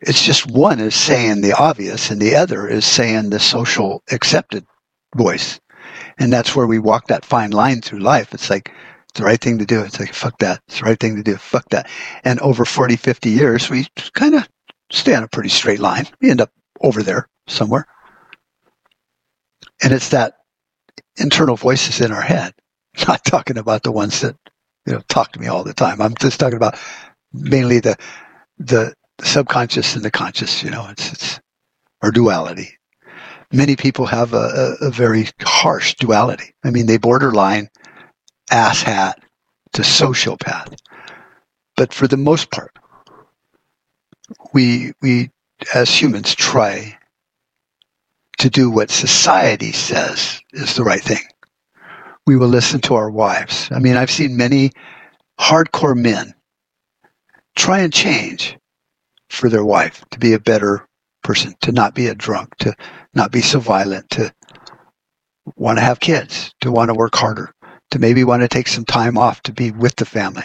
It's 0.00 0.24
just 0.24 0.50
one 0.50 0.80
is 0.80 0.94
saying 0.94 1.40
the 1.40 1.52
obvious 1.52 2.10
and 2.10 2.20
the 2.20 2.36
other 2.36 2.68
is 2.68 2.86
saying 2.86 3.30
the 3.30 3.40
social 3.40 4.02
accepted 4.10 4.64
voice. 5.16 5.60
And 6.18 6.32
that's 6.32 6.54
where 6.54 6.66
we 6.66 6.78
walk 6.78 7.08
that 7.08 7.24
fine 7.24 7.50
line 7.50 7.80
through 7.80 8.00
life. 8.00 8.32
It's 8.32 8.48
like, 8.48 8.72
it's 9.08 9.18
the 9.18 9.24
right 9.24 9.40
thing 9.40 9.58
to 9.58 9.66
do. 9.66 9.82
It's 9.82 9.98
like, 9.98 10.14
fuck 10.14 10.38
that. 10.38 10.60
It's 10.68 10.78
the 10.78 10.84
right 10.84 11.00
thing 11.00 11.16
to 11.16 11.22
do. 11.22 11.36
Fuck 11.36 11.68
that. 11.70 11.90
And 12.24 12.40
over 12.40 12.64
40, 12.64 12.96
50 12.96 13.30
years, 13.30 13.68
we 13.68 13.86
kind 14.12 14.34
of 14.34 14.48
stay 14.90 15.14
on 15.14 15.24
a 15.24 15.28
pretty 15.28 15.48
straight 15.48 15.80
line. 15.80 16.06
We 16.20 16.30
end 16.30 16.40
up 16.40 16.52
over 16.80 17.02
there 17.02 17.28
somewhere. 17.46 17.86
And 19.82 19.92
it's 19.92 20.10
that 20.10 20.34
internal 21.16 21.56
voices 21.56 22.00
in 22.00 22.12
our 22.12 22.22
head, 22.22 22.52
not 23.08 23.24
talking 23.24 23.58
about 23.58 23.82
the 23.82 23.92
ones 23.92 24.20
that, 24.22 24.36
you 24.86 24.94
know, 24.94 25.02
talk 25.08 25.32
to 25.32 25.40
me 25.40 25.46
all 25.46 25.64
the 25.64 25.74
time. 25.74 26.00
I'm 26.00 26.14
just 26.14 26.40
talking 26.40 26.56
about 26.56 26.78
mainly 27.32 27.80
the, 27.80 27.96
the, 28.58 28.94
subconscious 29.20 29.96
and 29.96 30.04
the 30.04 30.12
conscious, 30.12 30.62
you 30.62 30.70
know, 30.70 30.86
it's, 30.90 31.12
it's, 31.12 31.40
or 32.02 32.12
duality. 32.12 32.78
Many 33.52 33.74
people 33.76 34.06
have 34.06 34.32
a, 34.32 34.76
a, 34.80 34.86
a 34.86 34.90
very 34.90 35.26
harsh 35.42 35.96
duality. 35.96 36.54
I 36.64 36.70
mean, 36.70 36.86
they 36.86 36.98
borderline 36.98 37.68
asshat 38.50 39.14
to 39.72 39.82
sociopath. 39.82 40.78
But 41.76 41.92
for 41.92 42.06
the 42.06 42.16
most 42.16 42.50
part, 42.50 42.78
we, 44.52 44.92
we 45.02 45.30
as 45.74 45.90
humans 45.90 46.34
try 46.34 46.96
to 48.38 48.50
do 48.50 48.70
what 48.70 48.90
society 48.90 49.72
says 49.72 50.40
is 50.52 50.76
the 50.76 50.84
right 50.84 51.02
thing. 51.02 51.24
We 52.28 52.36
will 52.36 52.48
listen 52.48 52.82
to 52.82 52.94
our 52.94 53.10
wives. 53.10 53.70
I 53.72 53.78
mean, 53.78 53.96
I've 53.96 54.10
seen 54.10 54.36
many 54.36 54.72
hardcore 55.40 55.96
men 55.96 56.34
try 57.56 57.80
and 57.80 57.92
change 57.92 58.58
for 59.30 59.48
their 59.48 59.64
wife 59.64 60.04
to 60.10 60.18
be 60.18 60.34
a 60.34 60.38
better 60.38 60.86
person, 61.24 61.54
to 61.62 61.72
not 61.72 61.94
be 61.94 62.06
a 62.08 62.14
drunk, 62.14 62.54
to 62.58 62.76
not 63.14 63.32
be 63.32 63.40
so 63.40 63.60
violent, 63.60 64.10
to 64.10 64.32
want 65.56 65.78
to 65.78 65.82
have 65.82 66.00
kids, 66.00 66.54
to 66.60 66.70
want 66.70 66.90
to 66.90 66.94
work 66.94 67.16
harder, 67.16 67.52
to 67.92 67.98
maybe 67.98 68.24
want 68.24 68.42
to 68.42 68.48
take 68.48 68.68
some 68.68 68.84
time 68.84 69.18
off 69.18 69.42
to 69.42 69.52
be 69.52 69.70
with 69.70 69.96
the 69.96 70.04
family. 70.04 70.44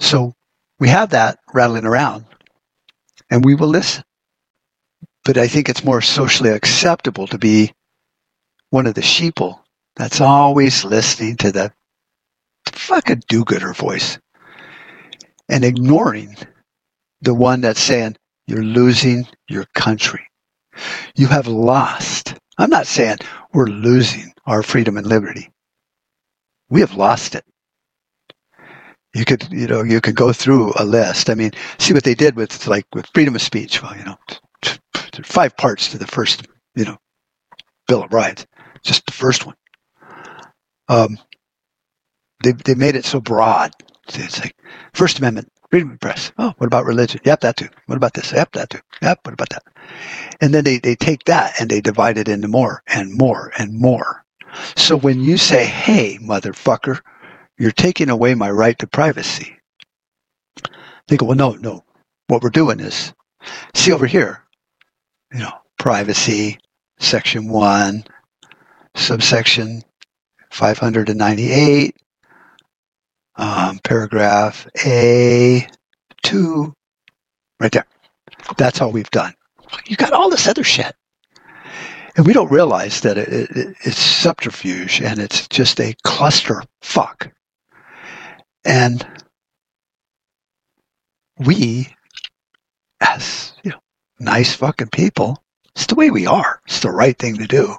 So 0.00 0.34
we 0.80 0.88
have 0.88 1.10
that 1.10 1.38
rattling 1.54 1.86
around 1.86 2.26
and 3.30 3.44
we 3.44 3.54
will 3.54 3.68
listen 3.68 4.02
but 5.24 5.38
I 5.38 5.46
think 5.46 5.68
it's 5.68 5.84
more 5.84 6.00
socially 6.00 6.50
acceptable 6.50 7.26
to 7.28 7.38
be 7.38 7.72
one 8.70 8.86
of 8.86 8.94
the 8.94 9.02
sheeple 9.02 9.61
that's 9.96 10.20
always 10.20 10.84
listening 10.84 11.36
to 11.38 11.52
the 11.52 11.72
fucking 12.66 13.22
do-gooder 13.28 13.72
voice 13.72 14.18
and 15.48 15.64
ignoring 15.64 16.36
the 17.20 17.34
one 17.34 17.60
that's 17.60 17.80
saying 17.80 18.16
you're 18.46 18.64
losing 18.64 19.26
your 19.48 19.66
country. 19.74 20.26
You 21.14 21.26
have 21.28 21.46
lost. 21.46 22.34
I'm 22.58 22.70
not 22.70 22.86
saying 22.86 23.18
we're 23.52 23.66
losing 23.66 24.32
our 24.46 24.62
freedom 24.62 24.96
and 24.96 25.06
liberty. 25.06 25.50
We 26.70 26.80
have 26.80 26.94
lost 26.94 27.34
it. 27.34 27.44
You 29.14 29.26
could, 29.26 29.46
you 29.50 29.66
know, 29.66 29.82
you 29.82 30.00
could 30.00 30.14
go 30.14 30.32
through 30.32 30.72
a 30.76 30.84
list. 30.84 31.28
I 31.28 31.34
mean, 31.34 31.52
see 31.78 31.92
what 31.92 32.04
they 32.04 32.14
did 32.14 32.34
with 32.34 32.66
like 32.66 32.86
with 32.94 33.06
freedom 33.12 33.34
of 33.34 33.42
speech. 33.42 33.82
Well, 33.82 33.94
you 33.96 34.04
know, 34.04 34.16
five 35.22 35.54
parts 35.56 35.90
to 35.90 35.98
the 35.98 36.06
first, 36.06 36.46
you 36.74 36.86
know, 36.86 36.96
Bill 37.86 38.04
of 38.04 38.12
Rights. 38.12 38.46
Just 38.82 39.04
the 39.06 39.12
first 39.12 39.44
one. 39.44 39.54
Um, 40.88 41.18
they 42.42 42.52
they 42.52 42.74
made 42.74 42.96
it 42.96 43.04
so 43.04 43.20
broad. 43.20 43.72
It's 44.08 44.40
like 44.40 44.56
First 44.94 45.18
Amendment, 45.18 45.48
freedom 45.70 45.92
of 45.92 46.00
press. 46.00 46.32
Oh, 46.38 46.52
what 46.58 46.66
about 46.66 46.84
religion? 46.84 47.20
Yep, 47.24 47.40
that 47.40 47.56
too. 47.56 47.68
What 47.86 47.96
about 47.96 48.14
this? 48.14 48.32
Yep, 48.32 48.52
that 48.52 48.70
too. 48.70 48.80
Yep, 49.00 49.20
what 49.22 49.32
about 49.32 49.48
that? 49.50 49.62
And 50.40 50.52
then 50.52 50.64
they, 50.64 50.78
they 50.78 50.96
take 50.96 51.24
that 51.24 51.60
and 51.60 51.70
they 51.70 51.80
divide 51.80 52.18
it 52.18 52.28
into 52.28 52.48
more 52.48 52.82
and 52.86 53.16
more 53.16 53.52
and 53.58 53.72
more. 53.72 54.24
So 54.76 54.96
when 54.96 55.20
you 55.20 55.38
say, 55.38 55.64
hey, 55.64 56.18
motherfucker, 56.18 57.00
you're 57.58 57.70
taking 57.70 58.10
away 58.10 58.34
my 58.34 58.50
right 58.50 58.78
to 58.80 58.86
privacy, 58.86 59.56
they 61.08 61.16
go, 61.16 61.26
well, 61.26 61.36
no, 61.36 61.52
no. 61.54 61.84
What 62.26 62.42
we're 62.42 62.50
doing 62.50 62.80
is, 62.80 63.14
see 63.74 63.92
over 63.92 64.06
here, 64.06 64.44
you 65.32 65.40
know, 65.40 65.52
privacy, 65.78 66.58
section 66.98 67.48
one, 67.48 68.04
subsection 68.94 69.82
598, 70.52 71.96
um, 73.36 73.78
paragraph 73.82 74.68
A2, 74.76 76.72
right 77.58 77.72
there. 77.72 77.86
That's 78.58 78.80
all 78.80 78.92
we've 78.92 79.10
done. 79.10 79.34
You 79.86 79.96
got 79.96 80.12
all 80.12 80.30
this 80.30 80.46
other 80.46 80.64
shit. 80.64 80.94
And 82.16 82.26
we 82.26 82.34
don't 82.34 82.52
realize 82.52 83.00
that 83.00 83.16
it, 83.16 83.28
it, 83.28 83.76
it's 83.82 83.98
subterfuge 83.98 85.00
and 85.00 85.18
it's 85.18 85.48
just 85.48 85.80
a 85.80 85.94
cluster 86.04 86.62
fuck. 86.82 87.32
And 88.64 89.06
we, 91.38 91.88
as 93.00 93.54
you 93.64 93.70
know, 93.70 93.80
nice 94.20 94.54
fucking 94.54 94.90
people. 94.90 95.42
It's 95.74 95.86
the 95.86 95.94
way 95.94 96.10
we 96.10 96.26
are. 96.26 96.60
It's 96.66 96.80
the 96.80 96.90
right 96.90 97.18
thing 97.18 97.38
to 97.38 97.46
do. 97.46 97.74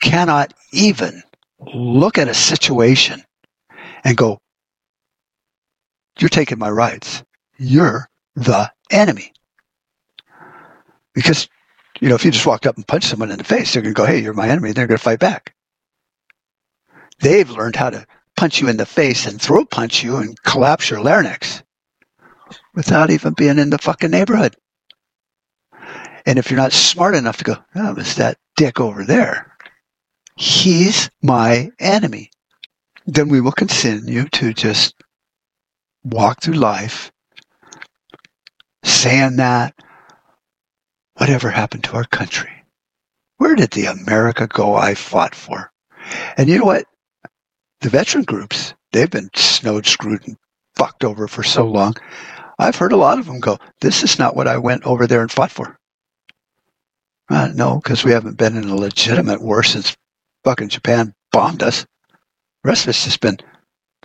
Cannot 0.00 0.54
even 0.72 1.22
look 1.74 2.18
at 2.18 2.28
a 2.28 2.34
situation 2.34 3.24
and 4.04 4.16
go, 4.16 4.40
you're 6.18 6.28
taking 6.28 6.58
my 6.58 6.70
rights. 6.70 7.22
You're 7.58 8.08
the 8.34 8.70
enemy. 8.90 9.32
Because, 11.14 11.48
you 12.00 12.08
know, 12.08 12.14
if 12.14 12.24
you 12.24 12.30
just 12.30 12.46
walked 12.46 12.66
up 12.66 12.76
and 12.76 12.86
punched 12.86 13.08
someone 13.08 13.30
in 13.30 13.38
the 13.38 13.44
face, 13.44 13.72
they're 13.72 13.82
going 13.82 13.94
to 13.94 13.98
go, 13.98 14.06
hey, 14.06 14.20
you're 14.20 14.34
my 14.34 14.48
enemy. 14.48 14.72
They're 14.72 14.86
going 14.86 14.98
to 14.98 15.02
fight 15.02 15.18
back. 15.18 15.54
They've 17.20 17.50
learned 17.50 17.76
how 17.76 17.90
to 17.90 18.06
punch 18.36 18.60
you 18.60 18.68
in 18.68 18.76
the 18.76 18.86
face 18.86 19.26
and 19.26 19.40
throat 19.40 19.70
punch 19.70 20.04
you 20.04 20.16
and 20.16 20.40
collapse 20.44 20.90
your 20.90 21.00
larynx 21.00 21.62
without 22.74 23.10
even 23.10 23.32
being 23.32 23.58
in 23.58 23.70
the 23.70 23.78
fucking 23.78 24.12
neighborhood. 24.12 24.54
And 26.24 26.38
if 26.38 26.50
you're 26.50 26.60
not 26.60 26.72
smart 26.72 27.14
enough 27.16 27.38
to 27.38 27.44
go, 27.44 27.56
oh, 27.74 27.94
it's 27.96 28.14
that 28.14 28.38
dick 28.56 28.78
over 28.80 29.04
there. 29.04 29.47
He's 30.38 31.10
my 31.20 31.72
enemy. 31.80 32.30
then 33.06 33.28
we 33.28 33.40
will 33.40 33.52
continue 33.52 34.28
to 34.28 34.54
just 34.54 34.94
walk 36.04 36.40
through 36.40 36.54
life 36.54 37.10
saying 38.84 39.36
that 39.36 39.74
whatever 41.16 41.50
happened 41.50 41.82
to 41.84 41.94
our 41.94 42.04
country? 42.04 42.52
Where 43.38 43.56
did 43.56 43.72
the 43.72 43.86
America 43.86 44.46
go 44.46 44.76
I 44.76 44.94
fought 44.94 45.34
for? 45.34 45.72
And 46.36 46.48
you 46.48 46.58
know 46.58 46.66
what? 46.66 46.86
The 47.80 47.90
veteran 47.90 48.22
groups, 48.24 48.74
they've 48.92 49.10
been 49.10 49.30
snowed, 49.34 49.86
screwed, 49.86 50.24
and 50.28 50.36
fucked 50.76 51.02
over 51.02 51.26
for 51.26 51.42
so 51.42 51.66
long. 51.66 51.96
I've 52.60 52.76
heard 52.76 52.92
a 52.92 52.96
lot 52.96 53.18
of 53.18 53.26
them 53.26 53.40
go, 53.40 53.58
this 53.80 54.04
is 54.04 54.20
not 54.20 54.36
what 54.36 54.46
I 54.46 54.58
went 54.58 54.84
over 54.84 55.08
there 55.08 55.22
and 55.22 55.32
fought 55.32 55.50
for. 55.50 55.76
Uh, 57.28 57.50
no, 57.54 57.80
because 57.80 58.04
we 58.04 58.12
haven't 58.12 58.38
been 58.38 58.56
in 58.56 58.68
a 58.68 58.76
legitimate 58.76 59.42
war 59.42 59.62
since 59.64 59.96
fucking 60.44 60.68
Japan 60.68 61.14
bombed 61.32 61.62
us. 61.62 61.82
The 62.62 62.70
rest 62.70 62.84
of 62.84 62.90
it's 62.90 63.04
just 63.04 63.20
been 63.20 63.38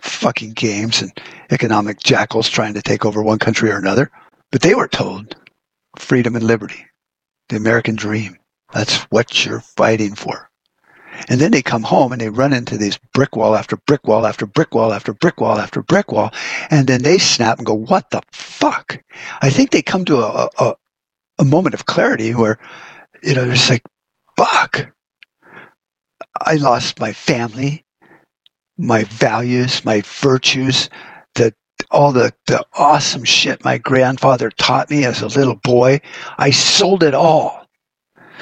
fucking 0.00 0.52
games 0.52 1.02
and 1.02 1.12
economic 1.50 2.00
jackals 2.00 2.48
trying 2.48 2.74
to 2.74 2.82
take 2.82 3.04
over 3.04 3.22
one 3.22 3.38
country 3.38 3.70
or 3.70 3.78
another. 3.78 4.10
But 4.52 4.62
they 4.62 4.74
were 4.74 4.88
told 4.88 5.36
freedom 5.98 6.36
and 6.36 6.44
liberty, 6.44 6.86
the 7.48 7.56
American 7.56 7.96
dream. 7.96 8.36
That's 8.72 8.96
what 9.04 9.44
you're 9.44 9.60
fighting 9.60 10.14
for. 10.14 10.50
And 11.28 11.40
then 11.40 11.52
they 11.52 11.62
come 11.62 11.84
home 11.84 12.12
and 12.12 12.20
they 12.20 12.28
run 12.28 12.52
into 12.52 12.76
these 12.76 12.98
brick 13.12 13.36
wall 13.36 13.54
after 13.54 13.76
brick 13.76 14.04
wall 14.06 14.26
after 14.26 14.46
brick 14.46 14.74
wall 14.74 14.92
after 14.92 15.12
brick 15.12 15.40
wall 15.40 15.58
after 15.58 15.82
brick 15.82 16.10
wall. 16.10 16.32
And 16.70 16.86
then 16.86 17.02
they 17.02 17.18
snap 17.18 17.58
and 17.58 17.66
go, 17.66 17.74
what 17.74 18.10
the 18.10 18.20
fuck? 18.32 19.00
I 19.40 19.50
think 19.50 19.70
they 19.70 19.82
come 19.82 20.04
to 20.06 20.18
a, 20.18 20.50
a, 20.58 20.74
a 21.38 21.44
moment 21.44 21.74
of 21.74 21.86
clarity 21.86 22.34
where, 22.34 22.58
you 23.22 23.34
know, 23.34 23.48
just 23.50 23.70
like, 23.70 23.82
fuck. 24.36 24.92
I 26.40 26.56
lost 26.56 27.00
my 27.00 27.12
family, 27.12 27.84
my 28.76 29.04
values, 29.04 29.84
my 29.84 30.02
virtues, 30.02 30.90
the 31.34 31.54
all 31.90 32.12
the, 32.12 32.32
the 32.46 32.64
awesome 32.74 33.24
shit 33.24 33.64
my 33.64 33.78
grandfather 33.78 34.50
taught 34.50 34.90
me 34.90 35.04
as 35.04 35.22
a 35.22 35.28
little 35.28 35.56
boy. 35.56 36.00
I 36.38 36.50
sold 36.50 37.02
it 37.02 37.14
all 37.14 37.66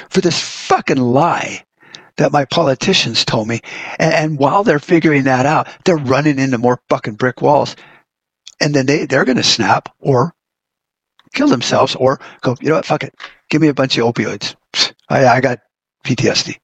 for 0.08 0.20
this 0.20 0.40
fucking 0.40 0.98
lie 0.98 1.64
that 2.16 2.32
my 2.32 2.44
politicians 2.44 3.24
told 3.24 3.48
me. 3.48 3.60
And, 3.98 4.14
and 4.14 4.38
while 4.38 4.64
they're 4.64 4.78
figuring 4.78 5.24
that 5.24 5.46
out, 5.46 5.68
they're 5.84 5.96
running 5.96 6.38
into 6.38 6.58
more 6.58 6.80
fucking 6.88 7.14
brick 7.14 7.42
walls. 7.42 7.76
And 8.60 8.74
then 8.74 8.86
they, 8.86 9.06
they're 9.06 9.24
going 9.24 9.38
to 9.38 9.42
snap 9.42 9.88
or 9.98 10.34
kill 11.34 11.48
themselves 11.48 11.94
or 11.94 12.20
go, 12.42 12.56
you 12.60 12.68
know 12.68 12.76
what, 12.76 12.86
fuck 12.86 13.02
it. 13.02 13.14
Give 13.50 13.60
me 13.60 13.68
a 13.68 13.74
bunch 13.74 13.98
of 13.98 14.12
opioids. 14.12 14.54
I, 15.08 15.26
I 15.26 15.40
got 15.40 15.60
PTSD. 16.04 16.58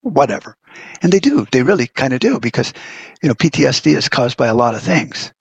Whatever. 0.00 0.56
And 1.02 1.12
they 1.12 1.20
do. 1.20 1.46
They 1.50 1.62
really 1.62 1.86
kind 1.86 2.12
of 2.12 2.20
do 2.20 2.40
because, 2.40 2.72
you 3.22 3.28
know, 3.28 3.34
PTSD 3.34 3.96
is 3.96 4.08
caused 4.08 4.36
by 4.36 4.46
a 4.46 4.54
lot 4.54 4.74
of 4.74 4.82
things. 4.82 5.32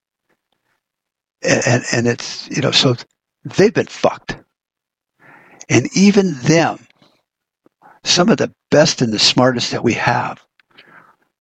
And, 1.41 1.83
and, 1.91 2.07
it's, 2.07 2.49
you 2.49 2.61
know, 2.61 2.71
so 2.71 2.95
they've 3.43 3.73
been 3.73 3.87
fucked. 3.87 4.37
And 5.69 5.87
even 5.95 6.33
them, 6.41 6.85
some 8.03 8.29
of 8.29 8.37
the 8.37 8.53
best 8.71 9.01
and 9.01 9.13
the 9.13 9.19
smartest 9.19 9.71
that 9.71 9.83
we 9.83 9.93
have. 9.93 10.41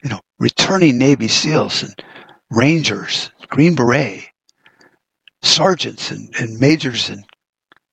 You 0.03 0.11
know, 0.11 0.21
returning 0.39 0.99
Navy 0.99 1.29
SEALs 1.29 1.83
and 1.83 1.95
Rangers, 2.51 3.31
Green 3.49 3.75
Beret, 3.75 4.29
sergeants 5.43 6.11
and, 6.11 6.35
and 6.39 6.59
majors 6.59 7.09
and 7.09 7.25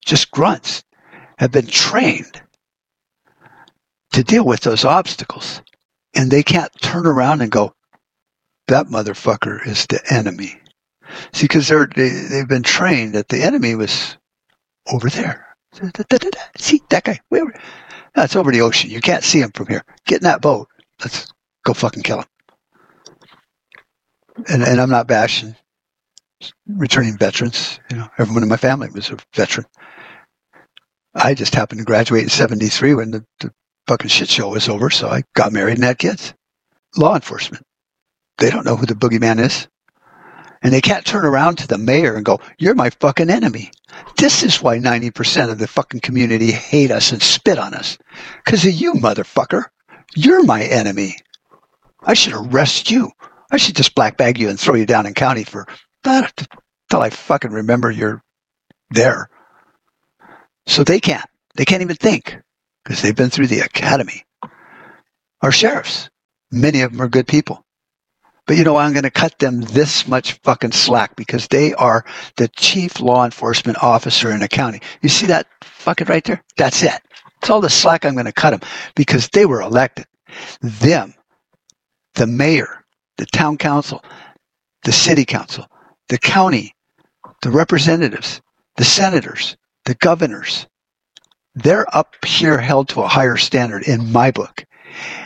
just 0.05 0.31
grunts 0.31 0.83
have 1.37 1.51
been 1.51 1.67
trained 1.67 2.41
to 4.13 4.23
deal 4.23 4.45
with 4.45 4.61
those 4.61 4.85
obstacles. 4.85 5.61
And 6.16 6.32
they 6.32 6.43
can't 6.43 6.72
turn 6.82 7.05
around 7.05 7.41
and 7.41 7.51
go, 7.51 7.74
that 8.68 8.88
motherfucker 8.88 9.66
is 9.66 9.86
the 9.88 10.01
enemy. 10.10 10.60
See, 11.34 11.45
because 11.45 11.68
they're, 11.68 11.88
they, 11.88 12.10
they've 12.10 12.47
been 12.47 12.64
trained 12.64 13.16
that 13.16 13.30
the 13.30 13.41
enemy 13.41 13.76
was 13.76 14.18
over 14.91 15.10
there. 15.10 15.55
See, 16.57 16.82
that 16.89 17.03
guy, 17.03 17.20
where? 17.30 17.45
That's 18.16 18.36
over 18.36 18.51
the 18.51 18.62
ocean. 18.62 18.89
You 18.89 19.01
can't 19.01 19.24
see 19.24 19.39
him 19.39 19.51
from 19.51 19.68
here. 19.68 19.84
Get 20.05 20.22
in 20.22 20.24
that 20.24 20.41
boat. 20.41 20.68
Let's 21.01 21.32
go 21.64 21.74
fucking 21.74 22.03
kill 22.03 22.20
him. 22.20 22.26
And, 24.47 24.64
and 24.64 24.82
I'm 24.82 24.89
not 24.89 25.07
bashing 25.07 25.55
returning 26.68 27.18
veterans. 27.18 27.80
You 27.91 27.97
know, 27.97 28.10
everyone 28.18 28.43
in 28.43 28.49
my 28.49 28.57
family 28.57 28.89
was 28.93 29.10
a 29.10 29.18
veteran. 29.36 29.68
I 31.14 31.34
just 31.34 31.55
happened 31.55 31.80
to 31.80 31.86
graduate 31.86 32.24
in 32.24 32.30
73 32.30 32.93
when 32.93 33.12
the, 33.12 33.26
the 33.39 33.51
fucking 33.89 34.07
shit 34.07 34.29
show 34.29 34.49
was 34.49 34.69
over, 34.69 34.91
so 34.91 35.09
I 35.09 35.23
got 35.33 35.51
married 35.51 35.77
and 35.77 35.83
had 35.83 35.97
kids. 35.97 36.35
Law 36.95 37.15
enforcement. 37.15 37.65
They 38.37 38.51
don't 38.51 38.63
know 38.63 38.75
who 38.75 38.85
the 38.85 38.93
boogeyman 38.93 39.39
is. 39.39 39.67
And 40.61 40.71
they 40.71 40.81
can't 40.81 41.03
turn 41.03 41.25
around 41.25 41.57
to 41.57 41.67
the 41.67 41.79
mayor 41.79 42.13
and 42.13 42.23
go, 42.23 42.39
You're 42.59 42.75
my 42.75 42.91
fucking 42.91 43.31
enemy. 43.31 43.71
This 44.15 44.43
is 44.43 44.61
why 44.61 44.77
90% 44.77 45.49
of 45.49 45.57
the 45.57 45.67
fucking 45.67 46.01
community 46.01 46.51
hate 46.51 46.91
us 46.91 47.11
and 47.11 47.21
spit 47.23 47.57
on 47.57 47.73
us. 47.73 47.97
Because 48.45 48.63
of 48.63 48.73
you, 48.73 48.93
motherfucker. 48.93 49.63
You're 50.15 50.43
my 50.43 50.61
enemy. 50.61 51.15
I 52.01 52.13
should 52.13 52.33
arrest 52.33 52.91
you. 52.91 53.09
I 53.51 53.57
should 53.57 53.75
just 53.75 53.95
black 53.95 54.17
bag 54.17 54.37
you 54.37 54.49
and 54.49 54.59
throw 54.59 54.75
you 54.75 54.85
down 54.85 55.07
in 55.07 55.15
county 55.15 55.45
for 55.45 55.65
that 56.03 56.47
until 56.89 57.01
I 57.01 57.09
fucking 57.09 57.51
remember 57.51 57.89
you're 57.89 58.21
there. 58.91 59.31
So 60.67 60.83
they 60.83 60.99
can't. 60.99 61.25
They 61.55 61.65
can't 61.65 61.81
even 61.81 61.95
think 61.95 62.37
because 62.89 63.03
they've 63.03 63.15
been 63.15 63.29
through 63.29 63.45
the 63.45 63.59
academy. 63.59 64.25
Our 65.43 65.51
sheriffs, 65.51 66.09
many 66.49 66.81
of 66.81 66.91
them 66.91 67.01
are 67.01 67.07
good 67.07 67.27
people. 67.27 67.63
But 68.47 68.57
you 68.57 68.63
know, 68.63 68.77
I'm 68.77 68.93
going 68.93 69.03
to 69.03 69.11
cut 69.11 69.37
them 69.37 69.61
this 69.61 70.07
much 70.07 70.33
fucking 70.41 70.71
slack 70.71 71.15
because 71.15 71.47
they 71.49 71.75
are 71.75 72.03
the 72.37 72.47
chief 72.47 72.99
law 72.99 73.25
enforcement 73.25 73.77
officer 73.83 74.31
in 74.31 74.41
a 74.41 74.47
county. 74.47 74.81
You 75.03 75.09
see 75.09 75.27
that 75.27 75.45
fucking 75.61 76.07
right 76.07 76.23
there? 76.23 76.43
That's 76.57 76.81
it. 76.81 76.99
It's 77.39 77.51
all 77.51 77.61
the 77.61 77.69
slack 77.69 78.05
I'm 78.05 78.15
going 78.15 78.25
to 78.25 78.31
cut 78.31 78.59
them 78.59 78.67
because 78.95 79.29
they 79.29 79.45
were 79.45 79.61
elected. 79.61 80.07
Them, 80.61 81.13
the 82.15 82.25
mayor, 82.25 82.85
the 83.19 83.27
town 83.27 83.59
council, 83.59 84.03
the 84.83 84.91
city 84.91 85.25
council, 85.25 85.67
the 86.07 86.17
county, 86.17 86.73
the 87.43 87.51
representatives, 87.51 88.41
the 88.77 88.83
senators, 88.83 89.57
the 89.85 89.93
governors, 89.93 90.65
they're 91.62 91.86
up 91.95 92.24
here 92.26 92.57
held 92.57 92.89
to 92.89 93.01
a 93.01 93.07
higher 93.07 93.38
standard 93.38 93.84
in 93.84 94.12
my 94.12 94.32
book. 94.32 94.66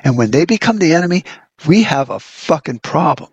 And 0.04 0.18
when 0.18 0.32
they 0.32 0.46
become 0.46 0.78
the 0.78 0.94
enemy, 0.94 1.24
we 1.68 1.84
have 1.84 2.10
a 2.10 2.20
fucking 2.20 2.80
problem. 2.80 3.32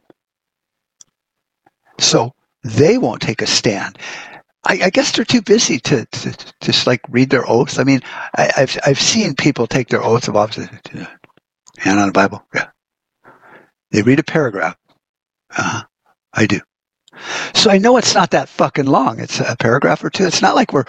So 1.98 2.34
they 2.62 2.98
won't 2.98 3.22
take 3.22 3.42
a 3.42 3.46
stand. 3.46 3.98
I, 4.64 4.80
I 4.84 4.90
guess 4.90 5.12
they're 5.12 5.24
too 5.24 5.42
busy 5.42 5.78
to, 5.80 6.04
to, 6.04 6.32
to, 6.32 6.54
just 6.60 6.86
like 6.86 7.00
read 7.08 7.30
their 7.30 7.48
oaths. 7.48 7.78
I 7.78 7.84
mean, 7.84 8.02
I, 8.36 8.50
have 8.56 8.78
I've 8.84 9.00
seen 9.00 9.34
people 9.34 9.66
take 9.66 9.88
their 9.88 10.02
oaths 10.02 10.28
of 10.28 10.36
office. 10.36 10.68
Hand 11.78 11.98
on 12.00 12.06
the 12.06 12.12
Bible. 12.12 12.44
Yeah. 12.54 12.68
They 13.90 14.02
read 14.02 14.18
a 14.18 14.24
paragraph. 14.24 14.76
Uh-huh. 15.56 15.84
I 16.32 16.46
do. 16.46 16.60
So 17.54 17.70
I 17.70 17.78
know 17.78 17.96
it's 17.96 18.14
not 18.14 18.30
that 18.30 18.48
fucking 18.48 18.86
long. 18.86 19.18
It's 19.18 19.40
a 19.40 19.56
paragraph 19.58 20.04
or 20.04 20.10
two. 20.10 20.26
It's 20.26 20.42
not 20.42 20.54
like 20.54 20.72
we're 20.72 20.84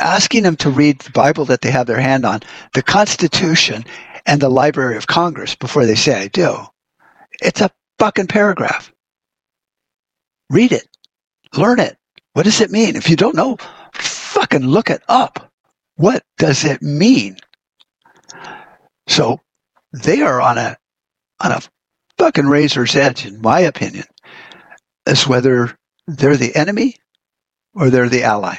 asking 0.00 0.42
them 0.44 0.56
to 0.56 0.70
read 0.70 1.00
the 1.00 1.10
Bible 1.10 1.44
that 1.46 1.60
they 1.60 1.70
have 1.70 1.86
their 1.86 2.00
hand 2.00 2.24
on, 2.24 2.40
the 2.74 2.82
Constitution, 2.82 3.84
and 4.26 4.40
the 4.40 4.48
Library 4.48 4.96
of 4.96 5.06
Congress 5.06 5.54
before 5.54 5.86
they 5.86 5.94
say 5.94 6.22
I 6.22 6.28
do. 6.28 6.58
It's 7.40 7.60
a 7.60 7.70
fucking 7.98 8.28
paragraph. 8.28 8.92
Read 10.50 10.72
it. 10.72 10.88
Learn 11.56 11.80
it. 11.80 11.96
What 12.34 12.44
does 12.44 12.60
it 12.60 12.70
mean? 12.70 12.96
If 12.96 13.10
you 13.10 13.16
don't 13.16 13.36
know, 13.36 13.56
fucking 13.94 14.66
look 14.66 14.90
it 14.90 15.02
up. 15.08 15.50
What 15.96 16.22
does 16.38 16.64
it 16.64 16.82
mean? 16.82 17.36
So 19.06 19.40
they 19.92 20.22
are 20.22 20.40
on 20.40 20.58
a 20.58 20.76
on 21.40 21.52
a 21.52 21.60
fucking 22.18 22.46
razor's 22.46 22.94
edge, 22.96 23.26
in 23.26 23.40
my 23.42 23.60
opinion, 23.60 24.04
as 25.06 25.26
whether 25.26 25.76
they're 26.06 26.36
the 26.36 26.54
enemy 26.54 26.96
or 27.74 27.90
they're 27.90 28.08
the 28.08 28.22
ally. 28.22 28.56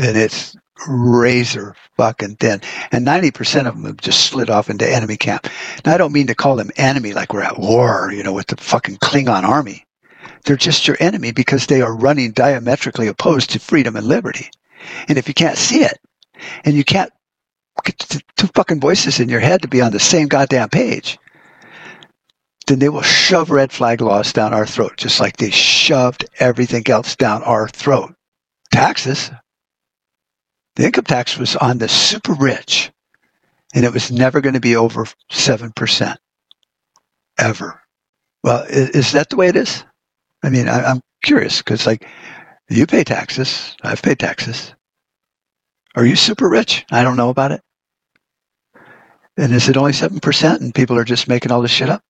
And 0.00 0.16
it's 0.16 0.56
razor 0.86 1.74
fucking 1.96 2.36
thin. 2.36 2.60
And 2.92 3.06
90% 3.06 3.66
of 3.66 3.74
them 3.74 3.84
have 3.84 3.96
just 3.96 4.26
slid 4.26 4.48
off 4.48 4.70
into 4.70 4.88
enemy 4.88 5.16
camp. 5.16 5.48
Now, 5.84 5.94
I 5.94 5.98
don't 5.98 6.12
mean 6.12 6.28
to 6.28 6.34
call 6.34 6.56
them 6.56 6.70
enemy 6.76 7.12
like 7.12 7.32
we're 7.32 7.42
at 7.42 7.58
war, 7.58 8.12
you 8.12 8.22
know, 8.22 8.32
with 8.32 8.46
the 8.46 8.56
fucking 8.56 8.98
Klingon 8.98 9.42
army. 9.42 9.84
They're 10.44 10.56
just 10.56 10.86
your 10.86 10.96
enemy 11.00 11.32
because 11.32 11.66
they 11.66 11.82
are 11.82 11.94
running 11.94 12.32
diametrically 12.32 13.08
opposed 13.08 13.50
to 13.50 13.58
freedom 13.58 13.96
and 13.96 14.06
liberty. 14.06 14.50
And 15.08 15.18
if 15.18 15.26
you 15.26 15.34
can't 15.34 15.58
see 15.58 15.82
it, 15.82 15.98
and 16.64 16.76
you 16.76 16.84
can't 16.84 17.12
get 17.84 17.98
two 18.36 18.46
fucking 18.54 18.80
voices 18.80 19.20
in 19.20 19.28
your 19.28 19.40
head 19.40 19.62
to 19.62 19.68
be 19.68 19.80
on 19.80 19.92
the 19.92 20.00
same 20.00 20.28
goddamn 20.28 20.68
page, 20.68 21.18
then 22.66 22.78
they 22.78 22.88
will 22.88 23.02
shove 23.02 23.50
red 23.50 23.72
flag 23.72 24.00
laws 24.00 24.32
down 24.32 24.52
our 24.52 24.66
throat, 24.66 24.96
just 24.96 25.20
like 25.20 25.36
they 25.36 25.50
shoved 25.50 26.26
everything 26.38 26.88
else 26.88 27.16
down 27.16 27.42
our 27.42 27.68
throat. 27.68 28.14
Taxes, 28.70 29.30
the 30.78 30.84
income 30.84 31.04
tax 31.04 31.36
was 31.36 31.56
on 31.56 31.78
the 31.78 31.88
super 31.88 32.34
rich, 32.34 32.92
and 33.74 33.84
it 33.84 33.92
was 33.92 34.12
never 34.12 34.40
going 34.40 34.54
to 34.54 34.60
be 34.60 34.76
over 34.76 35.06
7%. 35.28 36.16
Ever. 37.36 37.82
Well, 38.44 38.62
is, 38.62 38.90
is 38.90 39.12
that 39.12 39.28
the 39.28 39.36
way 39.36 39.48
it 39.48 39.56
is? 39.56 39.84
I 40.44 40.50
mean, 40.50 40.68
I, 40.68 40.84
I'm 40.84 41.00
curious 41.24 41.58
because, 41.58 41.84
like, 41.84 42.06
you 42.70 42.86
pay 42.86 43.02
taxes. 43.02 43.74
I've 43.82 44.02
paid 44.02 44.20
taxes. 44.20 44.72
Are 45.96 46.06
you 46.06 46.14
super 46.14 46.48
rich? 46.48 46.86
I 46.92 47.02
don't 47.02 47.16
know 47.16 47.30
about 47.30 47.50
it. 47.50 47.60
And 49.36 49.52
is 49.52 49.68
it 49.68 49.76
only 49.76 49.92
7% 49.92 50.60
and 50.60 50.72
people 50.72 50.96
are 50.96 51.04
just 51.04 51.26
making 51.26 51.50
all 51.50 51.60
this 51.60 51.72
shit 51.72 51.90
up? 51.90 52.04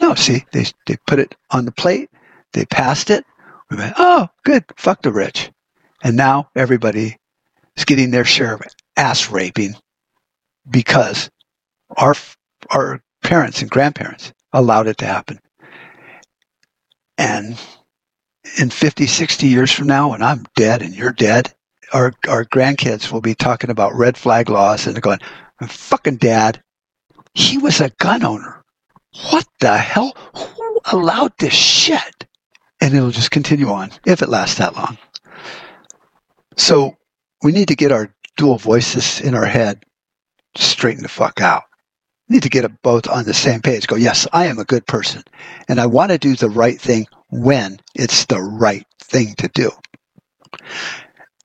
No, 0.00 0.14
see, 0.14 0.46
they, 0.52 0.64
they 0.86 0.96
put 1.06 1.18
it 1.18 1.34
on 1.50 1.66
the 1.66 1.72
plate, 1.72 2.08
they 2.54 2.64
passed 2.64 3.10
it. 3.10 3.26
We 3.70 3.76
went, 3.76 3.94
oh, 3.98 4.28
good, 4.42 4.64
fuck 4.78 5.02
the 5.02 5.12
rich. 5.12 5.50
And 6.02 6.16
now 6.16 6.48
everybody 6.56 7.18
is 7.76 7.84
getting 7.84 8.10
their 8.10 8.24
share 8.24 8.54
of 8.54 8.62
ass 8.96 9.30
raping 9.30 9.74
because 10.68 11.30
our, 11.96 12.14
our 12.70 13.02
parents 13.22 13.60
and 13.62 13.70
grandparents 13.70 14.32
allowed 14.52 14.86
it 14.86 14.98
to 14.98 15.06
happen. 15.06 15.38
And 17.18 17.60
in 18.58 18.70
50, 18.70 19.06
60 19.06 19.46
years 19.46 19.70
from 19.70 19.86
now, 19.86 20.10
when 20.10 20.22
I'm 20.22 20.44
dead 20.56 20.82
and 20.82 20.94
you're 20.94 21.12
dead, 21.12 21.52
our, 21.92 22.12
our 22.28 22.44
grandkids 22.44 23.12
will 23.12 23.20
be 23.20 23.34
talking 23.34 23.70
about 23.70 23.94
red 23.94 24.16
flag 24.16 24.48
laws 24.48 24.86
and 24.86 25.00
going, 25.00 25.20
fucking 25.66 26.16
dad, 26.16 26.62
he 27.34 27.58
was 27.58 27.80
a 27.80 27.90
gun 28.00 28.24
owner. 28.24 28.62
What 29.30 29.46
the 29.60 29.76
hell? 29.76 30.12
Who 30.34 30.80
allowed 30.86 31.32
this 31.38 31.54
shit? 31.54 32.26
And 32.80 32.94
it'll 32.94 33.10
just 33.10 33.30
continue 33.30 33.68
on 33.68 33.90
if 34.04 34.22
it 34.22 34.28
lasts 34.28 34.58
that 34.58 34.74
long. 34.74 34.98
So 36.56 36.96
we 37.44 37.52
need 37.52 37.68
to 37.68 37.76
get 37.76 37.92
our 37.92 38.12
dual 38.38 38.56
voices 38.56 39.20
in 39.20 39.34
our 39.34 39.44
head 39.44 39.84
straighten 40.56 41.02
the 41.02 41.08
fuck 41.08 41.42
out. 41.42 41.64
We 42.28 42.36
need 42.36 42.42
to 42.44 42.48
get 42.48 42.82
both 42.82 43.06
on 43.06 43.24
the 43.24 43.34
same 43.34 43.60
page. 43.60 43.86
Go, 43.86 43.96
yes, 43.96 44.26
I 44.32 44.46
am 44.46 44.58
a 44.58 44.64
good 44.64 44.86
person. 44.86 45.22
And 45.68 45.78
I 45.78 45.86
want 45.86 46.10
to 46.10 46.18
do 46.18 46.34
the 46.34 46.48
right 46.48 46.80
thing 46.80 47.06
when 47.28 47.80
it's 47.94 48.24
the 48.24 48.40
right 48.40 48.86
thing 48.98 49.34
to 49.34 49.48
do. 49.48 49.70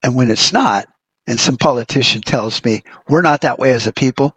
And 0.02 0.16
when 0.16 0.32
it's 0.32 0.54
not, 0.54 0.88
and 1.28 1.38
some 1.38 1.58
politician 1.58 2.22
tells 2.22 2.64
me 2.64 2.82
we're 3.10 3.22
not 3.22 3.42
that 3.42 3.60
way 3.60 3.74
as 3.74 3.86
a 3.86 3.92
people, 3.92 4.36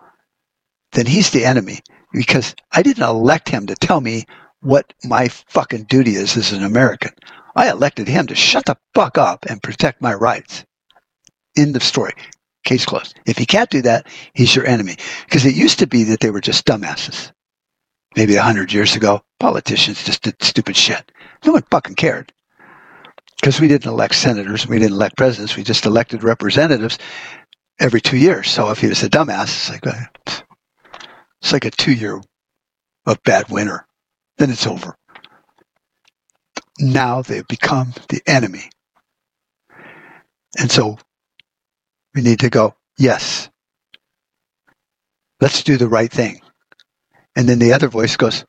then 0.93 1.07
he's 1.07 1.31
the 1.31 1.45
enemy 1.45 1.79
because 2.13 2.57
I 2.73 2.83
didn't 2.83 3.05
elect 3.05 3.49
him 3.49 3.69
to 3.69 3.77
tell 3.77 4.01
me 4.01 4.25
what 4.61 4.93
my 5.05 5.29
fucking 5.29 5.85
duty 5.85 6.17
is 6.17 6.37
as 6.37 6.53
an 6.53 6.65
American. 6.65 7.13
I 7.55 7.71
elected 7.71 8.09
him 8.09 8.27
to 8.27 8.35
shut 8.35 8.67
the 8.67 8.77
fuck 8.95 9.17
up 9.17 9.47
and 9.49 9.63
protect 9.63 10.03
my 10.03 10.13
rights. 10.13 10.65
End 11.57 11.77
of 11.77 11.83
story. 11.83 12.13
Case 12.65 12.85
closed. 12.85 13.19
If 13.27 13.39
he 13.39 13.47
can't 13.47 13.71
do 13.71 13.83
that, 13.83 14.07
he's 14.35 14.55
your 14.55 14.67
enemy. 14.67 14.97
Because 15.25 15.45
it 15.45 15.55
used 15.55 15.81
to 15.81 15.87
be 15.87 16.05
that 16.05 16.21
they 16.21 16.31
were 16.31 16.41
just 16.41 16.65
dumbasses. 16.65 17.33
Maybe 18.17 18.37
a 18.37 18.43
hundred 18.43 18.73
years 18.73 18.95
ago, 18.95 19.23
politicians 19.41 20.05
just 20.05 20.23
did 20.23 20.43
stupid 20.43 20.77
shit. 20.77 21.11
No 21.45 21.53
one 21.53 21.63
fucking 21.71 21.97
cared 21.97 22.33
because 23.43 23.61
we 23.61 23.67
didn't 23.67 23.91
elect 23.91 24.15
senators, 24.15 24.69
we 24.69 24.79
didn't 24.79 24.93
elect 24.93 25.17
presidents, 25.17 25.57
we 25.57 25.65
just 25.65 25.85
elected 25.85 26.23
representatives 26.23 26.97
every 27.81 28.01
two 28.01 28.17
years. 28.17 28.49
So 28.49 28.71
if 28.71 28.79
he 28.81 28.87
was 28.87 29.03
a 29.03 29.11
dumbass, 29.11 29.45
it's 29.45 29.71
like 29.71 29.87
a, 29.87 30.11
it's 31.41 31.53
like 31.53 31.65
a 31.65 31.73
two 31.73 31.93
year 31.93 32.21
of 33.05 33.23
bad 33.25 33.51
winter. 33.51 33.85
Then 34.39 34.51
it's 34.51 34.67
over. 34.67 34.97
Now 36.79 37.23
they've 37.23 37.47
become 37.47 37.93
the 38.09 38.23
enemy. 38.27 38.71
And 40.57 40.71
so 40.71 40.99
we 42.15 42.23
need 42.23 42.41
to 42.41 42.51
go, 42.51 42.75
yes, 42.99 43.49
let's 45.41 45.63
do 45.63 45.77
the 45.77 45.89
right 45.89 46.11
thing. 46.11 46.41
And 47.37 47.49
then 47.49 47.59
the 47.59 47.73
other 47.73 47.89
voice 47.89 48.17
goes, 48.17 48.45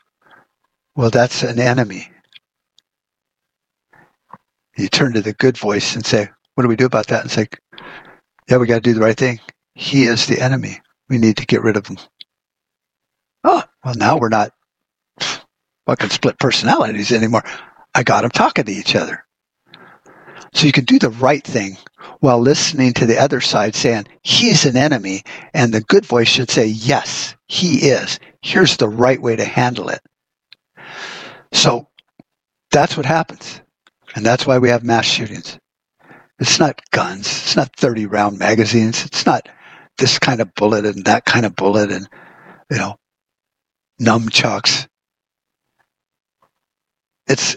well, 0.95 1.09
that's 1.09 1.43
an 1.43 1.59
enemy. 1.59 2.09
You 4.77 4.87
turn 4.87 5.13
to 5.13 5.21
the 5.21 5.33
good 5.33 5.57
voice 5.57 5.95
and 5.95 6.05
say, 6.05 6.29
What 6.55 6.63
do 6.63 6.67
we 6.67 6.75
do 6.75 6.85
about 6.85 7.07
that? 7.07 7.21
And 7.21 7.31
say, 7.31 7.47
Yeah, 8.49 8.57
we 8.57 8.67
got 8.67 8.75
to 8.75 8.81
do 8.81 8.93
the 8.93 9.01
right 9.01 9.17
thing. 9.17 9.39
He 9.75 10.03
is 10.03 10.25
the 10.25 10.39
enemy. 10.39 10.81
We 11.09 11.17
need 11.17 11.37
to 11.37 11.45
get 11.45 11.61
rid 11.61 11.77
of 11.77 11.87
him. 11.87 11.97
Oh, 13.43 13.63
well, 13.83 13.95
now 13.95 14.17
we're 14.17 14.29
not 14.29 14.51
fucking 15.85 16.09
split 16.09 16.39
personalities 16.39 17.11
anymore. 17.11 17.43
I 17.93 18.03
got 18.03 18.21
them 18.21 18.31
talking 18.31 18.65
to 18.65 18.71
each 18.71 18.95
other. 18.95 19.25
So 20.53 20.67
you 20.67 20.71
can 20.71 20.85
do 20.85 20.99
the 20.99 21.09
right 21.09 21.43
thing 21.43 21.77
while 22.19 22.39
listening 22.39 22.93
to 22.93 23.05
the 23.05 23.17
other 23.19 23.41
side 23.41 23.75
saying, 23.75 24.05
he's 24.21 24.65
an 24.65 24.77
enemy. 24.77 25.23
And 25.53 25.73
the 25.73 25.81
good 25.81 26.05
voice 26.05 26.27
should 26.27 26.51
say, 26.51 26.67
yes, 26.67 27.35
he 27.47 27.87
is. 27.89 28.19
Here's 28.41 28.77
the 28.77 28.89
right 28.89 29.21
way 29.21 29.35
to 29.35 29.45
handle 29.45 29.89
it. 29.89 30.01
So 31.51 31.87
that's 32.71 32.95
what 32.95 33.05
happens. 33.05 33.61
And 34.15 34.25
that's 34.25 34.45
why 34.45 34.59
we 34.59 34.69
have 34.69 34.83
mass 34.83 35.05
shootings. 35.05 35.57
It's 36.39 36.59
not 36.59 36.81
guns. 36.91 37.27
It's 37.27 37.55
not 37.55 37.75
30 37.75 38.05
round 38.05 38.37
magazines. 38.37 39.05
It's 39.05 39.25
not 39.25 39.47
this 39.97 40.19
kind 40.19 40.39
of 40.41 40.53
bullet 40.55 40.85
and 40.85 41.05
that 41.05 41.25
kind 41.25 41.45
of 41.45 41.55
bullet 41.55 41.91
and, 41.91 42.07
you 42.69 42.77
know, 42.77 42.97
nunchucks. 44.01 44.87
It's 47.27 47.55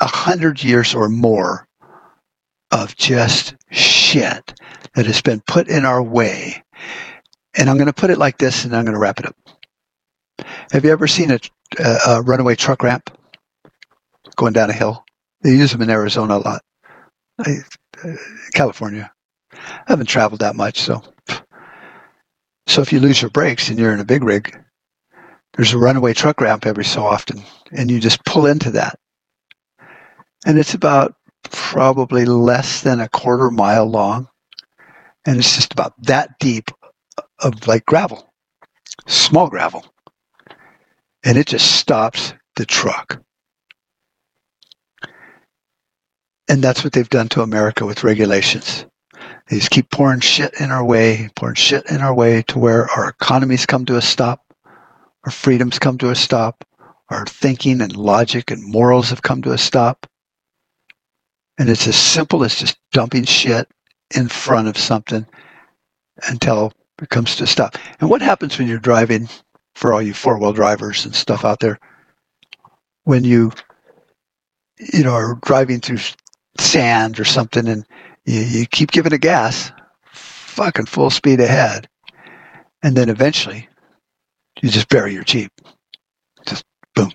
a 0.00 0.06
hundred 0.06 0.62
years 0.62 0.94
or 0.94 1.08
more 1.08 1.68
of 2.70 2.96
just 2.96 3.54
shit 3.70 4.60
that 4.94 5.06
has 5.06 5.22
been 5.22 5.40
put 5.46 5.68
in 5.68 5.84
our 5.84 6.02
way. 6.02 6.62
And 7.56 7.68
I'm 7.68 7.76
going 7.76 7.86
to 7.86 7.92
put 7.92 8.10
it 8.10 8.18
like 8.18 8.38
this 8.38 8.64
and 8.64 8.74
I'm 8.74 8.84
going 8.84 8.94
to 8.94 9.00
wrap 9.00 9.20
it 9.20 9.26
up. 9.26 9.36
Have 10.72 10.84
you 10.84 10.92
ever 10.92 11.06
seen 11.06 11.30
a, 11.30 11.40
a, 11.78 11.98
a 12.08 12.22
runaway 12.22 12.54
truck 12.54 12.82
ramp 12.82 13.16
going 14.36 14.52
down 14.52 14.70
a 14.70 14.74
hill? 14.74 15.04
They 15.42 15.50
use 15.50 15.72
them 15.72 15.82
in 15.82 15.90
Arizona 15.90 16.36
a 16.36 16.38
lot. 16.38 16.62
I, 17.38 17.56
uh, 18.04 18.14
California. 18.54 19.10
I 19.52 19.84
haven't 19.88 20.06
traveled 20.06 20.40
that 20.40 20.56
much, 20.56 20.80
so. 20.80 21.02
So 22.66 22.82
if 22.82 22.92
you 22.92 23.00
lose 23.00 23.20
your 23.20 23.30
brakes 23.30 23.68
and 23.68 23.78
you're 23.78 23.92
in 23.92 24.00
a 24.00 24.04
big 24.04 24.22
rig, 24.22 24.56
there's 25.54 25.72
a 25.72 25.78
runaway 25.78 26.14
truck 26.14 26.40
ramp 26.40 26.66
every 26.66 26.84
so 26.84 27.04
often, 27.04 27.42
and 27.72 27.90
you 27.90 27.98
just 27.98 28.24
pull 28.24 28.46
into 28.46 28.70
that. 28.72 28.98
And 30.46 30.58
it's 30.58 30.74
about 30.74 31.16
probably 31.44 32.24
less 32.24 32.82
than 32.82 33.00
a 33.00 33.08
quarter 33.08 33.50
mile 33.50 33.86
long, 33.86 34.28
and 35.26 35.38
it's 35.38 35.54
just 35.54 35.72
about 35.72 35.94
that 36.04 36.38
deep 36.38 36.70
of 37.38 37.66
like 37.66 37.84
gravel, 37.86 38.32
small 39.06 39.48
gravel. 39.48 39.84
And 41.22 41.36
it 41.36 41.46
just 41.46 41.76
stops 41.78 42.32
the 42.56 42.64
truck. 42.64 43.22
And 46.48 46.62
that's 46.62 46.82
what 46.82 46.92
they've 46.92 47.08
done 47.08 47.28
to 47.30 47.42
America 47.42 47.86
with 47.86 48.02
regulations. 48.02 48.86
They 49.48 49.58
just 49.58 49.70
keep 49.70 49.90
pouring 49.90 50.20
shit 50.20 50.60
in 50.60 50.70
our 50.70 50.84
way, 50.84 51.28
pouring 51.36 51.56
shit 51.56 51.90
in 51.90 52.00
our 52.00 52.14
way 52.14 52.42
to 52.48 52.58
where 52.58 52.88
our 52.90 53.08
economies 53.08 53.66
come 53.66 53.84
to 53.86 53.96
a 53.96 54.02
stop, 54.02 54.44
our 55.24 55.30
freedoms 55.30 55.78
come 55.78 55.98
to 55.98 56.10
a 56.10 56.14
stop, 56.14 56.64
our 57.08 57.26
thinking 57.26 57.80
and 57.80 57.96
logic 57.96 58.50
and 58.50 58.64
morals 58.64 59.10
have 59.10 59.22
come 59.22 59.42
to 59.42 59.52
a 59.52 59.58
stop. 59.58 60.06
And 61.60 61.68
it's 61.68 61.86
as 61.86 61.94
simple 61.94 62.42
as 62.42 62.54
just 62.54 62.78
dumping 62.90 63.24
shit 63.24 63.68
in 64.16 64.28
front 64.28 64.66
of 64.66 64.78
something 64.78 65.26
until 66.26 66.72
it 67.02 67.10
comes 67.10 67.36
to 67.36 67.44
a 67.44 67.46
stop. 67.46 67.76
And 68.00 68.08
what 68.08 68.22
happens 68.22 68.58
when 68.58 68.66
you're 68.66 68.78
driving, 68.78 69.28
for 69.74 69.92
all 69.92 70.00
you 70.00 70.14
four 70.14 70.38
wheel 70.38 70.54
drivers 70.54 71.04
and 71.04 71.14
stuff 71.14 71.44
out 71.44 71.60
there, 71.60 71.78
when 73.04 73.24
you 73.24 73.52
you 74.78 75.04
know 75.04 75.12
are 75.12 75.38
driving 75.44 75.80
through 75.80 75.98
sand 76.56 77.20
or 77.20 77.26
something 77.26 77.68
and 77.68 77.84
you, 78.24 78.40
you 78.40 78.66
keep 78.66 78.90
giving 78.90 79.12
it 79.12 79.20
gas, 79.20 79.70
fucking 80.06 80.86
full 80.86 81.10
speed 81.10 81.40
ahead. 81.40 81.86
And 82.82 82.96
then 82.96 83.10
eventually 83.10 83.68
you 84.62 84.70
just 84.70 84.88
bury 84.88 85.12
your 85.12 85.24
Jeep. 85.24 85.52
Just 86.46 86.64
boom. 86.94 87.12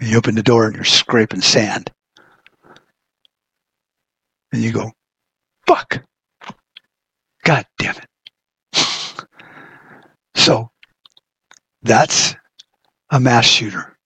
You 0.00 0.16
open 0.16 0.36
the 0.36 0.42
door 0.42 0.64
and 0.64 0.74
you're 0.74 0.84
scraping 0.84 1.42
sand. 1.42 1.92
And 4.54 4.62
you 4.62 4.70
go, 4.70 4.92
fuck. 5.66 6.04
God 7.42 7.66
damn 7.76 7.96
it. 7.96 9.26
so 10.36 10.70
that's 11.82 12.36
a 13.10 13.18
mass 13.18 13.46
shooter. 13.46 13.98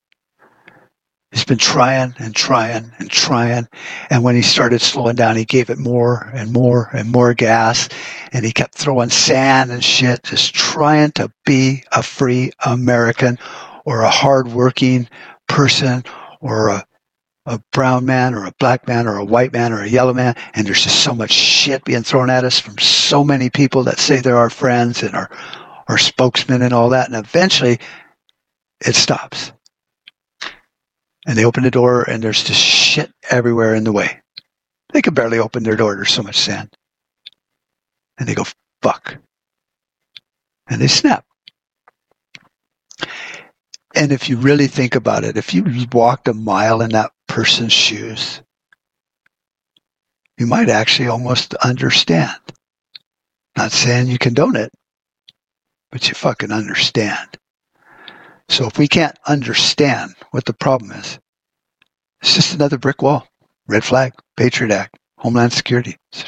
He's 1.32 1.44
been 1.44 1.58
trying 1.58 2.14
and 2.18 2.34
trying 2.34 2.90
and 2.98 3.10
trying. 3.10 3.68
And 4.08 4.24
when 4.24 4.36
he 4.36 4.40
started 4.40 4.80
slowing 4.80 5.16
down, 5.16 5.36
he 5.36 5.44
gave 5.44 5.68
it 5.68 5.76
more 5.76 6.30
and 6.32 6.50
more 6.50 6.88
and 6.94 7.12
more 7.12 7.34
gas. 7.34 7.90
And 8.32 8.42
he 8.42 8.50
kept 8.50 8.74
throwing 8.74 9.10
sand 9.10 9.70
and 9.70 9.84
shit, 9.84 10.22
just 10.22 10.54
trying 10.54 11.12
to 11.12 11.30
be 11.44 11.84
a 11.92 12.02
free 12.02 12.52
American 12.64 13.38
or 13.84 14.00
a 14.00 14.10
hardworking 14.10 15.10
person 15.46 16.04
or 16.40 16.68
a, 16.68 16.87
a 17.48 17.62
brown 17.72 18.04
man 18.04 18.34
or 18.34 18.44
a 18.44 18.52
black 18.60 18.86
man 18.86 19.06
or 19.06 19.16
a 19.16 19.24
white 19.24 19.52
man 19.52 19.72
or 19.72 19.82
a 19.82 19.88
yellow 19.88 20.12
man. 20.12 20.36
And 20.52 20.66
there's 20.66 20.82
just 20.82 21.02
so 21.02 21.14
much 21.14 21.32
shit 21.32 21.84
being 21.84 22.02
thrown 22.02 22.30
at 22.30 22.44
us 22.44 22.60
from 22.60 22.78
so 22.78 23.24
many 23.24 23.48
people 23.48 23.84
that 23.84 23.98
say 23.98 24.20
they're 24.20 24.36
our 24.36 24.50
friends 24.50 25.02
and 25.02 25.14
our, 25.14 25.30
our 25.88 25.98
spokesmen 25.98 26.62
and 26.62 26.74
all 26.74 26.90
that. 26.90 27.08
And 27.08 27.16
eventually 27.16 27.80
it 28.84 28.94
stops 28.94 29.52
and 31.26 31.36
they 31.36 31.44
open 31.44 31.62
the 31.62 31.70
door 31.70 32.02
and 32.02 32.22
there's 32.22 32.44
just 32.44 32.60
shit 32.60 33.10
everywhere 33.30 33.74
in 33.74 33.84
the 33.84 33.92
way. 33.92 34.20
They 34.92 35.02
can 35.02 35.14
barely 35.14 35.38
open 35.38 35.62
their 35.62 35.76
door. 35.76 35.96
There's 35.96 36.12
so 36.12 36.22
much 36.22 36.38
sand. 36.38 36.70
And 38.18 38.28
they 38.28 38.34
go, 38.34 38.44
fuck. 38.82 39.16
And 40.68 40.80
they 40.80 40.86
snap. 40.86 41.24
And 43.98 44.12
if 44.12 44.28
you 44.28 44.36
really 44.36 44.68
think 44.68 44.94
about 44.94 45.24
it, 45.24 45.36
if 45.36 45.52
you 45.52 45.64
walked 45.90 46.28
a 46.28 46.32
mile 46.32 46.82
in 46.82 46.90
that 46.90 47.10
person's 47.26 47.72
shoes, 47.72 48.40
you 50.38 50.46
might 50.46 50.68
actually 50.68 51.08
almost 51.08 51.54
understand. 51.54 52.38
Not 53.56 53.72
saying 53.72 54.06
you 54.06 54.16
condone 54.16 54.54
it, 54.54 54.70
but 55.90 56.08
you 56.08 56.14
fucking 56.14 56.52
understand. 56.52 57.38
So 58.48 58.68
if 58.68 58.78
we 58.78 58.86
can't 58.86 59.18
understand 59.26 60.14
what 60.30 60.44
the 60.44 60.54
problem 60.54 60.92
is, 60.92 61.18
it's 62.22 62.36
just 62.36 62.54
another 62.54 62.78
brick 62.78 63.02
wall. 63.02 63.26
Red 63.66 63.82
flag, 63.82 64.12
Patriot 64.36 64.72
Act, 64.72 64.96
Homeland 65.18 65.52
Security. 65.52 65.96
It's, 66.12 66.24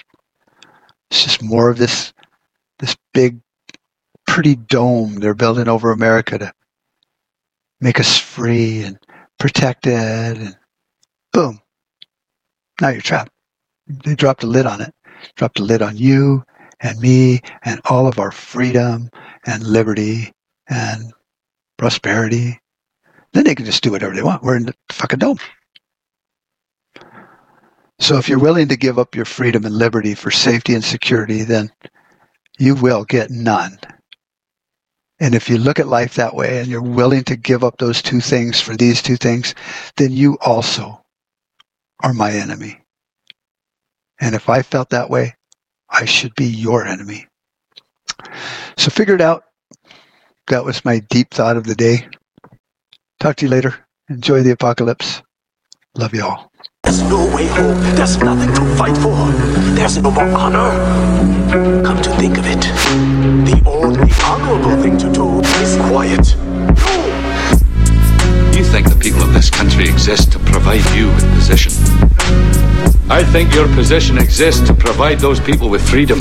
just 1.13 1.43
more 1.43 1.71
of 1.71 1.79
this 1.79 2.13
this 2.81 2.97
big 3.15 3.41
pretty 4.27 4.57
dome 4.57 5.17
they're 5.17 5.35
building 5.35 5.69
over 5.69 5.91
America 5.91 6.39
to 6.39 6.53
make 7.81 8.01
us 8.01 8.19
free 8.19 8.83
and 8.83 8.99
protected 9.39 9.93
and 10.39 10.57
boom. 11.33 11.61
Now 12.81 12.89
you're 12.89 13.01
trapped. 13.01 13.33
They 13.87 14.15
dropped 14.15 14.43
a 14.43 14.47
lid 14.47 14.67
on 14.67 14.81
it. 14.81 14.95
Dropped 15.37 15.61
a 15.61 15.65
lid 15.65 15.83
on 15.83 15.97
you 15.97 16.45
and 16.81 16.99
me 16.99 17.41
and 17.63 17.81
all 17.85 18.07
of 18.07 18.19
our 18.19 18.31
freedom 18.31 19.11
and 19.47 19.63
liberty 19.63 20.33
and 20.69 21.13
prosperity. 21.79 22.59
Then 23.33 23.45
they 23.45 23.55
can 23.55 23.67
just 23.67 23.83
do 23.83 23.91
whatever 23.93 24.15
they 24.15 24.23
want. 24.23 24.43
We're 24.43 24.57
in 24.57 24.67
the 24.67 24.75
fucking 24.91 25.19
dome. 25.19 25.39
So 27.99 28.17
if 28.17 28.29
you're 28.29 28.39
willing 28.39 28.69
to 28.69 28.77
give 28.77 28.99
up 28.99 29.15
your 29.15 29.27
freedom 29.27 29.65
and 29.67 29.75
liberty 29.77 30.15
for 30.15 30.31
safety 30.31 30.75
and 30.75 30.83
security, 30.83 31.43
then 31.43 31.71
you 32.59 32.75
will 32.75 33.05
get 33.05 33.31
none. 33.31 33.79
And 35.21 35.35
if 35.35 35.51
you 35.51 35.59
look 35.59 35.79
at 35.79 35.89
life 35.89 36.15
that 36.15 36.35
way 36.35 36.61
and 36.61 36.69
you're 36.69 36.83
willing 36.83 37.25
to 37.25 37.37
give 37.37 37.63
up 37.63 37.79
those 37.79 38.03
two 38.03 38.21
things 38.21 38.61
for 38.61 38.77
these 38.77 39.03
two 39.03 39.17
things, 39.17 39.55
then 39.97 40.13
you 40.13 40.39
also 40.41 41.03
are 42.03 42.15
my 42.15 42.33
enemy. 42.33 42.81
And 44.21 44.35
if 44.35 44.49
I 44.49 44.63
felt 44.63 44.91
that 44.91 45.11
way, 45.11 45.35
I 45.91 46.07
should 46.07 46.35
be 46.35 46.47
your 46.47 46.87
enemy. 46.87 47.27
So 48.79 48.91
figure 48.91 49.15
it 49.15 49.21
out. 49.21 49.45
That 50.49 50.65
was 50.65 50.85
my 50.85 51.01
deep 51.01 51.31
thought 51.31 51.57
of 51.57 51.65
the 51.65 51.75
day. 51.75 52.09
Talk 53.21 53.37
to 53.37 53.47
you 53.47 53.51
later. 53.51 53.75
Enjoy 54.09 54.43
the 54.43 54.51
apocalypse. 54.53 55.23
Love 55.97 56.15
you 56.15 56.25
all. 56.25 56.51
There's 56.85 57.03
no 57.03 57.25
way 57.35 57.47
home. 57.47 57.79
There's 57.95 58.19
nothing 58.19 58.53
to 58.55 58.65
fight 58.77 58.97
for. 58.97 59.15
There's 59.77 59.99
no 59.99 60.11
more 60.11 60.25
honor. 60.25 60.71
Come 61.85 62.03
to 62.03 62.11
think 62.17 62.39
of 62.39 62.47
it, 62.47 62.63
the 63.47 63.63
only 63.67 64.11
honorable 64.25 64.83
thing 64.83 64.99
to 64.99 65.13
do 65.13 65.41
is 65.63 65.77
quiet. 65.89 66.35
You 68.57 68.65
think 68.65 68.89
the 68.89 68.99
people 68.99 69.23
of 69.23 69.33
this 69.33 69.51
country 69.51 69.89
exist 69.89 70.33
to 70.33 70.39
provide 70.41 70.85
you 70.97 71.09
with 71.09 71.33
position. 71.35 71.73
I 73.09 73.23
think 73.25 73.55
your 73.55 73.69
position 73.75 74.19
exists 74.19 74.67
to 74.67 74.75
provide 74.75 75.21
those 75.21 75.39
people 75.39 75.69
with 75.69 75.89
freedom. 75.89 76.19